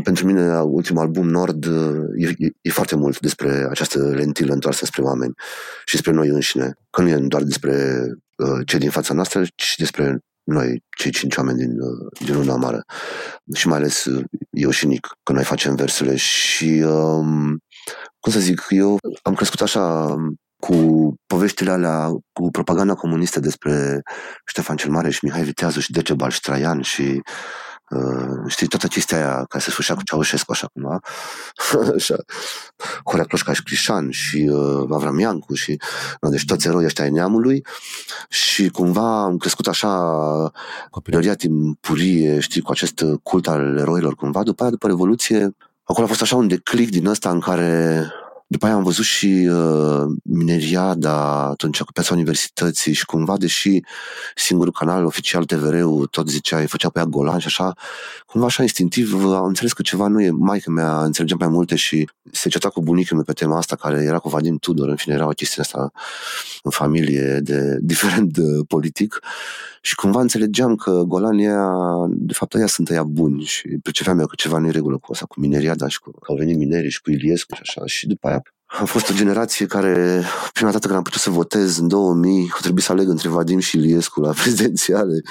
pentru 0.03 0.26
mine 0.26 0.61
ultimul 0.61 1.03
album 1.03 1.29
Nord 1.29 1.64
e, 2.16 2.35
e, 2.38 2.48
e 2.61 2.70
foarte 2.70 2.96
mult 2.96 3.20
despre 3.20 3.66
această 3.70 3.98
lentilă 3.98 4.53
întoarsă 4.53 4.85
spre 4.85 5.03
oameni 5.03 5.35
și 5.85 5.96
spre 5.96 6.12
noi 6.12 6.29
înșine. 6.29 6.74
Că 6.90 7.03
nu 7.03 7.09
e 7.09 7.16
doar 7.16 7.42
despre 7.42 8.05
uh, 8.37 8.66
cei 8.66 8.79
din 8.79 8.90
fața 8.90 9.14
noastră, 9.14 9.44
ci 9.55 9.74
despre 9.76 10.18
noi, 10.42 10.85
cei 10.96 11.11
cinci 11.11 11.37
oameni 11.37 11.59
din, 11.59 11.81
uh, 11.81 12.24
din 12.24 12.35
luna 12.35 12.53
amară. 12.53 12.85
Și 13.55 13.68
mai 13.68 13.79
ales 13.79 14.05
uh, 14.05 14.24
eu 14.50 14.70
și 14.70 14.87
Nic, 14.87 15.09
că 15.22 15.33
noi 15.33 15.44
facem 15.44 15.74
versurile 15.74 16.16
și 16.16 16.85
um, 16.87 17.59
cum 18.20 18.33
să 18.33 18.38
zic, 18.38 18.66
eu 18.68 18.98
am 19.22 19.35
crescut 19.35 19.61
așa 19.61 20.16
cu 20.57 20.74
poveștile 21.26 21.70
alea, 21.70 22.09
cu 22.33 22.50
propaganda 22.50 22.94
comunistă 22.94 23.40
despre 23.40 24.03
Ștefan 24.46 24.76
cel 24.76 24.90
Mare 24.90 25.11
și 25.11 25.20
Mihai 25.22 25.42
Viteazu 25.42 25.81
și 25.81 25.92
Decebal 25.92 26.31
și 26.31 26.37
Ștraian 26.37 26.81
și 26.81 27.03
Uh, 27.03 27.69
știi, 28.46 28.66
toată 28.66 28.87
chestia 28.87 29.16
aia 29.16 29.44
care 29.48 29.62
se 29.62 29.70
sfârșea 29.70 29.94
cu 29.94 30.03
Ceaușescu, 30.03 30.53
așa 30.53 30.66
cumva, 30.66 31.00
așa, 31.96 32.16
Horea 33.05 33.24
Cloșca 33.24 33.53
și 33.53 33.62
Crișan 33.62 34.11
și 34.11 34.48
uh, 34.50 34.87
Avram 34.90 35.18
Iancu 35.18 35.55
și, 35.55 35.81
uh, 36.20 36.31
deci 36.31 36.44
toți 36.44 36.66
eroi 36.66 36.85
ăștia 36.85 37.05
ai 37.05 37.11
neamului 37.11 37.64
și 38.29 38.68
cumva 38.68 39.22
am 39.22 39.37
crescut 39.37 39.66
așa 39.66 40.53
copilăria 40.90 41.35
timpurie, 41.35 42.40
știi, 42.40 42.61
cu 42.61 42.70
acest 42.70 43.05
cult 43.22 43.48
al 43.48 43.76
eroilor 43.79 44.14
cumva, 44.14 44.42
după 44.42 44.62
aia, 44.62 44.70
după 44.70 44.87
Revoluție, 44.87 45.57
acolo 45.85 46.07
a 46.07 46.09
fost 46.09 46.22
așa 46.22 46.37
un 46.37 46.48
declic 46.48 46.90
din 46.90 47.07
ăsta 47.07 47.31
în 47.31 47.40
care 47.40 48.05
După 48.52 48.66
aia 48.66 48.74
am 48.74 48.82
văzut 48.82 49.04
și 49.04 49.48
uh, 49.50 50.04
Mineriada 50.22 51.46
atunci 51.46 51.82
cu 51.82 51.92
piața 51.92 52.14
universității 52.14 52.92
și 52.92 53.04
cumva, 53.04 53.36
deși 53.36 53.80
singurul 54.34 54.72
canal 54.72 55.04
oficial 55.04 55.44
TVR-ul 55.44 56.06
tot 56.06 56.28
zicea, 56.28 56.58
îi 56.58 56.66
făcea 56.66 56.88
pe 56.88 56.98
ea 56.98 57.04
Golan 57.04 57.38
și 57.38 57.46
așa, 57.46 57.72
cumva 58.26 58.46
așa 58.46 58.62
instinctiv 58.62 59.24
am 59.24 59.44
înțeles 59.44 59.72
că 59.72 59.82
ceva 59.82 60.06
nu 60.06 60.22
e, 60.22 60.30
maică 60.30 60.70
mea 60.70 61.04
înțelegea 61.04 61.36
mai 61.38 61.48
multe 61.48 61.76
și 61.76 62.08
se 62.32 62.48
certa 62.48 62.68
cu 62.68 62.82
bunicul 62.82 63.16
meu 63.16 63.24
pe 63.24 63.32
tema 63.32 63.56
asta, 63.56 63.76
care 63.76 64.02
era 64.02 64.18
cu 64.18 64.28
Vadim 64.28 64.56
Tudor, 64.58 64.88
în 64.88 64.96
fine 64.96 65.14
era 65.14 65.26
o 65.26 65.30
chestie 65.30 65.62
asta 65.62 65.92
în 66.62 66.70
familie 66.70 67.38
de 67.42 67.78
diferent 67.92 68.32
de 68.32 68.42
politic 68.68 69.20
și 69.82 69.94
cumva 69.94 70.20
înțelegeam 70.20 70.74
că 70.74 71.02
Golan 71.06 71.38
ea, 71.38 71.70
de 72.08 72.32
fapt, 72.32 72.54
ea 72.54 72.66
sunt 72.66 72.90
ăia 72.90 73.02
buni 73.02 73.42
și 73.42 73.68
percepeam 73.82 74.18
eu 74.18 74.26
că 74.26 74.34
ceva 74.36 74.58
nu 74.58 74.66
e 74.66 74.70
regulă 74.70 74.98
cu 74.98 75.12
asta, 75.12 75.26
cu 75.26 75.40
mineriada 75.40 75.88
și 75.88 76.00
cu, 76.00 76.10
că 76.10 76.26
au 76.28 76.36
venit 76.36 76.56
minerii 76.56 76.90
și 76.90 77.02
cu 77.02 77.10
Iliescu 77.10 77.54
și 77.54 77.60
așa. 77.62 77.86
Și 77.86 78.06
după 78.06 78.28
aia 78.28 78.39
am 78.78 78.87
fost 78.87 79.11
o 79.11 79.14
generație 79.14 79.66
care, 79.66 80.22
prima 80.52 80.70
dată 80.70 80.87
când 80.87 80.98
am 80.98 81.04
putut 81.04 81.20
să 81.20 81.30
votez 81.30 81.78
în 81.78 81.88
2000, 81.88 82.50
a 82.54 82.59
trebuit 82.61 82.85
să 82.85 82.92
aleg 82.92 83.09
între 83.09 83.28
Vadim 83.28 83.59
și 83.59 83.76
Iliescu 83.76 84.20
la 84.20 84.33
prezidențiale. 84.40 85.22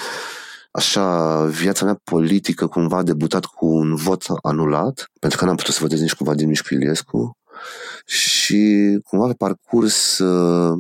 Așa, 0.72 1.46
viața 1.46 1.86
mea 1.86 2.00
politică 2.04 2.68
cumva 2.68 2.98
a 2.98 3.04
debutat 3.04 3.46
cu 3.46 3.66
un 3.66 3.96
vot 3.96 4.26
anulat, 4.42 5.10
pentru 5.20 5.40
că 5.40 5.46
n-am 5.46 5.56
putut 5.56 5.74
să 5.74 5.80
votez 5.82 6.00
nici 6.00 6.14
cu 6.14 6.24
Vadim, 6.24 6.48
nici 6.48 6.62
cu 6.62 6.74
Iliescu. 6.74 7.38
Și 8.06 9.00
cumva 9.04 9.28
pe 9.28 9.34
parcurs 9.38 10.18
uh, 10.18 10.80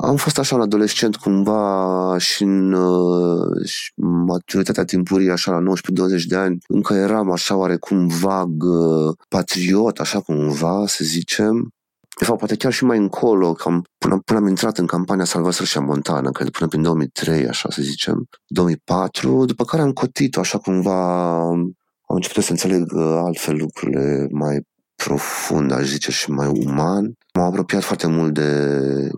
am 0.00 0.16
fost 0.16 0.38
așa 0.38 0.54
un 0.54 0.60
adolescent 0.60 1.16
cumva 1.16 2.16
și 2.18 2.42
în 2.42 2.72
uh, 2.72 3.66
și 3.66 3.92
maturitatea 4.26 4.84
timpurie, 4.84 5.32
așa 5.32 5.58
la 5.58 5.72
19-20 6.20 6.22
de 6.28 6.36
ani, 6.36 6.58
încă 6.68 6.94
eram 6.94 7.30
așa 7.30 7.56
oarecum 7.56 8.06
vag 8.06 8.62
uh, 8.62 9.16
patriot, 9.28 9.98
așa 9.98 10.20
cumva, 10.20 10.84
să 10.86 11.04
zicem. 11.04 11.72
De 12.18 12.24
fapt, 12.24 12.38
poate 12.38 12.56
chiar 12.56 12.72
și 12.72 12.84
mai 12.84 12.98
încolo, 12.98 13.52
cam 13.52 13.84
până, 13.98 14.20
până 14.24 14.38
am 14.38 14.46
intrat 14.46 14.78
în 14.78 14.86
campania 14.86 15.24
Salvator 15.24 15.66
și 15.66 15.78
Montana, 15.78 16.30
cred 16.30 16.50
până 16.50 16.68
prin 16.68 16.82
2003, 16.82 17.48
așa 17.48 17.68
să 17.70 17.82
zicem, 17.82 18.28
2004, 18.46 19.44
după 19.44 19.64
care 19.64 19.82
am 19.82 19.92
cotit 19.92 20.36
așa 20.36 20.58
cumva, 20.58 21.38
am 21.40 21.74
început 22.06 22.44
să 22.44 22.50
înțeleg 22.50 22.92
uh, 22.92 23.02
altfel 23.02 23.56
lucrurile 23.56 24.26
mai 24.30 24.60
profund, 25.04 25.72
aș 25.72 25.86
zice, 25.86 26.10
și 26.10 26.30
mai 26.30 26.46
uman. 26.46 27.12
M-am 27.38 27.46
apropiat 27.46 27.82
foarte 27.82 28.06
mult 28.06 28.34
de 28.34 28.70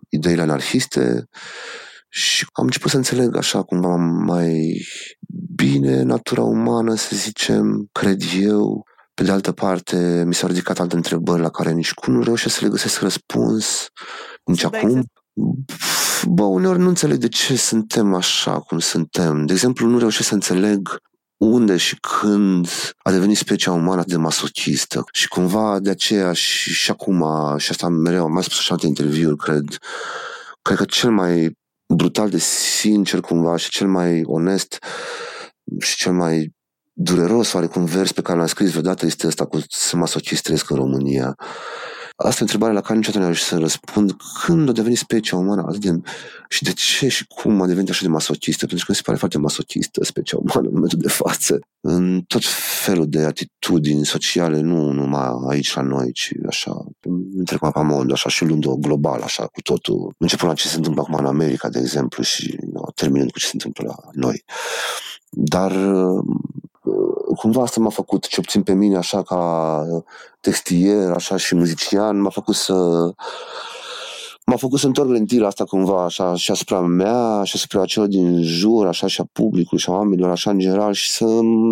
ideile 0.09 0.43
anarhiste 0.43 1.29
și 2.09 2.47
am 2.53 2.65
început 2.65 2.91
să 2.91 2.97
înțeleg 2.97 3.37
așa 3.37 3.63
cumva 3.63 3.97
mai 4.25 4.81
bine 5.55 6.03
natura 6.03 6.43
umană, 6.43 6.95
să 6.95 7.17
zicem, 7.17 7.89
cred 7.93 8.23
eu. 8.41 8.85
Pe 9.15 9.23
de 9.23 9.31
altă 9.31 9.53
parte, 9.53 10.23
mi 10.27 10.35
s-au 10.35 10.49
ridicat 10.49 10.79
alte 10.79 10.97
întrebări 10.97 11.41
la 11.41 11.51
care 11.51 11.73
nici 11.73 11.93
cum 11.93 12.15
nu 12.15 12.23
reușesc 12.23 12.55
să 12.55 12.65
le 12.65 12.71
găsesc 12.71 13.01
răspuns, 13.01 13.87
nici 14.45 14.61
de 14.61 14.67
acum. 14.77 15.05
Bă, 16.29 16.43
uneori 16.43 16.79
nu 16.79 16.89
înțeleg 16.89 17.19
de 17.19 17.29
ce 17.29 17.57
suntem 17.57 18.15
așa 18.15 18.61
cum 18.61 18.79
suntem. 18.79 19.47
De 19.47 19.53
exemplu, 19.53 19.87
nu 19.87 19.99
reușesc 19.99 20.29
să 20.29 20.35
înțeleg 20.35 20.89
unde 21.41 21.77
și 21.77 21.97
când 22.01 22.69
a 22.99 23.11
devenit 23.11 23.37
specia 23.37 23.73
umană 23.73 24.03
de 24.07 24.17
masochistă. 24.17 25.05
Și 25.13 25.29
cumva 25.29 25.79
de 25.81 25.91
aceea 25.91 26.33
și, 26.33 26.73
și 26.73 26.91
acum, 26.91 27.25
și 27.59 27.71
asta 27.71 27.89
mereu 27.89 28.25
am 28.25 28.33
mai 28.33 28.43
spus 28.43 28.59
așa 28.59 28.73
alte 28.75 28.87
interviuri, 28.87 29.37
cred, 29.37 29.65
cred 30.63 30.77
că 30.77 30.85
cel 30.85 31.11
mai 31.11 31.59
brutal 31.95 32.31
de 32.31 32.39
sincer 32.39 33.21
cumva 33.21 33.57
și 33.57 33.71
cel 33.71 33.89
mai 33.89 34.23
onest 34.25 34.79
și 35.79 35.97
cel 35.97 36.13
mai 36.13 36.53
dureros 36.93 37.53
oarecum 37.53 37.85
vers 37.85 38.13
pe 38.13 38.23
care 38.23 38.39
l-am 38.39 38.47
scris 38.47 38.71
vreodată 38.71 39.07
este 39.07 39.27
ăsta 39.27 39.45
cu 39.45 39.61
să 39.69 39.97
masochist 39.97 40.43
trăiesc 40.43 40.71
în 40.71 40.77
România. 40.77 41.35
Asta 42.23 42.37
e 42.37 42.39
o 42.41 42.45
întrebare 42.45 42.73
la 42.73 42.81
care 42.81 42.99
niciodată 42.99 43.23
nu 43.23 43.31
am 43.31 43.35
să 43.35 43.59
răspund. 43.59 44.17
Când 44.45 44.69
a 44.69 44.73
devenit 44.73 44.99
specia 44.99 45.37
umană 45.37 45.65
atât 45.69 45.81
de... 45.81 46.01
și 46.49 46.63
de 46.63 46.73
ce 46.73 47.09
și 47.09 47.27
cum 47.27 47.63
a 47.63 47.67
devenit 47.67 47.91
așa 47.91 48.03
de 48.03 48.09
masochistă? 48.09 48.67
Pentru 48.67 48.85
că 48.87 48.93
mi 48.93 48.97
se 48.97 49.03
pare 49.05 49.19
foarte 49.19 49.39
masochistă 49.39 50.05
specia 50.05 50.37
umană 50.37 50.67
în 50.67 50.75
momentul 50.75 50.99
de 50.99 51.09
față. 51.09 51.59
În 51.81 52.23
tot 52.27 52.43
felul 52.85 53.09
de 53.09 53.21
atitudini 53.21 54.07
sociale, 54.07 54.61
nu 54.61 54.91
numai 54.93 55.29
aici 55.49 55.75
la 55.75 55.83
noi, 55.83 56.13
ci 56.13 56.33
așa, 56.49 56.85
întreg 57.37 57.61
mai 57.61 57.71
pe 57.71 57.83
mod, 57.83 58.13
așa 58.13 58.29
și 58.29 58.45
luând-o 58.45 58.77
global, 58.77 59.21
așa, 59.21 59.47
cu 59.47 59.61
totul. 59.61 60.15
Începând 60.19 60.51
la 60.51 60.57
ce 60.57 60.69
se 60.69 60.77
întâmplă 60.77 61.03
acum 61.03 61.15
în 61.15 61.27
America, 61.27 61.69
de 61.69 61.79
exemplu, 61.79 62.23
și 62.23 62.59
no, 62.73 62.81
terminând 62.95 63.31
cu 63.31 63.39
ce 63.39 63.47
se 63.47 63.53
întâmplă 63.55 63.85
la 63.87 64.11
noi. 64.13 64.45
Dar 65.31 65.73
cumva 67.37 67.63
asta 67.63 67.81
m-a 67.81 67.91
făcut, 67.91 68.27
ce 68.27 68.37
obțin 68.39 68.63
pe 68.63 68.75
mine 68.75 68.97
așa 68.97 69.23
ca 69.23 69.85
textier, 70.41 71.11
așa 71.11 71.37
și 71.37 71.55
muzician, 71.55 72.21
m-a 72.21 72.31
făcut 72.31 72.55
să 72.55 72.75
m-a 74.51 74.57
făcut 74.57 74.79
să 74.79 74.87
întorc 74.87 75.11
lentila 75.11 75.47
asta 75.47 75.65
cumva 75.65 76.05
așa 76.05 76.35
și 76.35 76.51
asupra 76.51 76.81
mea 76.81 77.43
și 77.45 77.53
asupra 77.57 77.85
celor 77.85 78.09
din 78.09 78.43
jur, 78.43 78.87
așa 78.87 79.07
și 79.07 79.21
a 79.21 79.29
publicului 79.33 79.83
și 79.83 79.91
a 79.91 79.93
oamenilor, 79.93 80.31
așa 80.31 80.51
în 80.51 80.59
general 80.59 80.93
și 80.93 81.11
să 81.11 81.25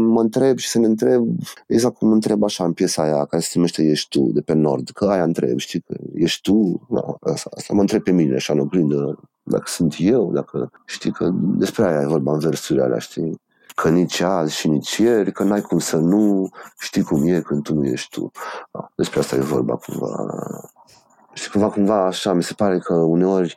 mă 0.08 0.20
întreb 0.20 0.58
și 0.58 0.68
să 0.68 0.78
ne 0.78 0.86
întreb 0.86 1.26
exact 1.66 1.94
cum 1.96 2.12
întreb 2.12 2.42
așa 2.42 2.64
în 2.64 2.72
piesa 2.72 3.02
aia 3.02 3.24
care 3.24 3.42
se 3.42 3.52
numește 3.54 3.82
Ești 3.82 4.08
tu 4.08 4.30
de 4.32 4.40
pe 4.40 4.52
Nord, 4.52 4.90
că 4.90 5.04
aia 5.04 5.22
întreb, 5.22 5.58
știi, 5.58 5.80
că 5.80 5.96
ești 6.14 6.40
tu, 6.40 6.86
no, 6.88 7.16
asta, 7.20 7.50
asta 7.56 7.74
mă 7.74 7.80
întreb 7.80 8.02
pe 8.02 8.10
mine 8.10 8.34
așa 8.34 8.52
în 8.52 8.58
oglindă, 8.58 9.20
dacă 9.42 9.64
sunt 9.66 9.94
eu, 9.98 10.32
dacă 10.32 10.70
știi 10.86 11.10
că 11.10 11.30
despre 11.34 11.84
aia 11.84 12.00
e 12.00 12.06
vorba 12.06 12.32
în 12.32 12.38
versurile 12.38 12.84
alea, 12.84 12.98
știi? 12.98 13.40
Că 13.80 13.88
nici 13.88 14.20
azi 14.20 14.56
și 14.56 14.68
nici 14.68 14.96
ieri, 14.96 15.32
că 15.32 15.42
n-ai 15.42 15.60
cum 15.60 15.78
să 15.78 15.96
nu 15.96 16.48
știi 16.80 17.02
cum 17.02 17.26
e 17.26 17.40
când 17.40 17.62
tu 17.62 17.74
nu 17.74 17.86
ești 17.86 18.08
tu. 18.10 18.30
Da, 18.72 18.92
despre 18.96 19.18
asta 19.18 19.36
e 19.36 19.40
vorba 19.40 19.76
cumva. 19.76 20.08
Și 21.32 21.50
cumva, 21.50 21.70
cumva 21.70 22.06
așa, 22.06 22.32
mi 22.32 22.42
se 22.42 22.54
pare 22.54 22.78
că 22.78 22.94
uneori 22.94 23.54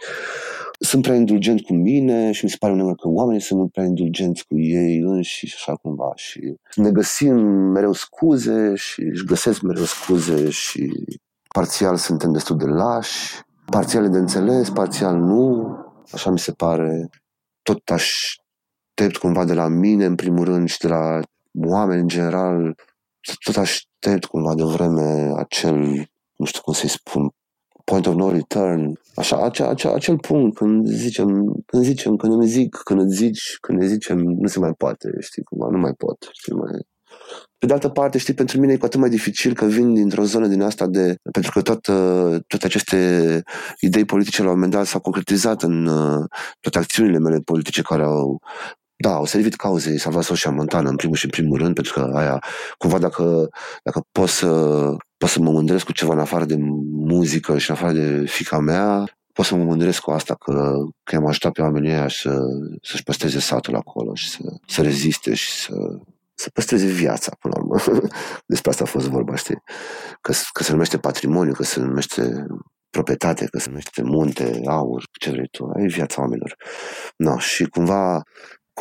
sunt 0.80 1.02
prea 1.02 1.16
indulgent 1.16 1.62
cu 1.62 1.74
mine 1.74 2.32
și 2.32 2.44
mi 2.44 2.50
se 2.50 2.56
pare 2.60 2.74
uneori 2.74 2.98
că 2.98 3.08
oamenii 3.08 3.42
sunt 3.42 3.60
mult 3.60 3.72
prea 3.72 3.86
indulgenți 3.86 4.48
cu 4.48 4.60
ei 4.60 5.00
înși 5.00 5.46
și 5.46 5.56
așa 5.58 5.76
cumva 5.76 6.12
și 6.16 6.56
ne 6.76 6.92
găsim 6.92 7.36
mereu 7.46 7.94
scuze 7.94 8.76
și 8.76 9.02
își 9.02 9.26
găsesc 9.26 9.62
mereu 9.62 9.84
scuze 9.84 10.50
și 10.50 10.92
parțial 11.54 11.96
suntem 11.96 12.32
destul 12.32 12.58
de 12.58 12.66
lași, 12.66 13.42
parțial 13.66 14.10
de 14.10 14.18
înțeles, 14.18 14.70
parțial 14.70 15.16
nu, 15.16 15.76
așa 16.12 16.30
mi 16.30 16.40
se 16.40 16.52
pare. 16.52 17.10
Tot 17.62 17.90
aș 17.90 18.36
aștept 18.94 19.18
cumva 19.18 19.46
de 19.46 19.54
la 19.54 19.68
mine, 19.68 20.06
în 20.06 20.16
primul 20.16 20.46
rând, 20.46 20.70
și 20.70 20.78
de 20.78 20.88
la 20.88 21.20
oameni 21.54 22.02
în 22.02 22.08
general, 22.08 22.76
tot 23.44 23.58
aștept 23.58 24.26
cumva 24.26 24.56
de 24.56 24.64
vreme 24.64 25.32
acel, 25.38 25.76
nu 26.36 26.46
știu 26.46 26.62
cum 26.62 26.74
să-i 26.74 26.90
spun, 26.90 27.30
point 27.84 28.08
of 28.08 28.16
no 28.16 28.32
return, 28.32 29.00
așa, 29.16 29.44
acea, 29.44 29.70
acea, 29.70 29.94
acel 29.94 30.18
punct 30.18 30.58
când 30.58 30.88
zicem, 30.88 31.28
când 31.66 31.84
zicem, 31.84 32.16
când 32.16 32.34
îmi 32.34 32.48
zic, 32.48 32.76
când 32.84 33.02
îți 33.02 33.16
zici, 33.16 33.58
când 33.62 33.80
ne 33.80 33.86
zicem, 33.88 34.18
nu 34.18 34.48
se 34.48 34.60
mai 34.60 34.74
poate, 34.78 35.10
știi, 35.20 35.44
cumva, 35.44 35.68
nu 35.72 35.78
mai 35.78 35.94
pot, 35.94 36.30
știi, 36.32 36.54
mai... 36.54 36.72
Pe 37.58 37.66
de 37.68 37.74
altă 37.74 37.90
parte, 37.90 38.18
știi, 38.18 38.34
pentru 38.34 38.60
mine 38.60 38.74
e 38.74 38.78
cu 38.78 38.86
atât 38.86 39.00
mai 39.00 39.10
dificil 39.10 39.54
că 39.54 39.66
vin 39.66 39.94
dintr-o 39.94 40.24
zonă 40.24 40.48
din 40.48 40.62
asta 40.62 40.88
de... 40.88 41.16
Pentru 41.32 41.52
că 41.52 41.62
toată, 41.62 41.94
toate 42.48 42.66
aceste 42.66 42.98
idei 43.80 44.06
politice 44.06 44.42
la 44.42 44.48
un 44.48 44.54
moment 44.54 44.72
dat 44.72 44.86
s-au 44.86 45.00
concretizat 45.00 45.64
în 45.64 45.86
uh, 45.86 46.26
toate 46.60 46.78
acțiunile 46.78 47.20
mele 47.20 47.40
politice 47.40 47.82
care 47.82 48.04
au 48.04 48.40
da, 49.02 49.14
au 49.14 49.26
servit 49.26 49.56
cauzei 49.56 50.00
Salvator 50.00 50.38
și 50.38 50.50
Montana 50.50 50.90
în 50.90 50.96
primul 50.96 51.16
și 51.16 51.26
în 51.26 51.32
primul 51.32 51.58
rând, 51.58 51.74
pentru 51.74 51.94
că 51.94 52.12
aia, 52.16 52.44
cumva 52.78 52.98
dacă, 52.98 53.50
dacă 53.84 54.06
pot 54.12 54.30
să, 54.30 54.48
pot 55.18 55.30
să 55.30 55.40
mă 55.40 55.52
mândresc 55.52 55.86
cu 55.86 55.92
ceva 55.92 56.14
în 56.14 56.20
afară 56.20 56.46
de 56.46 56.56
muzică 56.92 57.58
și 57.58 57.70
în 57.70 57.76
afară 57.76 57.94
de 57.94 58.26
fica 58.26 58.60
mea, 58.60 59.06
pot 59.34 59.46
să 59.46 59.56
mă 59.56 59.64
mândresc 59.64 60.02
cu 60.02 60.12
asta, 60.12 60.36
că, 60.36 60.74
că 61.04 61.16
am 61.16 61.26
ajutat 61.26 61.52
pe 61.52 61.62
oamenii 61.62 61.90
ăia 61.90 62.08
să, 62.08 62.40
să-și 62.82 63.04
păstreze 63.04 63.40
satul 63.40 63.76
acolo 63.76 64.16
și 64.16 64.30
să, 64.30 64.40
să 64.68 64.82
reziste 64.82 65.34
și 65.34 65.52
să, 65.52 65.74
să 66.34 66.50
păstreze 66.50 66.86
viața, 66.86 67.36
până 67.40 67.54
la 67.58 67.64
urmă. 67.64 68.08
Despre 68.46 68.70
asta 68.70 68.84
a 68.84 68.88
fost 68.88 69.08
vorba, 69.08 69.36
știi? 69.36 69.62
Că, 70.22 70.34
că 70.54 70.64
se 70.64 70.72
numește 70.72 70.98
patrimoniu, 70.98 71.54
că 71.54 71.64
se 71.64 71.80
numește 71.80 72.46
proprietate, 72.90 73.46
că 73.46 73.60
se 73.60 73.70
numește 73.70 74.02
munte, 74.04 74.62
aur, 74.66 75.04
ce 75.20 75.30
vrei 75.30 75.48
tu, 75.52 75.72
ai 75.76 75.86
viața 75.86 76.22
oamenilor. 76.22 76.56
No, 77.16 77.38
și 77.38 77.66
cumva 77.66 78.24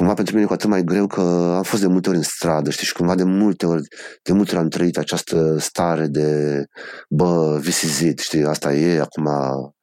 cumva 0.00 0.14
pentru 0.14 0.34
mine 0.34 0.44
e 0.44 0.48
cu 0.48 0.54
atât 0.54 0.68
mai 0.68 0.84
greu 0.84 1.06
că 1.06 1.20
am 1.56 1.62
fost 1.62 1.82
de 1.82 1.88
multe 1.88 2.08
ori 2.08 2.18
în 2.18 2.24
stradă, 2.24 2.70
știi, 2.70 2.86
și 2.86 2.92
cumva 2.92 3.14
de 3.14 3.24
multe 3.24 3.66
ori, 3.66 3.82
de 4.22 4.32
multe 4.32 4.50
ori 4.54 4.62
am 4.62 4.68
trăit 4.68 4.98
această 4.98 5.56
stare 5.58 6.06
de, 6.06 6.64
bă, 7.08 7.58
this 7.62 7.82
is 7.82 8.00
it, 8.00 8.18
știi, 8.18 8.44
asta 8.44 8.74
e, 8.74 9.00
acum, 9.00 9.28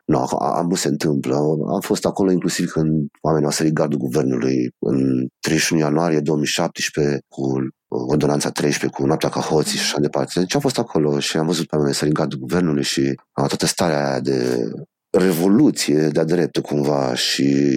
nu, 0.05 0.17
am 0.39 0.67
nu 0.69 0.75
se 0.75 0.87
întâmplă. 0.87 1.35
Am 1.73 1.79
fost 1.81 2.05
acolo 2.05 2.31
inclusiv 2.31 2.71
când 2.71 3.07
oamenii 3.21 3.45
au 3.45 3.51
sărit 3.51 3.73
gardul 3.73 3.97
guvernului 3.97 4.69
în 4.79 5.27
31 5.39 5.81
ianuarie 5.81 6.19
2017 6.19 7.19
cu 7.27 7.67
ordonanța 7.87 8.49
13 8.49 8.99
cu 8.99 9.07
noaptea 9.07 9.29
ca 9.29 9.39
hoții 9.39 9.77
și 9.77 9.83
așa 9.83 9.99
departe. 9.99 10.39
Deci 10.39 10.55
am 10.55 10.61
fost 10.61 10.77
acolo 10.77 11.19
și 11.19 11.37
am 11.37 11.45
văzut 11.45 11.67
pe 11.67 11.75
oameni 11.75 11.93
sărit 11.93 12.13
gardul 12.13 12.39
guvernului 12.39 12.83
și 12.83 13.19
toată 13.33 13.65
starea 13.65 14.09
aia 14.09 14.19
de 14.19 14.69
revoluție 15.17 16.07
de-a 16.07 16.23
dreptul 16.23 16.61
cumva 16.61 17.15
și 17.15 17.69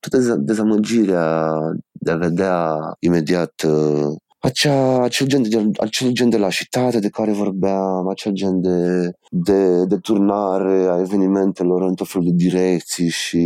toată 0.00 0.36
dezamăgirea 0.36 1.52
de 1.92 2.10
a 2.10 2.16
vedea 2.16 2.76
imediat 2.98 3.62
uh, 3.66 4.16
acea, 4.38 5.02
acel, 5.02 5.26
gen 5.26 5.42
de, 5.42 5.70
acel 5.78 6.10
gen 6.10 6.28
de 6.28 6.36
lașitate 6.36 6.98
de 6.98 7.08
care 7.08 7.32
vorbeam, 7.32 8.08
acel 8.08 8.32
gen 8.32 8.60
de, 8.60 9.10
de, 9.30 9.84
de 9.84 9.96
turnare 9.96 10.86
a 10.88 10.98
evenimentelor 10.98 11.82
în 11.82 11.94
tot 11.94 12.08
felul 12.08 12.26
de 12.26 12.44
direcții 12.44 13.08
și 13.08 13.42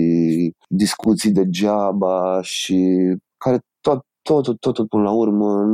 discuții 0.69 1.31
degeaba 1.31 2.41
și 2.43 2.99
care 3.37 3.59
tot, 3.81 4.05
tot, 4.23 4.45
tot, 4.61 4.75
tot 4.75 4.89
până 4.89 5.03
la 5.03 5.11
urmă 5.11 5.65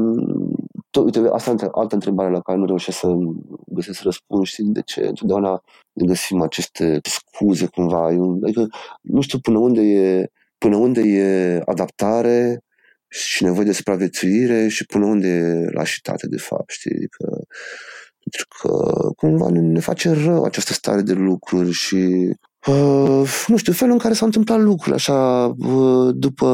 tot, 0.90 1.04
uite, 1.04 1.28
asta 1.32 1.50
e 1.50 1.68
altă 1.72 1.94
întrebare 1.94 2.30
la 2.30 2.40
care 2.40 2.58
nu 2.58 2.66
reușesc 2.66 2.98
să 2.98 3.16
găsesc 3.66 4.02
răspuns. 4.02 4.48
Știi 4.48 4.64
de 4.64 4.82
ce? 4.84 5.06
Întotdeauna 5.06 5.62
găsim 5.92 6.40
aceste 6.40 7.00
scuze 7.02 7.66
cumva. 7.66 8.04
Adică 8.42 8.68
nu 9.00 9.20
știu 9.20 9.38
până 9.38 9.58
unde 9.58 9.80
e, 9.80 10.30
până 10.60 10.76
unde 10.76 11.00
e 11.00 11.60
adaptare 11.64 12.64
și 13.08 13.44
nevoie 13.44 13.64
de 13.64 13.72
supraviețuire 13.72 14.68
și 14.68 14.84
până 14.86 15.04
unde 15.04 15.28
e 15.28 15.70
lașitate, 15.70 16.26
de 16.26 16.36
fapt, 16.36 16.70
știi? 16.70 16.94
Adică, 16.94 17.24
pentru 18.22 18.46
că 18.58 18.92
cumva 19.16 19.48
ne 19.50 19.80
face 19.80 20.12
rău 20.12 20.44
această 20.44 20.72
stare 20.72 21.00
de 21.00 21.12
lucruri 21.12 21.72
și 21.72 22.30
uh, 22.66 23.44
nu 23.46 23.56
știu, 23.56 23.72
felul 23.72 23.92
în 23.92 23.98
care 23.98 24.14
s-au 24.14 24.26
întâmplat 24.26 24.60
lucrurile 24.60 24.94
așa 24.94 25.46
uh, 25.58 26.14
după 26.14 26.46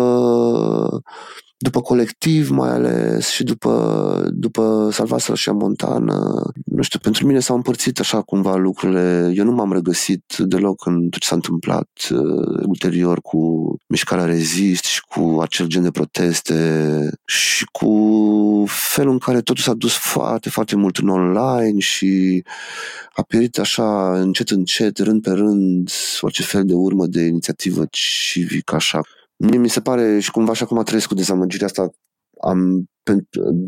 după 1.59 1.81
colectiv 1.81 2.49
mai 2.49 2.69
ales 2.69 3.29
și 3.29 3.43
după, 3.43 4.29
după 4.33 4.89
Salvația 4.93 5.35
și 5.35 5.51
Montană, 5.51 6.43
nu 6.65 6.83
știu, 6.83 6.99
pentru 6.99 7.27
mine 7.27 7.41
s-au 7.41 7.57
împărțit 7.57 8.01
așa 8.01 8.23
cumva 8.23 8.57
lucrurile. 8.57 9.33
Eu 9.35 9.45
nu 9.45 9.53
m-am 9.53 9.73
regăsit 9.73 10.37
deloc 10.39 10.87
în 10.87 11.09
tot 11.09 11.21
ce 11.21 11.29
s-a 11.29 11.35
întâmplat 11.35 11.89
uh, 12.11 12.65
ulterior 12.67 13.21
cu 13.21 13.39
mișcarea 13.87 14.25
Rezist 14.25 14.85
și 14.85 15.01
cu 15.01 15.39
acel 15.41 15.67
gen 15.67 15.83
de 15.83 15.91
proteste 15.91 17.11
și 17.25 17.65
cu 17.73 18.65
felul 18.67 19.13
în 19.13 19.19
care 19.19 19.41
totul 19.41 19.63
s-a 19.63 19.75
dus 19.75 19.97
foarte, 19.97 20.51
foarte 20.51 20.77
mult 20.77 20.97
în 20.97 21.09
online 21.09 21.79
și 21.79 22.43
a 23.15 23.23
pierit 23.23 23.59
așa 23.59 24.21
încet, 24.21 24.51
încet, 24.51 24.99
rând 24.99 25.23
pe 25.23 25.31
rând, 25.31 25.91
orice 26.21 26.43
fel 26.43 26.65
de 26.65 26.75
urmă 26.75 27.07
de 27.07 27.21
inițiativă 27.21 27.87
civică 27.91 28.75
așa 28.75 29.01
Mie 29.37 29.59
mi 29.59 29.69
se 29.69 29.81
pare 29.81 30.19
și 30.19 30.31
cumva 30.31 30.51
așa 30.51 30.67
cum 30.67 30.79
a 30.79 30.83
trăiesc 30.83 31.09
cu 31.09 31.15
dezamăgirea 31.15 31.67
asta 31.67 31.91
am 32.41 32.87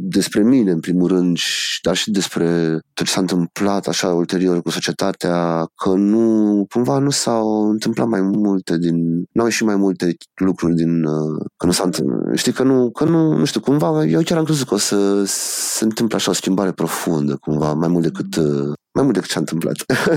despre 0.08 0.42
mine, 0.42 0.70
în 0.70 0.80
primul 0.80 1.08
rând, 1.08 1.38
dar 1.82 1.96
și 1.96 2.10
despre 2.10 2.78
tot 2.94 3.06
ce 3.06 3.12
s-a 3.12 3.20
întâmplat 3.20 3.86
așa 3.86 4.08
ulterior 4.12 4.62
cu 4.62 4.70
societatea, 4.70 5.66
că 5.74 5.88
nu, 5.88 6.66
cumva 6.72 6.98
nu 6.98 7.10
s-au 7.10 7.70
întâmplat 7.70 8.08
mai 8.08 8.20
multe 8.20 8.78
din, 8.78 8.96
nu 9.32 9.40
au 9.40 9.44
ieșit 9.44 9.66
mai 9.66 9.76
multe 9.76 10.16
lucruri 10.34 10.74
din, 10.74 11.04
uh, 11.04 11.44
că 11.56 11.66
nu 11.66 11.72
s-a 11.72 11.84
întâmplat, 11.84 12.36
știi, 12.36 12.52
că 12.52 12.62
nu, 12.62 12.90
că 12.90 13.04
nu, 13.04 13.36
nu 13.36 13.44
știu, 13.44 13.60
cumva, 13.60 14.04
eu 14.04 14.22
chiar 14.22 14.38
am 14.38 14.44
crezut 14.44 14.68
că 14.68 14.74
o 14.74 14.78
să 14.78 15.22
se 15.26 15.84
întâmple 15.84 16.16
așa 16.16 16.30
o 16.30 16.34
schimbare 16.34 16.72
profundă, 16.72 17.36
cumva, 17.36 17.72
mai 17.72 17.88
mult 17.88 18.02
decât, 18.02 18.36
uh, 18.36 18.72
mai 18.92 19.02
mult 19.02 19.14
decât 19.14 19.30
ce 19.30 19.36
a 19.36 19.40
întâmplat. 19.40 19.76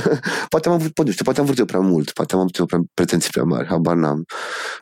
poate 0.49 0.67
am 0.67 0.73
avut, 0.73 0.91
poate, 0.93 1.11
știu, 1.11 1.23
poate 1.23 1.39
am 1.39 1.45
vrut 1.45 1.57
eu 1.57 1.65
prea 1.65 1.79
mult, 1.79 2.11
poate 2.11 2.33
am 2.33 2.39
avut 2.39 2.55
eu 2.55 2.65
prea, 2.65 2.79
pretenții 2.93 3.29
prea 3.29 3.43
mari, 3.43 3.67
habar 3.67 3.95
n-am. 3.95 4.23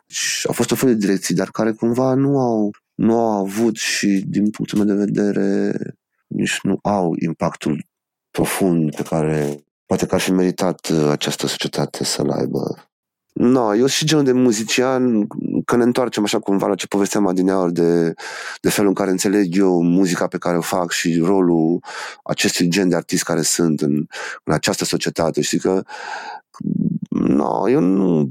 Și 0.06 0.46
au 0.46 0.52
fost 0.52 0.70
o 0.70 0.74
fel 0.74 0.88
de 0.88 0.94
direcții, 0.94 1.34
dar 1.34 1.48
care 1.50 1.72
cumva 1.72 2.14
nu 2.14 2.38
au, 2.38 2.70
nu 3.00 3.18
au 3.18 3.44
avut 3.44 3.76
și, 3.76 4.24
din 4.26 4.50
punctul 4.50 4.78
meu 4.78 4.96
de 4.96 5.04
vedere, 5.04 5.72
nici 6.26 6.58
nu 6.62 6.78
au 6.82 7.14
impactul 7.18 7.86
profund 8.30 8.94
pe 8.94 9.02
care 9.02 9.64
poate 9.86 10.06
că 10.06 10.14
ar 10.14 10.20
fi 10.20 10.32
meritat 10.32 10.88
uh, 10.88 11.08
această 11.10 11.46
societate 11.46 12.04
să-l 12.04 12.30
aibă. 12.30 12.90
No, 13.32 13.74
eu 13.74 13.86
și 13.86 14.04
genul 14.04 14.24
de 14.24 14.32
muzician, 14.32 15.26
că 15.64 15.76
ne 15.76 15.82
întoarcem 15.82 16.22
așa 16.22 16.38
cumva 16.38 16.66
la 16.66 16.74
ce 16.74 16.86
povesteam 16.86 17.26
adineaori 17.26 17.72
de, 17.72 18.14
de 18.60 18.70
felul 18.70 18.88
în 18.88 18.94
care 18.94 19.10
înțeleg 19.10 19.56
eu 19.56 19.82
muzica 19.82 20.26
pe 20.26 20.38
care 20.38 20.56
o 20.56 20.60
fac 20.60 20.90
și 20.90 21.20
rolul 21.24 21.84
acestui 22.24 22.68
gen 22.68 22.88
de 22.88 22.96
artist 22.96 23.22
care 23.22 23.42
sunt 23.42 23.80
în, 23.80 24.06
în 24.44 24.52
această 24.52 24.84
societate. 24.84 25.40
Știi 25.40 25.58
că 25.58 25.82
no, 27.08 27.70
eu 27.70 27.80
nu 27.80 28.26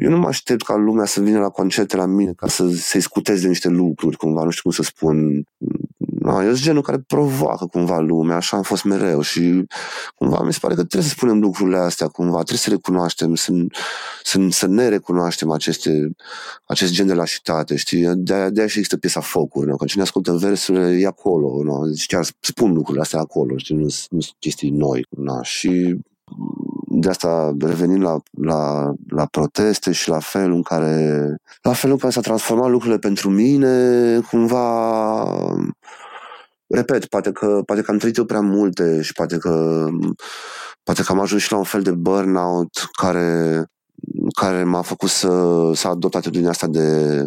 eu 0.00 0.10
nu 0.10 0.18
mă 0.18 0.26
aștept 0.26 0.62
ca 0.62 0.76
lumea 0.76 1.04
să 1.04 1.20
vină 1.20 1.38
la 1.38 1.48
concerte 1.48 1.96
la 1.96 2.06
mine 2.06 2.32
ca 2.32 2.48
să 2.48 2.68
se 2.68 3.00
scuteze 3.00 3.42
de 3.42 3.48
niște 3.48 3.68
lucruri, 3.68 4.16
cumva, 4.16 4.44
nu 4.44 4.50
știu 4.50 4.62
cum 4.62 4.72
să 4.72 4.82
spun. 4.82 5.44
No, 6.20 6.42
eu 6.42 6.48
sunt 6.48 6.62
genul 6.62 6.82
care 6.82 6.98
provoacă 7.06 7.66
cumva 7.66 7.98
lumea, 7.98 8.36
așa 8.36 8.56
am 8.56 8.62
fost 8.62 8.84
mereu 8.84 9.20
și 9.20 9.64
cumva 10.14 10.42
mi 10.42 10.52
se 10.52 10.58
pare 10.60 10.74
că 10.74 10.84
trebuie 10.84 11.10
să 11.10 11.16
spunem 11.16 11.40
lucrurile 11.40 11.76
astea 11.76 12.08
cumva, 12.08 12.34
trebuie 12.34 12.58
să 12.58 12.70
recunoaștem, 12.70 13.34
să, 13.34 13.52
să, 14.22 14.46
să 14.50 14.66
ne 14.66 14.88
recunoaștem 14.88 15.50
aceste, 15.50 16.10
acest 16.64 16.92
gen 16.92 17.06
de 17.06 17.14
lașitate, 17.14 17.76
știi? 17.76 18.06
De-aia, 18.16 18.50
de 18.50 18.60
și 18.60 18.78
există 18.78 18.96
piesa 18.96 19.20
Focuri, 19.20 19.66
nu? 19.66 19.76
că 19.76 19.84
cine 19.84 20.02
ascultă 20.02 20.32
versurile 20.32 20.98
e 20.98 21.06
acolo, 21.06 21.62
nu? 21.62 21.86
Deci 21.86 22.06
chiar 22.06 22.26
spun 22.40 22.72
lucrurile 22.72 23.02
astea 23.02 23.20
acolo, 23.20 23.56
știi? 23.56 23.74
Nu, 23.74 23.82
nu 23.82 24.20
sunt 24.20 24.34
chestii 24.38 24.70
noi, 24.70 25.06
nu? 25.10 25.38
Și 25.42 25.98
de 26.92 27.08
asta 27.08 27.54
revenind 27.60 28.02
la, 28.02 28.16
la, 28.30 28.92
la 29.08 29.26
proteste 29.26 29.92
și 29.92 30.08
la 30.08 30.18
felul 30.18 30.54
în 30.54 30.62
care 30.62 31.36
la 31.62 31.72
felul 31.72 31.94
în 31.94 32.00
care 32.00 32.12
s-a 32.12 32.20
transformat 32.20 32.70
lucrurile 32.70 32.98
pentru 32.98 33.30
mine, 33.30 34.20
cumva 34.20 35.64
repet, 36.66 37.06
poate 37.06 37.32
că, 37.32 37.62
poate 37.66 37.82
că 37.82 37.90
am 37.90 37.98
trăit 37.98 38.16
eu 38.16 38.24
prea 38.24 38.40
multe 38.40 39.02
și 39.02 39.12
poate 39.12 39.38
că 39.38 39.86
poate 40.82 41.02
că 41.02 41.12
am 41.12 41.20
ajuns 41.20 41.42
și 41.42 41.52
la 41.52 41.58
un 41.58 41.64
fel 41.64 41.82
de 41.82 41.90
burnout 41.90 42.88
care 42.92 43.64
care 44.40 44.64
m-a 44.64 44.82
făcut 44.82 45.08
să, 45.08 45.70
să 45.74 45.88
adopt 45.88 46.14
atitudinea 46.14 46.50
asta 46.50 46.66
de, 46.66 47.26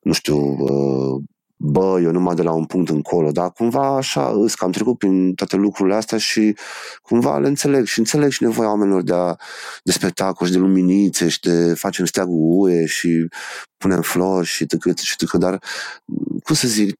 nu 0.00 0.12
știu, 0.12 0.36
uh, 0.36 1.22
bă, 1.56 2.00
eu 2.02 2.10
numai 2.10 2.34
de 2.34 2.42
la 2.42 2.52
un 2.52 2.64
punct 2.64 2.88
încolo, 2.88 3.30
dar 3.30 3.52
cumva 3.52 3.96
așa 3.96 4.30
îs 4.34 4.54
că 4.54 4.64
am 4.64 4.70
trecut 4.70 4.98
prin 4.98 5.34
toate 5.34 5.56
lucrurile 5.56 5.94
astea 5.94 6.18
și 6.18 6.56
cumva 7.02 7.38
le 7.38 7.48
înțeleg 7.48 7.84
și 7.84 7.98
înțeleg 7.98 8.30
și 8.30 8.42
nevoia 8.42 8.68
oamenilor 8.68 9.02
de, 9.02 9.14
a, 9.14 9.36
de 9.82 9.92
spectacol 9.92 10.46
și 10.46 10.52
de 10.52 10.58
luminițe 10.58 11.28
și 11.28 11.40
de 11.40 11.74
facem 11.74 12.04
steagul 12.04 12.38
UE 12.40 12.86
și 12.86 13.28
punem 13.76 14.02
flori 14.02 14.46
și 14.46 14.66
tăcât 14.66 14.98
și 14.98 15.16
tăcât, 15.16 15.40
dar 15.40 15.62
cum 16.44 16.54
să 16.54 16.68
zic, 16.68 16.96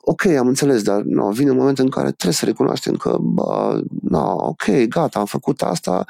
ok, 0.00 0.26
am 0.26 0.46
înțeles, 0.46 0.82
dar 0.82 1.00
no, 1.00 1.30
vine 1.30 1.50
un 1.50 1.56
moment 1.56 1.78
în 1.78 1.88
care 1.88 2.10
trebuie 2.10 2.34
să 2.34 2.44
recunoaștem 2.44 2.96
că, 2.96 3.16
bă, 3.20 3.80
no, 4.02 4.34
ok, 4.36 4.64
gata, 4.88 5.18
am 5.18 5.26
făcut 5.26 5.62
asta, 5.62 6.04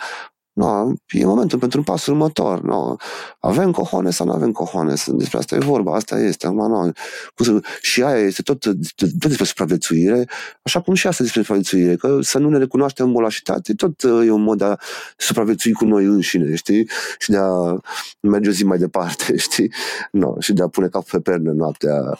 No, 0.55 0.93
e 1.09 1.25
momentul 1.25 1.59
pentru 1.59 1.83
pasul 1.83 2.13
următor. 2.13 2.61
No. 2.61 2.97
Avem 3.39 3.71
cohone 3.71 4.11
sau 4.11 4.27
nu 4.27 4.33
avem 4.33 4.53
cohone? 4.53 4.95
Despre 5.07 5.39
asta 5.39 5.55
e 5.55 5.59
vorba, 5.59 5.95
asta 5.95 6.19
este. 6.19 6.47
Acum, 6.47 6.69
no. 6.69 6.91
Și 7.81 8.03
aia 8.03 8.19
este 8.19 8.43
tot, 8.43 8.63
tot 8.63 9.11
despre 9.11 9.45
supraviețuire, 9.45 10.29
așa 10.63 10.81
cum 10.81 10.95
și 10.95 11.07
asta 11.07 11.23
despre 11.23 11.41
supraviețuire, 11.41 11.97
că 11.97 12.19
să 12.21 12.39
nu 12.39 12.49
ne 12.49 12.59
recunoaștem 12.59 13.09
molașitate, 13.09 13.75
tot 13.75 14.03
uh, 14.03 14.27
e 14.27 14.31
un 14.31 14.43
mod 14.43 14.59
de 14.59 14.65
a 14.65 14.77
supraviețui 15.17 15.73
cu 15.73 15.85
noi 15.85 16.05
înșine, 16.05 16.55
știi? 16.55 16.89
Și 17.19 17.31
de 17.31 17.37
a 17.37 17.77
merge 18.21 18.49
o 18.49 18.53
zi 18.53 18.65
mai 18.65 18.79
departe, 18.79 19.37
știi? 19.47 19.73
No. 20.11 20.41
Și 20.41 20.53
de 20.53 20.63
a 20.63 20.69
pune 20.69 20.89
capul 20.89 21.21
pe 21.21 21.31
pernă 21.31 21.53
noaptea 21.53 22.19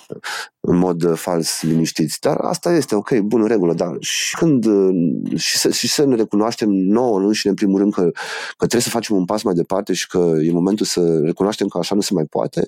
în 0.65 0.77
mod 0.77 1.03
uh, 1.03 1.13
fals 1.15 1.63
liniștiți. 1.63 2.21
Dar 2.21 2.37
asta 2.37 2.73
este, 2.73 2.95
ok, 2.95 3.19
bună 3.19 3.47
regulă, 3.47 3.75
dar 3.75 3.97
și 4.01 4.37
când 4.37 4.65
uh, 4.65 5.39
și 5.39 5.59
să, 5.59 5.71
și 5.71 5.89
să 5.89 6.05
ne 6.05 6.15
recunoaștem 6.15 6.69
nouă 6.71 7.19
înșine, 7.19 7.51
în 7.51 7.57
primul 7.57 7.79
rând, 7.79 7.93
că, 7.93 8.03
că 8.03 8.57
trebuie 8.57 8.81
să 8.81 8.89
facem 8.89 9.17
un 9.17 9.25
pas 9.25 9.43
mai 9.43 9.55
departe 9.55 9.93
și 9.93 10.07
că 10.07 10.33
e 10.43 10.53
momentul 10.53 10.87
să 10.87 11.19
recunoaștem 11.25 11.67
că 11.67 11.79
așa 11.79 11.95
nu 11.95 12.01
se 12.01 12.15
mai 12.15 12.25
poate, 12.25 12.67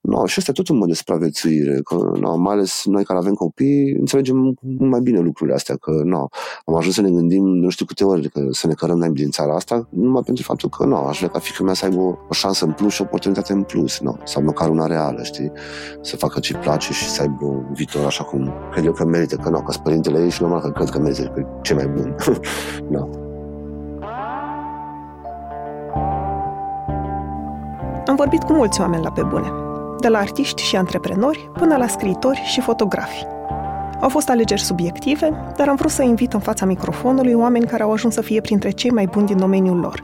No, 0.00 0.26
și 0.26 0.38
asta 0.38 0.50
e 0.50 0.54
tot 0.54 0.68
un 0.68 0.76
mod 0.76 0.88
de 0.88 0.94
supraviețuire, 0.94 1.80
că 1.84 2.10
no, 2.20 2.36
mai 2.36 2.54
ales 2.54 2.82
noi 2.84 3.04
care 3.04 3.18
avem 3.18 3.34
copii, 3.34 3.92
înțelegem 3.92 4.58
mai 4.78 5.00
bine 5.00 5.18
lucrurile 5.18 5.56
astea, 5.56 5.76
că 5.76 6.02
no, 6.04 6.28
am 6.64 6.74
ajuns 6.74 6.94
să 6.94 7.00
ne 7.00 7.10
gândim 7.10 7.44
nu 7.44 7.68
știu 7.68 7.84
câte 7.84 8.04
ori 8.04 8.28
că 8.28 8.46
să 8.50 8.66
ne 8.66 8.72
cărăm 8.72 8.98
noi 8.98 9.10
din 9.10 9.30
țara 9.30 9.54
asta, 9.54 9.88
numai 9.90 10.22
pentru 10.22 10.44
faptul 10.44 10.68
că 10.68 10.84
no, 10.84 10.96
aș 10.96 11.16
vrea 11.16 11.28
ca 11.28 11.38
fiica 11.38 11.64
mea 11.64 11.74
să 11.74 11.84
aibă 11.84 12.00
o, 12.00 12.14
o 12.28 12.32
șansă 12.32 12.64
în 12.64 12.72
plus 12.72 12.92
și 12.92 13.00
o 13.00 13.04
oportunitate 13.04 13.52
în 13.52 13.62
plus, 13.62 13.98
no, 14.00 14.16
sau 14.24 14.42
măcar 14.42 14.68
una 14.68 14.86
reală, 14.86 15.22
știi? 15.22 15.52
Să 16.02 16.16
facă 16.16 16.40
ce 16.40 16.54
place 16.54 16.92
și 16.92 17.08
să 17.08 17.17
aibă 17.20 17.44
un 17.44 17.72
viitor 17.72 18.06
așa 18.06 18.24
cum 18.24 18.52
cred 18.70 18.84
eu 18.84 18.92
că 18.92 19.04
merită, 19.04 19.36
că 19.36 19.48
nu, 19.48 19.60
că 19.60 19.74
părintele 19.82 20.18
ei 20.22 20.30
și 20.30 20.42
normal 20.42 20.60
că 20.60 20.70
cred 20.70 20.88
că 20.88 20.98
merită 20.98 21.32
că 21.34 21.46
ce 21.62 21.74
mai 21.74 21.86
bun. 21.86 22.14
no. 22.90 23.08
Am 28.06 28.16
vorbit 28.16 28.42
cu 28.42 28.52
mulți 28.52 28.80
oameni 28.80 29.02
la 29.02 29.10
pe 29.10 29.22
bune 29.22 29.52
de 30.00 30.08
la 30.08 30.18
artiști 30.18 30.62
și 30.62 30.76
antreprenori 30.76 31.50
până 31.52 31.76
la 31.76 31.86
scriitori 31.86 32.42
și 32.44 32.60
fotografi. 32.60 33.26
Au 34.00 34.08
fost 34.08 34.28
alegeri 34.28 34.60
subiective, 34.60 35.52
dar 35.56 35.68
am 35.68 35.74
vrut 35.74 35.90
să 35.90 36.02
invit 36.02 36.32
în 36.32 36.40
fața 36.40 36.66
microfonului 36.66 37.32
oameni 37.32 37.66
care 37.66 37.82
au 37.82 37.92
ajuns 37.92 38.14
să 38.14 38.22
fie 38.22 38.40
printre 38.40 38.70
cei 38.70 38.90
mai 38.90 39.06
buni 39.06 39.26
din 39.26 39.36
domeniul 39.36 39.78
lor. 39.78 40.00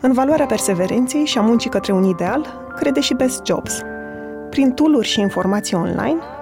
În 0.00 0.12
valoarea 0.12 0.46
perseverenței 0.46 1.24
și 1.24 1.38
a 1.38 1.40
muncii 1.40 1.70
către 1.70 1.92
un 1.92 2.04
ideal, 2.04 2.46
crede 2.76 3.00
și 3.00 3.14
Best 3.14 3.46
Jobs. 3.46 3.80
Prin 4.50 4.70
tooluri 4.70 5.06
și 5.06 5.20
informații 5.20 5.76
online, 5.76 6.18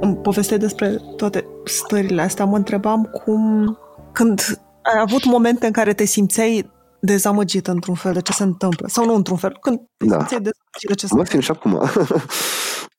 În 0.00 0.14
poveste 0.14 0.56
despre 0.56 1.00
toate 1.16 1.44
stările 1.64 2.22
astea, 2.22 2.44
mă 2.44 2.56
întrebam 2.56 3.04
cum, 3.04 3.78
când 4.12 4.60
ai 4.82 5.00
avut 5.00 5.24
momente 5.24 5.66
în 5.66 5.72
care 5.72 5.94
te 5.94 6.04
simțeai 6.04 6.70
dezamăgit 7.00 7.66
într-un 7.66 7.94
fel 7.94 8.12
de 8.12 8.20
ce 8.20 8.32
se 8.32 8.42
întâmplă. 8.42 8.88
Sau 8.88 9.04
nu 9.04 9.14
într-un 9.14 9.36
fel, 9.36 9.56
când 9.60 9.80
te 9.96 10.06
da. 10.06 10.18
simțeai 10.18 10.40
dezamăgit 10.40 10.88
de 10.88 10.94
ce 10.94 11.06
se 11.06 11.14
întâmplă. 11.14 11.16
Mă 11.16 11.24
simt 11.24 11.42
și 11.42 11.50
acum. 11.50 11.72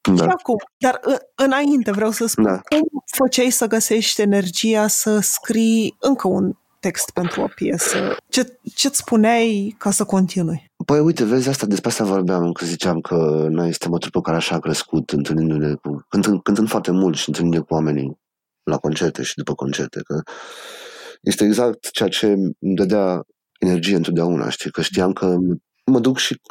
da. 0.18 0.24
Și 0.24 0.30
acum. 0.30 0.56
Dar 0.78 1.00
înainte 1.36 1.92
vreau 1.92 2.12
să 2.12 2.26
spun, 2.26 2.44
da. 2.44 2.62
cum 2.70 3.04
făceai 3.06 3.50
să 3.50 3.68
găsești 3.68 4.22
energia 4.22 4.88
să 4.88 5.20
scrii 5.20 5.96
încă 6.00 6.28
un 6.28 6.54
text 6.80 7.12
pentru 7.12 7.42
o 7.42 7.48
piesă? 7.56 8.16
Ce, 8.30 8.60
ce-ți 8.76 8.98
spuneai 8.98 9.76
ca 9.78 9.92
să 9.92 10.04
continui? 10.04 10.72
Păi 10.86 11.00
uite, 11.00 11.24
vezi, 11.24 11.50
asta 11.50 11.66
despre 11.66 11.90
asta 11.90 12.04
vorbeam, 12.04 12.52
că 12.52 12.66
ziceam 12.66 13.00
că 13.00 13.48
noi 13.50 13.68
suntem 13.68 13.92
o 13.92 13.98
trupă 13.98 14.22
care 14.22 14.38
așa 14.38 14.56
a 14.56 14.60
crescut, 14.60 15.10
întâlnindu-ne 15.10 15.74
cu, 15.74 16.06
cântând, 16.10 16.42
cântând 16.42 16.68
foarte 16.68 16.92
mult 16.92 17.18
și 17.18 17.28
întâlnindu-ne 17.28 17.64
cu 17.64 17.74
oamenii 17.74 18.18
la 18.64 18.78
concerte 18.78 19.24
și 19.24 19.36
după 19.36 19.56
concerte, 19.56 20.02
că 20.04 20.22
este 21.22 21.46
exact 21.46 21.92
ceea 21.92 22.10
ce 22.10 22.28
îmi 22.28 22.54
dădea 22.60 23.24
energie 23.60 23.96
întotdeauna, 23.96 24.50
știi, 24.50 24.72
că 24.72 24.82
știam 24.82 25.14
că 25.14 25.36
mă 25.86 26.00
duc 26.00 26.18
și 26.18 26.42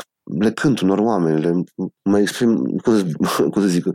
le 0.41 0.53
cânt 0.53 0.81
unor 0.81 0.99
oameni, 0.99 1.41
le, 1.41 1.65
mă 2.03 2.19
exprim, 2.19 2.77
cum 2.83 2.97
să, 2.97 3.07
cum 3.53 3.63
să 3.63 3.69
zic, 3.69 3.87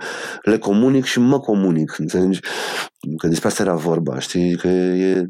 le 0.41 0.57
comunic 0.57 1.05
și 1.05 1.19
mă 1.19 1.39
comunic, 1.39 1.99
înțelegi? 1.99 2.39
Că 3.17 3.27
despre 3.27 3.47
asta 3.47 3.63
era 3.63 3.75
vorba, 3.75 4.19
știi? 4.19 4.55
Că 4.55 4.67
e 4.67 5.27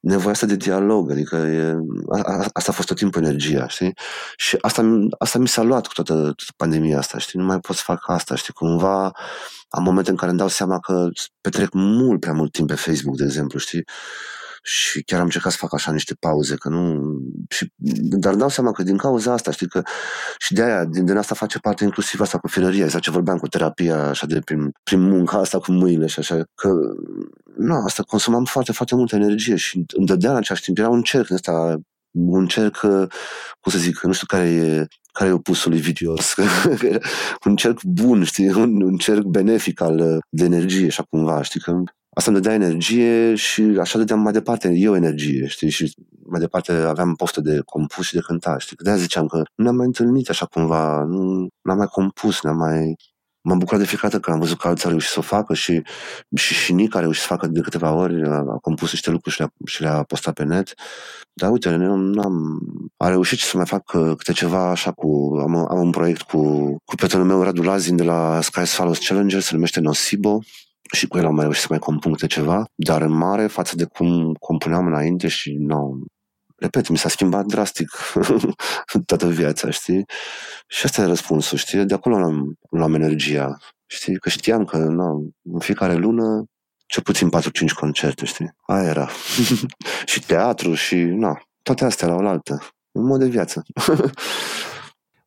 nevoia 0.00 0.30
asta 0.30 0.46
de 0.46 0.56
dialog, 0.56 1.10
adică 1.10 1.36
e, 1.36 1.76
a, 2.08 2.22
a, 2.22 2.46
asta 2.52 2.70
a 2.70 2.74
fost 2.74 2.88
tot 2.88 2.96
timpul 2.96 3.22
energia, 3.22 3.68
știi? 3.68 3.94
Și 4.36 4.56
asta, 4.60 5.06
asta 5.18 5.38
mi 5.38 5.48
s-a 5.48 5.62
luat 5.62 5.86
cu 5.86 5.92
toată, 5.92 6.12
toată 6.12 6.52
pandemia 6.56 6.98
asta, 6.98 7.18
știi? 7.18 7.38
Nu 7.38 7.44
mai 7.44 7.60
pot 7.60 7.76
să 7.76 7.82
fac 7.84 8.08
asta, 8.08 8.34
știi? 8.34 8.52
Cumva 8.52 9.12
am 9.68 9.82
momente 9.82 10.10
în 10.10 10.16
care 10.16 10.30
îmi 10.30 10.38
dau 10.38 10.48
seama 10.48 10.78
că 10.78 11.08
petrec 11.40 11.68
mult 11.72 12.20
prea 12.20 12.32
mult 12.32 12.52
timp 12.52 12.68
pe 12.68 12.74
Facebook, 12.74 13.16
de 13.16 13.24
exemplu, 13.24 13.58
știi? 13.58 13.84
Și 14.68 15.02
chiar 15.02 15.18
am 15.18 15.24
încercat 15.24 15.52
să 15.52 15.58
fac 15.60 15.74
așa 15.74 15.92
niște 15.92 16.14
pauze, 16.14 16.56
că 16.56 16.68
nu... 16.68 17.12
Și, 17.48 17.72
dar 18.18 18.34
dau 18.34 18.48
seama 18.48 18.72
că 18.72 18.82
din 18.82 18.96
cauza 18.96 19.32
asta, 19.32 19.50
știi, 19.50 19.68
că 19.68 19.82
și 20.38 20.52
de 20.52 20.62
aia, 20.62 20.84
din, 20.84 21.04
din 21.04 21.16
asta 21.16 21.34
face 21.34 21.58
parte 21.58 21.84
inclusiv 21.84 22.20
asta 22.20 22.38
cu 22.38 22.48
filăria, 22.48 22.84
exact 22.84 23.02
ce 23.02 23.10
vorbeam 23.10 23.38
cu 23.38 23.48
terapia, 23.48 24.08
așa 24.08 24.26
de 24.26 24.40
prin, 24.40 24.72
prin 24.82 25.00
munca 25.00 25.38
asta 25.38 25.58
cu 25.58 25.72
mâinile 25.72 26.06
și 26.06 26.18
așa, 26.18 26.44
că 26.54 26.72
nu, 27.56 27.74
asta 27.74 28.02
consumam 28.02 28.44
foarte, 28.44 28.72
foarte 28.72 28.94
multă 28.94 29.16
energie 29.16 29.56
și 29.56 29.84
îmi 29.96 30.06
dădea 30.06 30.30
în 30.30 30.36
același 30.36 30.62
timp, 30.62 30.78
era 30.78 30.88
un 30.88 31.02
cerc 31.02 31.30
ăsta, 31.30 31.76
un 32.10 32.46
cerc, 32.46 32.80
cum 33.60 33.72
să 33.72 33.78
zic, 33.78 34.02
nu 34.02 34.12
știu 34.12 34.26
care 34.26 34.48
e, 34.48 34.86
care 35.12 35.30
e 35.30 35.32
opusul 35.32 35.74
vidios, 35.74 36.34
un 37.46 37.56
cerc 37.56 37.82
bun, 37.82 38.24
știi, 38.24 38.48
un, 38.48 38.82
un 38.82 38.96
cerc 38.96 39.22
benefic 39.22 39.80
al 39.80 40.18
de 40.28 40.44
energie, 40.44 40.86
așa 40.86 41.02
cumva, 41.10 41.42
știi, 41.42 41.60
că 41.60 41.82
asta 42.18 42.30
îmi 42.30 42.40
dădea 42.40 42.54
energie 42.54 43.34
și 43.34 43.62
așa 43.80 43.98
dădeam 43.98 44.20
mai 44.20 44.32
departe 44.32 44.68
eu 44.68 44.94
energie, 44.94 45.46
știi, 45.46 45.70
și 45.70 45.94
mai 46.26 46.40
departe 46.40 46.72
aveam 46.72 47.14
poftă 47.14 47.40
de 47.40 47.60
compus 47.64 48.06
și 48.06 48.14
de 48.14 48.20
cântat, 48.20 48.60
știi, 48.60 48.76
de 48.76 48.96
ziceam 48.96 49.26
că 49.26 49.36
nu 49.36 49.64
ne-am 49.64 49.76
mai 49.76 49.86
întâlnit 49.86 50.28
așa 50.28 50.46
cumva, 50.46 51.02
nu 51.04 51.48
am 51.62 51.76
mai 51.76 51.86
compus, 51.86 52.42
ne-am 52.42 52.56
mai... 52.56 52.96
M-am 53.40 53.58
bucurat 53.58 53.80
de 53.80 53.86
fiecare 53.86 54.12
dată 54.12 54.24
că 54.24 54.30
am 54.30 54.38
văzut 54.38 54.58
că 54.58 54.68
alții 54.68 54.84
au 54.84 54.90
reușit 54.90 55.10
să 55.10 55.18
o 55.18 55.22
facă 55.22 55.54
și, 55.54 55.82
și, 56.36 56.54
și 56.54 56.72
Nic 56.72 56.94
a 56.94 57.00
reușit 57.00 57.22
să 57.22 57.28
facă 57.28 57.46
de 57.46 57.60
câteva 57.60 57.92
ori, 57.92 58.22
a, 58.22 58.34
a 58.34 58.58
compus 58.60 58.90
niște 58.90 59.10
lucruri 59.10 59.34
și 59.34 59.40
le-a, 59.40 59.52
și 59.64 59.82
le-a 59.82 60.02
postat 60.02 60.34
pe 60.34 60.44
net. 60.44 60.74
Dar 61.32 61.50
uite, 61.50 61.70
nu 61.70 62.20
am 62.22 62.58
a 62.96 63.08
reușit 63.08 63.38
să 63.38 63.56
mai 63.56 63.66
fac 63.66 63.84
câte 64.16 64.32
ceva 64.32 64.70
așa 64.70 64.92
cu... 64.92 65.38
Am, 65.40 65.56
am 65.56 65.80
un 65.80 65.90
proiect 65.90 66.22
cu, 66.22 66.38
cu 66.84 66.94
prietenul 66.94 67.26
meu 67.26 67.42
Radu 67.42 67.62
Lazin 67.62 67.96
de 67.96 68.02
la 68.02 68.40
Sky 68.40 68.66
Swallows 68.66 68.98
Challenger, 68.98 69.40
se 69.40 69.54
numește 69.54 69.80
Nosibo 69.80 70.40
și 70.92 71.06
cu 71.06 71.18
el 71.18 71.26
am 71.26 71.34
mai 71.34 71.42
reușit 71.42 71.62
să 71.62 71.66
mai 71.70 71.78
compun 71.78 72.12
câte 72.12 72.26
ceva, 72.26 72.64
dar 72.74 73.02
în 73.02 73.12
mare 73.12 73.46
față 73.46 73.76
de 73.76 73.84
cum 73.84 74.32
compuneam 74.32 74.86
înainte 74.86 75.28
și 75.28 75.52
nu, 75.58 75.98
repet, 76.56 76.88
mi 76.88 76.98
s-a 76.98 77.08
schimbat 77.08 77.44
drastic 77.44 77.90
toată 79.06 79.28
viața, 79.28 79.70
știi? 79.70 80.04
Și 80.66 80.84
asta 80.84 81.02
e 81.02 81.06
răspunsul, 81.06 81.58
știi? 81.58 81.84
De 81.84 81.94
acolo 81.94 82.18
luam, 82.18 82.54
luam 82.70 82.94
energia, 82.94 83.58
știi? 83.86 84.18
Că 84.18 84.28
știam 84.28 84.64
că 84.64 84.76
nu, 84.76 85.30
în 85.42 85.58
fiecare 85.58 85.94
lună 85.94 86.44
cel 86.86 87.02
puțin 87.02 87.28
4-5 87.28 87.30
concerte, 87.74 88.24
știi? 88.24 88.54
Aia 88.66 88.88
era. 88.88 89.08
și 90.10 90.20
teatru 90.26 90.74
și, 90.74 90.96
nu, 90.96 91.38
toate 91.62 91.84
astea 91.84 92.08
la 92.08 92.14
oaltă. 92.14 92.58
Un 92.92 93.06
mod 93.06 93.18
de 93.18 93.28
viață. 93.28 93.62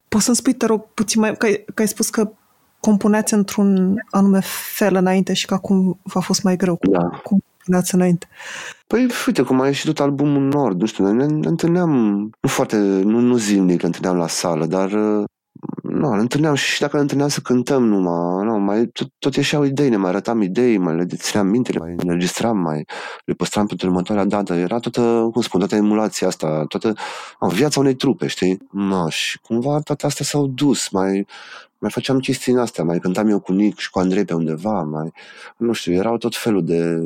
Poți 0.07 0.23
să-mi 0.23 0.35
spui, 0.35 0.53
te 0.53 0.65
rog, 0.65 0.85
puțin 0.93 1.21
mai... 1.21 1.37
Că, 1.37 1.47
că 1.73 1.81
ai 1.81 1.87
spus 1.87 2.09
că 2.09 2.31
compuneați 2.81 3.33
într-un 3.33 3.95
anume 4.09 4.39
fel 4.75 4.95
înainte 4.95 5.33
și 5.33 5.45
că 5.45 5.53
acum 5.53 5.99
v-a 6.03 6.19
fost 6.19 6.43
mai 6.43 6.55
greu. 6.55 6.79
Da. 6.89 7.09
Cum 7.23 7.43
compuneați 7.57 7.95
înainte? 7.95 8.27
Păi, 8.87 9.07
uite, 9.27 9.41
cum 9.41 9.61
a 9.61 9.65
ieșit 9.65 9.85
tot 9.85 9.99
albumul 9.99 10.41
Nord, 10.41 10.79
nu 10.79 10.85
știu, 10.85 11.11
ne, 11.11 11.25
ne 11.25 11.47
întâlneam, 11.47 11.91
nu 12.39 12.49
foarte, 12.49 12.77
nu, 12.77 13.19
nu 13.19 13.37
zilnic, 13.37 13.81
ne 13.81 13.85
întâlneam 13.85 14.17
la 14.17 14.27
sală, 14.27 14.65
dar 14.65 14.89
nu, 15.83 16.13
ne 16.13 16.21
întâlneam 16.21 16.55
și 16.55 16.79
dacă 16.79 16.95
ne 16.95 17.01
întâlneam 17.01 17.29
să 17.29 17.39
cântăm 17.39 17.83
numai, 17.83 18.45
nu, 18.45 18.59
mai, 18.59 18.85
tot, 18.85 19.07
tot 19.19 19.35
ieșeau 19.35 19.63
idei, 19.63 19.89
ne 19.89 19.97
mai 19.97 20.09
arătam 20.09 20.41
idei, 20.41 20.77
mai 20.77 20.95
le 20.95 21.05
țineam 21.05 21.47
minte, 21.47 21.71
le 21.71 21.79
mai 21.79 21.95
înregistram, 21.97 22.57
mai 22.57 22.85
le 23.25 23.33
păstram 23.33 23.65
pentru 23.65 23.87
următoarea 23.87 24.25
dată. 24.25 24.53
Era 24.53 24.79
toată, 24.79 25.29
cum 25.33 25.41
spun, 25.41 25.59
toată 25.59 25.75
emulația 25.75 26.27
asta, 26.27 26.65
toată 26.67 26.93
o, 27.39 27.47
viața 27.47 27.79
unei 27.79 27.95
trupe, 27.95 28.27
știi? 28.27 28.57
No, 28.71 29.09
și 29.09 29.39
cumva 29.39 29.79
toate 29.79 30.05
astea 30.05 30.25
s-au 30.25 30.47
dus, 30.47 30.89
mai, 30.89 31.27
mai 31.81 31.91
făceam 31.91 32.19
chestii 32.19 32.57
astea, 32.57 32.83
mai 32.83 32.99
cântam 32.99 33.27
eu 33.27 33.39
cu 33.39 33.51
Nic 33.51 33.77
și 33.77 33.89
cu 33.89 33.99
Andrei 33.99 34.25
pe 34.25 34.33
undeva, 34.33 34.83
mai, 34.83 35.11
nu 35.57 35.73
știu, 35.73 35.93
erau 35.93 36.17
tot 36.17 36.35
felul 36.35 36.65
de, 36.65 36.99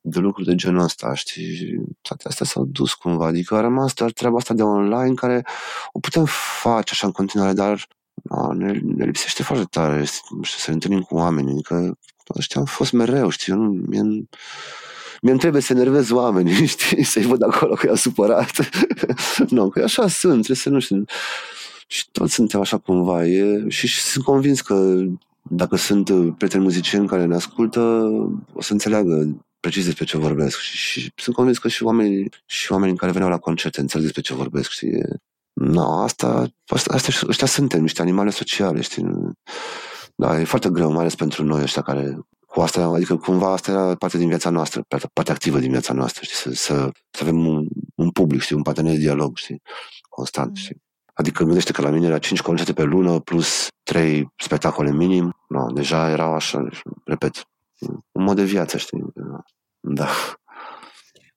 de 0.00 0.18
lucruri 0.18 0.48
de 0.48 0.54
genul 0.54 0.82
ăsta, 0.82 1.14
știi? 1.14 1.80
Toate 2.00 2.28
astea 2.28 2.46
s-au 2.46 2.64
dus 2.64 2.94
cumva, 2.94 3.26
adică 3.26 3.54
a 3.54 3.60
rămas 3.60 3.92
doar 3.92 4.12
treaba 4.12 4.36
asta 4.36 4.54
de 4.54 4.62
online 4.62 5.14
care 5.14 5.46
o 5.92 5.98
putem 5.98 6.24
face 6.60 6.92
așa 6.92 7.06
în 7.06 7.12
continuare, 7.12 7.52
dar 7.52 7.86
no, 8.22 8.52
ne, 8.52 8.80
ne 8.82 9.04
lipsește 9.04 9.42
foarte 9.42 9.64
tare, 9.70 9.98
nu 9.98 10.42
știu, 10.42 10.58
să 10.58 10.64
ne 10.66 10.74
întâlnim 10.74 11.00
cu 11.00 11.14
oamenii, 11.14 11.52
adică 11.52 11.98
ăștia 12.36 12.60
am 12.60 12.66
fost 12.66 12.92
mereu, 12.92 13.28
știi, 13.28 13.52
eu 13.52 13.58
nu, 13.58 13.70
mie, 13.70 14.26
mie 15.22 15.36
trebuie 15.36 15.62
să 15.62 15.72
enervez 15.72 16.10
oamenii, 16.10 16.66
știi, 16.76 17.02
să-i 17.02 17.26
văd 17.26 17.42
acolo 17.42 17.74
că 17.74 17.86
i-au 17.86 17.94
supărat. 17.94 18.68
nu, 19.48 19.68
că 19.68 19.82
așa 19.82 20.08
sunt, 20.08 20.34
trebuie 20.34 20.56
să, 20.56 20.68
nu 20.68 20.78
știu, 20.78 21.04
și 21.86 22.10
toți 22.10 22.34
suntem 22.34 22.60
așa 22.60 22.78
cumva. 22.78 23.26
E, 23.26 23.68
și, 23.68 23.86
și 23.86 24.00
sunt 24.00 24.24
convins 24.24 24.60
că 24.60 25.04
dacă 25.42 25.76
sunt 25.76 26.08
uh, 26.08 26.34
prieteni 26.36 26.62
muzicieni 26.62 27.06
care 27.06 27.24
ne 27.24 27.34
ascultă, 27.34 27.80
o 28.52 28.60
să 28.60 28.72
înțeleagă 28.72 29.44
precis 29.60 29.84
despre 29.84 30.04
ce 30.04 30.16
vorbesc. 30.16 30.58
Și, 30.58 30.76
și 30.76 31.12
sunt 31.16 31.36
convins 31.36 31.58
că 31.58 31.68
și 31.68 31.82
oamenii, 31.82 32.30
și 32.46 32.72
oamenii 32.72 32.96
care 32.96 33.12
veneau 33.12 33.30
la 33.30 33.38
concerte 33.38 33.80
înțeleg 33.80 34.04
despre 34.04 34.22
ce 34.22 34.34
vorbesc. 34.34 34.70
Știi? 34.70 35.02
No, 35.52 36.02
asta, 36.02 36.48
asta, 36.66 36.94
asta, 36.94 37.26
ăștia 37.28 37.46
suntem, 37.46 37.80
niște 37.80 38.02
animale 38.02 38.30
sociale, 38.30 38.80
știi? 38.80 39.06
Da, 40.14 40.40
e 40.40 40.44
foarte 40.44 40.70
greu, 40.70 40.90
mai 40.90 41.00
ales 41.00 41.14
pentru 41.14 41.44
noi 41.44 41.62
ăștia 41.62 41.82
care 41.82 42.18
cu 42.46 42.60
asta, 42.60 42.84
adică 42.84 43.16
cumva 43.16 43.52
asta 43.52 43.70
era 43.70 43.94
parte 43.94 44.18
din 44.18 44.28
viața 44.28 44.50
noastră, 44.50 44.84
parte 45.12 45.30
activă 45.30 45.58
din 45.58 45.70
viața 45.70 45.92
noastră, 45.92 46.22
știi? 46.24 46.36
Să, 46.36 46.50
să, 46.52 46.90
să 47.10 47.22
avem 47.22 47.46
un, 47.46 47.66
un 47.94 48.10
public, 48.10 48.40
știi? 48.40 48.56
Un 48.56 48.62
partener 48.62 48.92
de 48.92 48.98
dialog, 48.98 49.36
știi? 49.36 49.62
Constant, 50.08 50.48
mm. 50.48 50.54
știi? 50.54 50.82
Adică 51.18 51.44
gândește 51.44 51.72
că 51.72 51.82
la 51.82 51.90
mine 51.90 52.06
era 52.06 52.18
5 52.18 52.42
concerte 52.42 52.72
pe 52.72 52.82
lună 52.82 53.20
plus 53.20 53.66
3 53.82 54.32
spectacole 54.36 54.92
minim. 54.92 55.34
No, 55.48 55.66
deja 55.66 56.10
erau 56.10 56.34
așa, 56.34 56.68
repet, 57.04 57.48
un 58.12 58.22
mod 58.22 58.36
de 58.36 58.44
viață, 58.44 58.76
știi? 58.76 59.04
Da. 59.80 60.08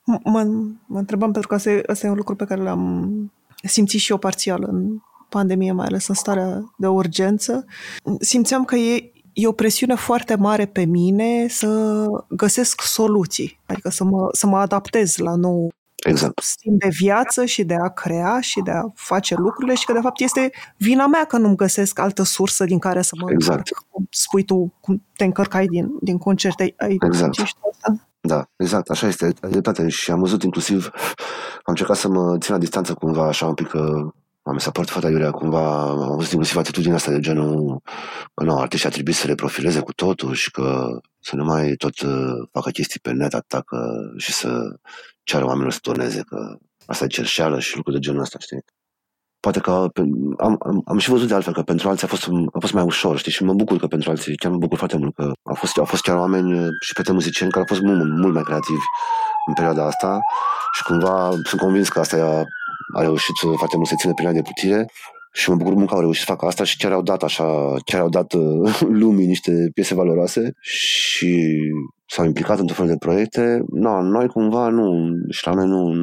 Mă, 0.05 0.43
mă 0.87 0.99
întrebam 0.99 1.31
pentru 1.31 1.49
că 1.49 1.55
asta 1.55 1.71
e, 1.71 1.83
asta 1.87 2.07
e 2.07 2.09
un 2.09 2.15
lucru 2.15 2.35
pe 2.35 2.45
care 2.45 2.61
l-am 2.61 3.33
simțit 3.63 3.99
și 3.99 4.11
eu 4.11 4.17
parțial 4.17 4.63
în 4.67 4.97
pandemie, 5.29 5.71
mai 5.71 5.85
ales 5.85 6.07
în 6.07 6.15
starea 6.15 6.73
de 6.77 6.87
urgență. 6.87 7.65
Simțeam 8.19 8.65
că 8.65 8.75
e, 8.75 9.11
e 9.33 9.47
o 9.47 9.51
presiune 9.51 9.95
foarte 9.95 10.35
mare 10.35 10.65
pe 10.65 10.85
mine 10.85 11.47
să 11.47 12.05
găsesc 12.29 12.81
soluții, 12.81 13.59
adică 13.65 13.89
să 13.89 14.03
mă, 14.03 14.29
să 14.31 14.47
mă 14.47 14.57
adaptez 14.57 15.17
la 15.17 15.35
nou 15.35 15.69
Exact. 16.07 16.39
Stil 16.43 16.73
de 16.77 16.87
viață 16.91 17.45
și 17.45 17.63
de 17.63 17.75
a 17.75 17.89
crea 17.89 18.39
și 18.41 18.61
de 18.61 18.71
a 18.71 18.83
face 18.93 19.35
lucrurile 19.35 19.75
și 19.75 19.85
că 19.85 19.93
de 19.93 19.99
fapt 19.99 20.19
este 20.19 20.51
vina 20.77 21.07
mea 21.07 21.25
că 21.25 21.37
nu-mi 21.37 21.55
găsesc 21.55 21.99
altă 21.99 22.23
sursă 22.23 22.65
din 22.65 22.79
care 22.79 23.01
să 23.01 23.15
mă 23.21 23.31
exact. 23.31 23.69
Cum 23.89 24.07
spui 24.09 24.43
tu, 24.43 24.73
cum 24.81 25.03
te 25.15 25.23
încărcai 25.23 25.65
din, 25.65 25.87
din 26.01 26.17
concerte. 26.17 26.73
Ai 26.77 26.97
exact. 27.05 27.39
asta? 27.39 28.09
Da, 28.21 28.49
exact, 28.55 28.89
așa 28.89 29.07
este, 29.07 29.25
ai 29.41 29.49
dreptate 29.49 29.89
și 29.89 30.11
am 30.11 30.19
văzut 30.19 30.43
inclusiv, 30.43 30.89
am 31.53 31.63
încercat 31.65 31.95
să 31.95 32.07
mă 32.07 32.37
țin 32.37 32.53
la 32.53 32.59
distanță 32.59 32.93
cumva 32.93 33.27
așa 33.27 33.45
un 33.45 33.53
pic 33.53 33.67
că 33.67 34.11
mi 34.53 34.61
s-a 34.61 34.71
părut 34.71 34.89
foarte 34.89 35.09
iurea 35.09 35.31
cumva, 35.31 35.89
am 35.89 36.15
văzut 36.15 36.31
inclusiv 36.31 36.57
atitudinea 36.57 36.95
asta 36.95 37.11
de 37.11 37.19
genul 37.19 37.81
că 38.33 38.43
nu, 38.43 38.57
artiștii 38.57 38.87
ar 38.87 38.93
trebui 38.93 39.13
să 39.13 39.27
le 39.27 39.35
profileze 39.35 39.79
cu 39.79 39.93
totul 39.93 40.33
și 40.33 40.51
că 40.51 40.99
să 41.19 41.35
nu 41.35 41.43
mai 41.43 41.73
tot 41.77 41.99
uh, 42.01 42.47
facă 42.51 42.69
chestii 42.69 42.99
pe 42.99 43.11
net, 43.11 43.33
atacă 43.33 43.77
și 44.17 44.31
să 44.31 44.79
ceară 45.29 45.45
oamenilor 45.45 45.71
să 45.71 45.79
turneze, 45.81 46.21
că 46.21 46.57
asta 46.85 47.03
e 47.03 47.07
cerșeală 47.07 47.59
și 47.59 47.75
lucruri 47.75 47.97
de 47.97 48.05
genul 48.05 48.21
ăsta, 48.21 48.37
știi? 48.39 48.63
Poate 49.39 49.59
că 49.59 49.71
am, 50.37 50.55
am, 50.59 50.81
am 50.85 50.97
și 50.97 51.09
văzut 51.09 51.27
de 51.27 51.33
altfel 51.33 51.53
că 51.53 51.61
pentru 51.61 51.89
alții 51.89 52.07
a 52.07 52.09
fost, 52.09 52.27
a 52.53 52.59
fost 52.59 52.73
mai 52.73 52.83
ușor, 52.83 53.17
știi, 53.17 53.31
și 53.31 53.43
mă 53.43 53.53
bucur 53.53 53.77
că 53.77 53.87
pentru 53.87 54.09
alții, 54.09 54.35
chiar 54.35 54.51
mă 54.51 54.57
bucur 54.57 54.77
foarte 54.77 54.97
mult 54.97 55.15
că 55.15 55.31
au 55.43 55.53
fost, 55.53 55.77
au 55.77 55.85
fost 55.85 56.01
chiar 56.01 56.17
oameni 56.17 56.67
și 56.85 56.93
pe 56.93 57.11
muzicieni 57.11 57.51
care 57.51 57.65
au 57.67 57.75
fost 57.75 57.85
mult, 57.87 57.99
mult 58.21 58.33
mai 58.33 58.43
creativi 58.43 58.85
în 59.47 59.53
perioada 59.53 59.85
asta 59.85 60.19
și 60.75 60.83
cumva 60.83 61.29
sunt 61.43 61.61
convins 61.61 61.89
că 61.89 61.99
asta 61.99 62.17
a, 62.17 62.43
a 62.99 63.01
reușit 63.01 63.35
foarte 63.57 63.75
mult 63.75 63.87
să 63.87 63.95
țină 63.97 64.13
pe 64.13 64.31
de 64.31 64.41
putire 64.41 64.85
și 65.31 65.49
mă 65.49 65.55
bucur 65.55 65.73
mult 65.73 65.87
că 65.87 65.93
au 65.93 65.99
reușit 65.99 66.25
să 66.25 66.31
facă 66.31 66.45
asta 66.45 66.63
și 66.63 66.77
chiar 66.77 66.91
au 66.91 67.01
dat 67.01 67.23
așa, 67.23 67.75
chiar 67.85 68.01
au 68.01 68.09
dat 68.09 68.33
uh, 68.33 68.79
lumii 69.03 69.25
niște 69.25 69.69
piese 69.73 69.93
valoroase 69.93 70.53
și 70.61 71.55
s-au 72.11 72.25
implicat 72.25 72.59
într-un 72.59 72.75
fel 72.75 72.87
de 72.87 73.05
proiecte. 73.05 73.63
No, 73.67 74.01
noi 74.01 74.27
cumva 74.27 74.67
nu, 74.67 75.09
și 75.29 75.47
la 75.47 75.53
noi 75.53 75.67
nu, 75.67 75.93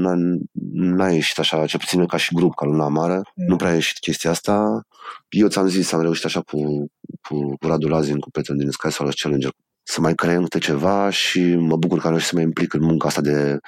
n-a 0.72 1.10
ieșit 1.10 1.38
așa, 1.38 1.66
ce 1.66 1.76
puțin 1.76 2.06
ca 2.06 2.16
și 2.16 2.34
grup, 2.34 2.54
ca 2.54 2.66
luna 2.66 2.84
amară. 2.84 3.14
Mm. 3.14 3.44
Nu 3.46 3.56
prea 3.56 3.70
a 3.70 3.74
ieșit 3.74 3.98
chestia 3.98 4.30
asta. 4.30 4.80
Eu 5.28 5.48
ți-am 5.48 5.66
zis, 5.66 5.92
am 5.92 6.00
reușit 6.00 6.24
așa 6.24 6.40
cu, 6.40 6.86
cu, 7.28 7.56
cu 7.56 7.66
Radu 7.66 7.88
Lazin, 7.88 8.18
cu 8.18 8.30
Petru 8.30 8.54
din 8.54 8.70
Sky 8.70 8.90
Solar 8.90 9.12
Challenger, 9.16 9.50
să 9.82 10.00
mai 10.00 10.14
creăm 10.14 10.42
câte 10.42 10.58
ceva 10.58 11.10
și 11.10 11.54
mă 11.54 11.76
bucur 11.76 11.98
că 11.98 12.04
am 12.04 12.10
reușit 12.10 12.28
să 12.28 12.36
mă 12.36 12.42
implic 12.42 12.74
în 12.74 12.84
munca 12.84 13.08
asta 13.08 13.20
de, 13.20 13.58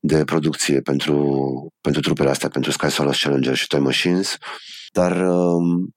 de 0.00 0.24
producție 0.24 0.80
pentru, 0.80 1.36
pentru 1.80 2.00
trupele 2.00 2.30
astea, 2.30 2.48
pentru 2.48 2.70
Sky 2.70 2.90
Solar 2.90 3.16
Challenger 3.20 3.54
și 3.54 3.66
Toy 3.66 3.80
Machines. 3.80 4.36
Dar 4.92 5.28
um, 5.28 5.88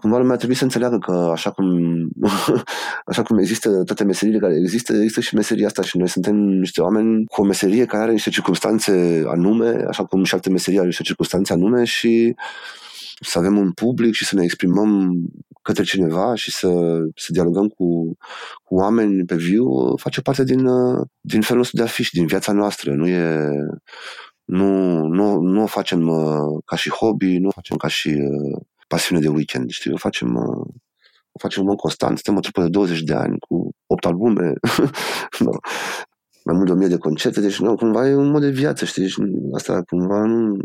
cumva 0.00 0.18
lumea 0.18 0.36
trebuie 0.36 0.56
să 0.56 0.64
înțeleagă 0.64 0.98
că 0.98 1.12
așa 1.32 1.50
cum, 1.50 1.66
așa 3.10 3.22
cum 3.22 3.38
există 3.38 3.82
toate 3.84 4.04
meseriile 4.04 4.40
care 4.40 4.54
există, 4.56 4.92
există 4.92 5.20
și 5.20 5.34
meseria 5.34 5.66
asta 5.66 5.82
și 5.82 5.96
noi 5.96 6.08
suntem 6.08 6.36
niște 6.36 6.80
oameni 6.80 7.24
cu 7.24 7.40
o 7.40 7.44
meserie 7.44 7.84
care 7.84 8.02
are 8.02 8.12
niște 8.12 8.30
circunstanțe 8.30 9.24
anume, 9.26 9.84
așa 9.88 10.04
cum 10.04 10.24
și 10.24 10.34
alte 10.34 10.50
meserii 10.50 10.78
are 10.78 10.88
niște 10.88 11.02
circunstanțe 11.02 11.52
anume 11.52 11.84
și 11.84 12.34
să 13.20 13.38
avem 13.38 13.58
un 13.58 13.72
public 13.72 14.14
și 14.14 14.24
să 14.24 14.34
ne 14.34 14.42
exprimăm 14.42 15.12
către 15.62 15.82
cineva 15.82 16.34
și 16.34 16.50
să, 16.50 16.68
să 17.14 17.32
dialogăm 17.32 17.68
cu, 17.68 18.16
cu 18.64 18.74
oameni 18.74 19.24
pe 19.24 19.36
viu 19.36 19.96
face 19.96 20.20
parte 20.20 20.44
din, 20.44 20.66
din 21.20 21.40
felul 21.40 21.58
nostru 21.58 21.76
de 21.76 21.82
a 21.82 21.86
fi 21.86 22.02
și 22.02 22.14
din 22.14 22.26
viața 22.26 22.52
noastră. 22.52 22.94
Nu 22.94 23.06
e, 23.06 23.48
nu, 24.44 25.00
nu, 25.06 25.40
nu 25.40 25.62
o 25.62 25.66
facem 25.66 26.08
uh, 26.08 26.62
ca 26.64 26.76
și 26.76 26.90
hobby, 26.90 27.38
nu 27.38 27.48
o 27.48 27.50
facem 27.50 27.76
ca 27.76 27.88
și 27.88 28.08
uh, 28.08 28.60
pasiune 28.86 29.20
de 29.20 29.28
weekend, 29.28 29.70
știi, 29.70 29.92
o 29.92 29.96
facem, 29.96 30.34
uh, 30.34 30.66
o 31.32 31.38
facem 31.38 31.62
în 31.62 31.68
mod 31.68 31.76
constant. 31.76 32.18
Suntem 32.18 32.36
o 32.36 32.40
trupă 32.40 32.62
de 32.62 32.68
20 32.68 33.00
de 33.02 33.14
ani 33.14 33.38
cu 33.38 33.70
8 33.86 34.04
albume, 34.04 34.52
no. 35.38 35.50
mai 36.46 36.54
mult 36.54 36.66
de 36.66 36.72
1000 36.72 36.88
de 36.88 36.98
concerte, 36.98 37.40
deci 37.40 37.60
nu, 37.60 37.74
cumva 37.74 38.08
e 38.08 38.14
un 38.14 38.30
mod 38.30 38.40
de 38.40 38.50
viață, 38.50 38.84
știi, 38.84 39.02
deci 39.02 39.14
asta 39.54 39.82
cumva 39.82 40.24
nu, 40.24 40.56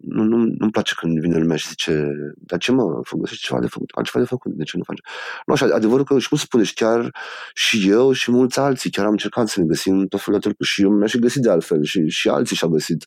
nu, 0.00 0.22
nu, 0.22 0.36
nu-mi 0.36 0.70
place 0.70 0.94
când 0.96 1.20
vine 1.20 1.38
lumea 1.38 1.56
și 1.56 1.68
zice, 1.68 2.06
dar 2.36 2.58
ce 2.58 2.72
mă, 2.72 3.00
găsești 3.18 3.44
ceva 3.44 3.60
de 3.60 3.66
făcut, 3.66 3.90
altceva 3.94 4.24
de 4.24 4.28
făcut, 4.28 4.52
de 4.52 4.62
ce 4.62 4.76
nu 4.76 4.82
faci? 4.82 5.00
Nu, 5.46 5.54
așa, 5.54 5.66
adevărul 5.74 6.04
că, 6.04 6.18
și 6.18 6.28
cum 6.28 6.38
spune, 6.38 6.64
și 6.64 6.74
chiar 6.74 7.10
și 7.54 7.88
eu 7.88 8.12
și 8.12 8.30
mulți 8.30 8.58
alții, 8.58 8.90
chiar 8.90 9.04
am 9.04 9.10
încercat 9.10 9.48
să 9.48 9.60
ne 9.60 9.66
găsim 9.66 10.06
tot 10.06 10.20
felul 10.20 10.40
de 10.40 10.46
trucuri 10.46 10.68
și 10.68 10.82
eu 10.82 10.90
mi-aș 10.90 11.10
și 11.10 11.18
găsit 11.18 11.42
de 11.42 11.50
altfel 11.50 11.82
și, 11.82 12.08
și 12.08 12.28
alții 12.28 12.56
și-au 12.56 12.70
găsit. 12.70 13.06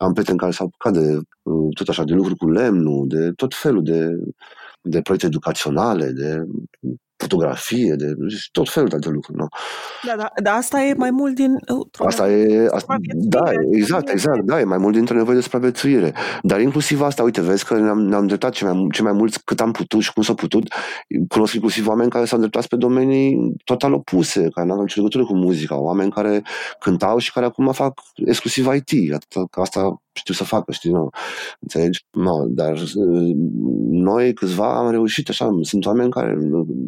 Am 0.00 0.12
prieteni 0.12 0.38
care 0.38 0.50
s-au 0.50 0.66
apucat 0.66 1.02
de 1.02 1.16
uh, 1.42 1.74
tot 1.74 1.88
așa, 1.88 2.04
de 2.04 2.14
lucruri 2.14 2.38
cu 2.38 2.48
lemnul, 2.48 3.08
de 3.08 3.30
tot 3.30 3.54
felul 3.54 3.82
de, 3.82 4.08
de 4.80 5.00
proiecte 5.00 5.26
educaționale, 5.26 6.10
de 6.10 6.44
fotografie, 7.20 7.94
de 7.94 8.14
tot 8.52 8.68
felul 8.68 8.88
de 8.88 8.94
alte 8.94 9.08
lucruri. 9.08 9.38
Nu? 9.38 9.46
Da, 10.06 10.14
da, 10.16 10.30
dar 10.42 10.56
asta 10.56 10.82
e 10.82 10.94
mai 10.96 11.10
mult 11.10 11.34
din... 11.34 11.58
Asta 11.98 12.30
e, 12.30 12.68
asta, 12.72 12.96
da, 13.14 13.42
exact, 13.70 14.08
exact, 14.08 14.44
da, 14.44 14.60
e 14.60 14.64
mai 14.64 14.78
mult 14.78 14.94
dintr-o 14.94 15.16
nevoie 15.16 15.36
de 15.36 15.42
supraviețuire. 15.42 16.14
Dar 16.42 16.60
inclusiv 16.60 17.00
asta, 17.00 17.22
uite, 17.22 17.40
vezi 17.40 17.64
că 17.64 17.78
ne-am, 17.78 18.00
ne-am 18.00 18.26
dreptat 18.26 18.52
ce 18.52 18.64
mai, 18.64 18.86
ce 18.92 19.02
mai 19.02 19.12
mulți 19.12 19.44
cât 19.44 19.60
am 19.60 19.72
putut 19.72 20.00
și 20.00 20.12
cum 20.12 20.22
s-a 20.22 20.34
putut. 20.34 20.72
Cunosc 21.28 21.54
inclusiv 21.54 21.86
oameni 21.88 22.10
care 22.10 22.24
s-au 22.24 22.38
îndreptat 22.38 22.66
pe 22.66 22.76
domenii 22.76 23.54
total 23.64 23.92
opuse, 23.92 24.40
care 24.40 24.66
nu 24.66 24.72
aveau 24.72 24.82
nicio 24.82 25.00
legătură 25.00 25.24
cu 25.24 25.34
muzica, 25.34 25.80
oameni 25.80 26.10
care 26.10 26.42
cântau 26.78 27.18
și 27.18 27.32
care 27.32 27.46
acum 27.46 27.72
fac 27.72 28.00
exclusiv 28.14 28.66
IT. 28.74 29.14
Atât, 29.14 29.50
că 29.50 29.60
asta 29.60 30.02
știu 30.12 30.34
să 30.34 30.44
facă, 30.44 30.72
știi, 30.72 30.90
nu, 30.90 31.08
înțelegi? 31.60 32.04
Nu, 32.10 32.46
dar 32.48 32.72
uh, 32.72 33.30
noi 33.90 34.32
câțiva 34.32 34.78
am 34.78 34.90
reușit 34.90 35.28
așa, 35.28 35.50
sunt 35.62 35.86
oameni 35.86 36.10
care, 36.10 36.38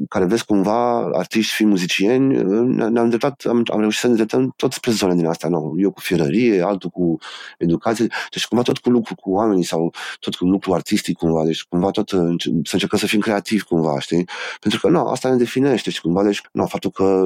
care 0.08 0.21
vezi 0.26 0.44
cumva, 0.44 1.10
artiști, 1.12 1.54
fi 1.54 1.64
muzicieni, 1.64 2.36
uh, 2.36 2.90
ne-am 2.90 3.08
dreptat, 3.08 3.42
am, 3.48 3.62
am 3.72 3.80
reușit 3.80 4.00
să 4.00 4.08
ne 4.08 4.14
dreptăm 4.14 4.52
tot 4.56 4.72
spre 4.72 4.90
zone 4.90 5.14
din 5.14 5.26
astea, 5.26 5.48
nu, 5.48 5.74
eu 5.76 5.90
cu 5.90 6.00
firărie, 6.00 6.62
altul 6.62 6.90
cu 6.90 7.18
educație, 7.58 8.06
deci 8.30 8.46
cumva 8.46 8.62
tot 8.64 8.78
cu 8.78 8.90
lucru 8.90 9.14
cu 9.14 9.30
oamenii 9.30 9.64
sau 9.64 9.92
tot 10.20 10.34
cu 10.34 10.44
lucru 10.44 10.72
artistic 10.72 11.16
cumva, 11.16 11.44
deci 11.44 11.62
cumva 11.62 11.90
tot 11.90 12.08
să 12.08 12.16
încercăm 12.72 12.98
să 12.98 13.06
fim 13.06 13.20
creativi 13.20 13.62
cumva, 13.62 14.00
știi? 14.00 14.28
Pentru 14.60 14.80
că, 14.80 14.88
nu, 14.88 15.00
asta 15.00 15.28
ne 15.28 15.36
definește, 15.36 15.90
și 15.90 16.00
cumva, 16.00 16.22
deci, 16.22 16.40
nu, 16.52 16.66
faptul 16.66 16.90
că, 16.90 17.24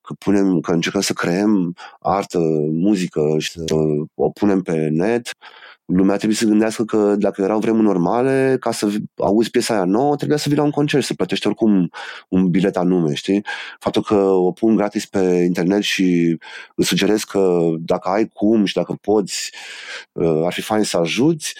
că 0.00 0.14
punem, 0.18 0.60
că 0.60 0.72
încercăm 0.72 1.00
să 1.00 1.12
creăm 1.12 1.76
artă, 2.00 2.38
muzică 2.70 3.36
și 3.38 3.50
să 3.50 3.64
o 4.14 4.30
punem 4.30 4.60
pe 4.60 4.88
net, 4.92 5.30
lumea 5.86 6.16
trebuie 6.16 6.36
să 6.36 6.44
gândească 6.44 6.84
că 6.84 7.14
dacă 7.18 7.42
erau 7.42 7.58
vremuri 7.58 7.84
normale, 7.84 8.56
ca 8.60 8.72
să 8.72 8.88
auzi 9.16 9.50
piesa 9.50 9.74
aia 9.74 9.84
nouă, 9.84 10.16
trebuia 10.16 10.36
să 10.36 10.48
vii 10.48 10.56
la 10.56 10.62
un 10.62 10.70
concert, 10.70 11.04
să 11.04 11.14
plătești 11.14 11.46
oricum 11.46 11.90
un 12.28 12.50
bilet 12.50 12.76
anume, 12.76 13.14
știi? 13.14 13.44
Faptul 13.78 14.02
că 14.02 14.14
o 14.14 14.52
pun 14.52 14.76
gratis 14.76 15.06
pe 15.06 15.18
internet 15.18 15.82
și 15.82 16.38
îți 16.74 16.88
sugerez 16.88 17.22
că 17.22 17.70
dacă 17.78 18.08
ai 18.08 18.28
cum 18.28 18.64
și 18.64 18.74
dacă 18.74 18.98
poți, 19.00 19.52
uh, 20.12 20.42
ar 20.44 20.52
fi 20.52 20.60
fain 20.60 20.82
să 20.82 20.96
ajuți, 20.96 21.54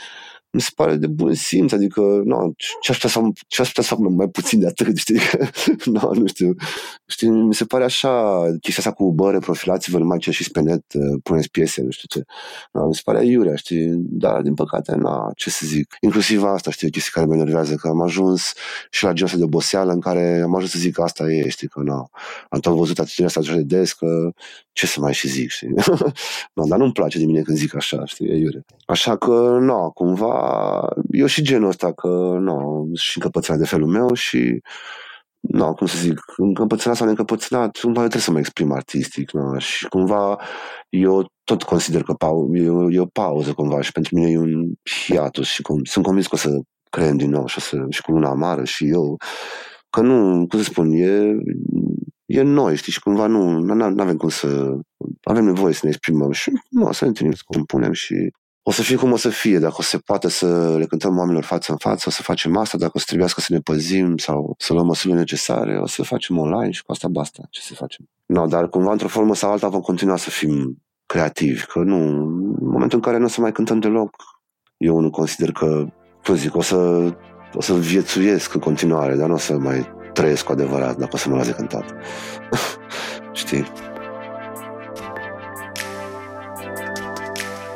mi 0.54 0.60
se 0.60 0.70
pare 0.74 0.96
de 0.96 1.06
bun 1.06 1.34
simț, 1.34 1.72
adică, 1.72 2.00
nu, 2.00 2.52
ce 2.80 2.90
aș 2.90 2.96
putea 2.96 3.10
să, 3.10 3.20
ce 3.48 3.60
aș 3.60 3.68
putea 3.68 3.82
să 3.82 3.94
fac 3.94 3.98
mai 3.98 4.28
puțin 4.28 4.60
de 4.60 4.66
atât, 4.66 4.96
știi? 5.04 5.18
nu, 5.84 6.10
nu 6.12 6.26
știu. 6.26 6.54
Știi, 7.06 7.28
mi 7.28 7.54
se 7.54 7.64
pare 7.64 7.84
așa, 7.84 8.42
chestia 8.60 8.82
asta 8.84 8.92
cu, 8.92 9.12
bă, 9.12 9.30
reprofilați-vă, 9.30 9.98
numai 9.98 10.18
ce 10.18 10.30
și 10.30 10.50
pe 10.50 10.60
net, 10.60 10.84
uh, 10.94 11.20
puneți 11.22 11.50
piese, 11.50 11.82
nu 11.82 11.90
știu 11.90 12.08
ce. 12.08 12.24
Nu, 12.72 12.86
mi 12.86 12.94
se 12.94 13.00
pare 13.04 13.26
iurea, 13.26 13.54
știi? 13.54 13.86
Dar, 13.96 14.40
din 14.40 14.54
păcate, 14.54 14.94
na, 14.94 15.30
ce 15.36 15.50
să 15.50 15.66
zic. 15.66 15.96
Inclusiv 16.00 16.42
asta, 16.42 16.70
știi, 16.70 16.90
chestia 16.90 17.12
care 17.14 17.26
mă 17.26 17.34
enervează, 17.34 17.74
că 17.74 17.88
am 17.88 18.00
ajuns 18.00 18.52
și 18.90 19.04
la 19.04 19.12
genul 19.12 19.36
de 19.36 19.44
oboseală 19.44 19.92
în 19.92 20.00
care 20.00 20.40
am 20.44 20.54
ajuns 20.54 20.70
să 20.70 20.78
zic 20.78 20.94
că 20.94 21.02
asta 21.02 21.30
e, 21.30 21.48
știi, 21.48 21.68
că, 21.68 21.80
nu, 21.80 22.08
am 22.48 22.60
tot 22.60 22.76
văzut 22.76 22.98
atitudinea 22.98 23.32
asta 23.36 23.54
de 23.54 23.62
des, 23.62 23.92
că 23.92 24.32
ce 24.72 24.86
să 24.86 25.00
mai 25.00 25.12
și 25.14 25.28
zic, 25.28 25.50
știi? 25.50 25.74
no, 26.54 26.64
dar 26.68 26.78
nu-mi 26.78 26.92
place 26.92 27.18
de 27.18 27.24
mine 27.24 27.40
când 27.40 27.58
zic 27.58 27.74
așa, 27.74 28.04
știi, 28.04 28.26
e 28.26 28.36
iure. 28.36 28.64
Așa 28.86 29.16
că, 29.16 29.58
nu, 29.60 29.90
cumva, 29.94 30.43
eu 31.10 31.26
și 31.26 31.42
genul 31.42 31.68
ăsta, 31.68 31.92
că 31.92 32.36
nu, 32.40 32.88
și 32.94 33.16
încăpățânat 33.16 33.60
de 33.60 33.66
felul 33.66 33.88
meu 33.88 34.14
și 34.14 34.60
nu, 35.40 35.74
cum 35.74 35.86
să 35.86 35.98
zic, 35.98 36.20
încăpățânat 36.36 36.96
sau 36.96 37.06
neîncăpățânat, 37.06 37.76
cumva 37.76 38.00
eu 38.00 38.06
trebuie 38.06 38.22
să 38.22 38.30
mă 38.30 38.38
exprim 38.38 38.72
artistic, 38.72 39.30
nu? 39.30 39.58
și 39.58 39.88
cumva 39.88 40.40
eu 40.88 41.26
tot 41.44 41.62
consider 41.62 42.02
că 42.02 42.12
pau, 42.12 42.54
e, 42.54 42.68
o, 42.68 42.90
e 42.90 43.00
o 43.00 43.06
pauză 43.06 43.52
cumva 43.52 43.80
și 43.80 43.92
pentru 43.92 44.14
mine 44.14 44.30
e 44.30 44.38
un 44.38 44.72
hiatus 44.84 45.46
și 45.46 45.62
cum, 45.62 45.84
sunt 45.84 46.04
convins 46.04 46.26
că 46.26 46.34
o 46.34 46.38
să 46.38 46.60
creăm 46.90 47.16
din 47.16 47.30
nou 47.30 47.46
și, 47.46 47.58
o 47.58 47.60
să, 47.60 47.86
și 47.88 48.02
cu 48.02 48.10
luna 48.12 48.28
amară 48.28 48.64
și 48.64 48.88
eu, 48.88 49.16
că 49.90 50.00
nu, 50.00 50.46
cum 50.46 50.58
să 50.58 50.64
spun, 50.64 50.90
e, 50.92 51.34
e 52.26 52.42
noi, 52.42 52.76
știi, 52.76 52.92
și 52.92 53.00
cumva 53.00 53.26
nu, 53.26 53.58
nu 53.58 54.02
avem 54.02 54.16
cum 54.16 54.28
să, 54.28 54.76
avem 55.22 55.44
nevoie 55.44 55.74
să 55.74 55.80
ne 55.82 55.88
exprimăm 55.88 56.30
și 56.30 56.50
nu, 56.68 56.92
să 56.92 56.98
ne 57.04 57.08
întâlnim, 57.08 57.34
să 57.34 57.42
compunem 57.44 57.92
și 57.92 58.30
o 58.66 58.70
să 58.70 58.82
fie 58.82 58.96
cum 58.96 59.12
o 59.12 59.16
să 59.16 59.28
fie, 59.28 59.58
dacă 59.58 59.74
o 59.78 59.82
să 59.82 59.98
poate 59.98 60.28
să 60.28 60.76
le 60.78 60.86
cântăm 60.86 61.16
oamenilor 61.18 61.44
față 61.44 61.72
în 61.72 61.78
față, 61.78 62.04
o 62.08 62.10
să 62.10 62.22
facem 62.22 62.56
asta, 62.56 62.78
dacă 62.78 62.92
o 62.94 62.98
să 62.98 63.04
trebuiască 63.06 63.40
să 63.40 63.52
ne 63.52 63.58
păzim 63.58 64.16
sau 64.16 64.54
să 64.58 64.72
luăm 64.72 64.86
măsurile 64.86 65.18
necesare, 65.18 65.78
o 65.78 65.86
să 65.86 66.02
facem 66.02 66.38
online 66.38 66.70
și 66.70 66.82
cu 66.82 66.92
asta 66.92 67.08
basta. 67.08 67.42
Ce 67.50 67.60
să 67.60 67.74
facem? 67.74 68.08
No, 68.26 68.46
dar 68.46 68.68
cumva, 68.68 68.92
într-o 68.92 69.08
formă 69.08 69.34
sau 69.34 69.50
alta, 69.50 69.68
vom 69.68 69.80
continua 69.80 70.16
să 70.16 70.30
fim 70.30 70.82
creativi, 71.06 71.64
că 71.66 71.78
nu, 71.78 71.96
în 72.60 72.68
momentul 72.70 72.98
în 72.98 73.04
care 73.04 73.18
nu 73.18 73.24
o 73.24 73.28
să 73.28 73.40
mai 73.40 73.52
cântăm 73.52 73.78
deloc, 73.78 74.16
eu 74.76 74.98
nu 74.98 75.10
consider 75.10 75.52
că, 75.52 75.86
cum 76.24 76.34
zic, 76.34 76.56
o 76.56 76.62
să, 76.62 76.76
o 77.54 77.60
să 77.60 77.74
viețuiesc 77.74 78.54
în 78.54 78.60
continuare, 78.60 79.16
dar 79.16 79.28
nu 79.28 79.34
o 79.34 79.38
să 79.38 79.58
mai 79.58 79.92
trăiesc 80.12 80.44
cu 80.44 80.52
adevărat 80.52 80.96
dacă 80.96 81.10
o 81.12 81.16
să 81.16 81.28
mă 81.28 81.36
las 81.36 81.46
de 81.46 81.52
cântat. 81.52 81.84
Știi? 83.32 83.64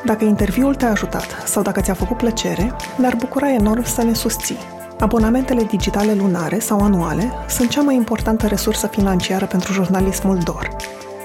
Dacă 0.04 0.24
interviul 0.24 0.74
te-a 0.74 0.90
ajutat 0.90 1.42
sau 1.44 1.62
dacă 1.62 1.80
ți-a 1.80 1.94
făcut 1.94 2.16
plăcere, 2.16 2.72
ne-ar 2.96 3.14
bucura 3.16 3.52
enorm 3.52 3.84
să 3.84 4.02
ne 4.02 4.14
susții. 4.14 4.58
Abonamentele 4.98 5.62
digitale 5.62 6.14
lunare 6.14 6.58
sau 6.58 6.80
anuale 6.80 7.32
sunt 7.48 7.70
cea 7.70 7.82
mai 7.82 7.94
importantă 7.94 8.46
resursă 8.46 8.86
financiară 8.86 9.46
pentru 9.46 9.72
jurnalismul 9.72 10.38
DOR. 10.38 10.76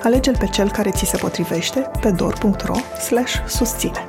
Alege-l 0.03 0.37
pe 0.37 0.45
cel 0.45 0.71
care 0.71 0.89
ți 0.89 1.05
se 1.05 1.17
potrivește 1.17 1.91
pe 2.01 2.09
dor.ro/susține. 2.11 4.07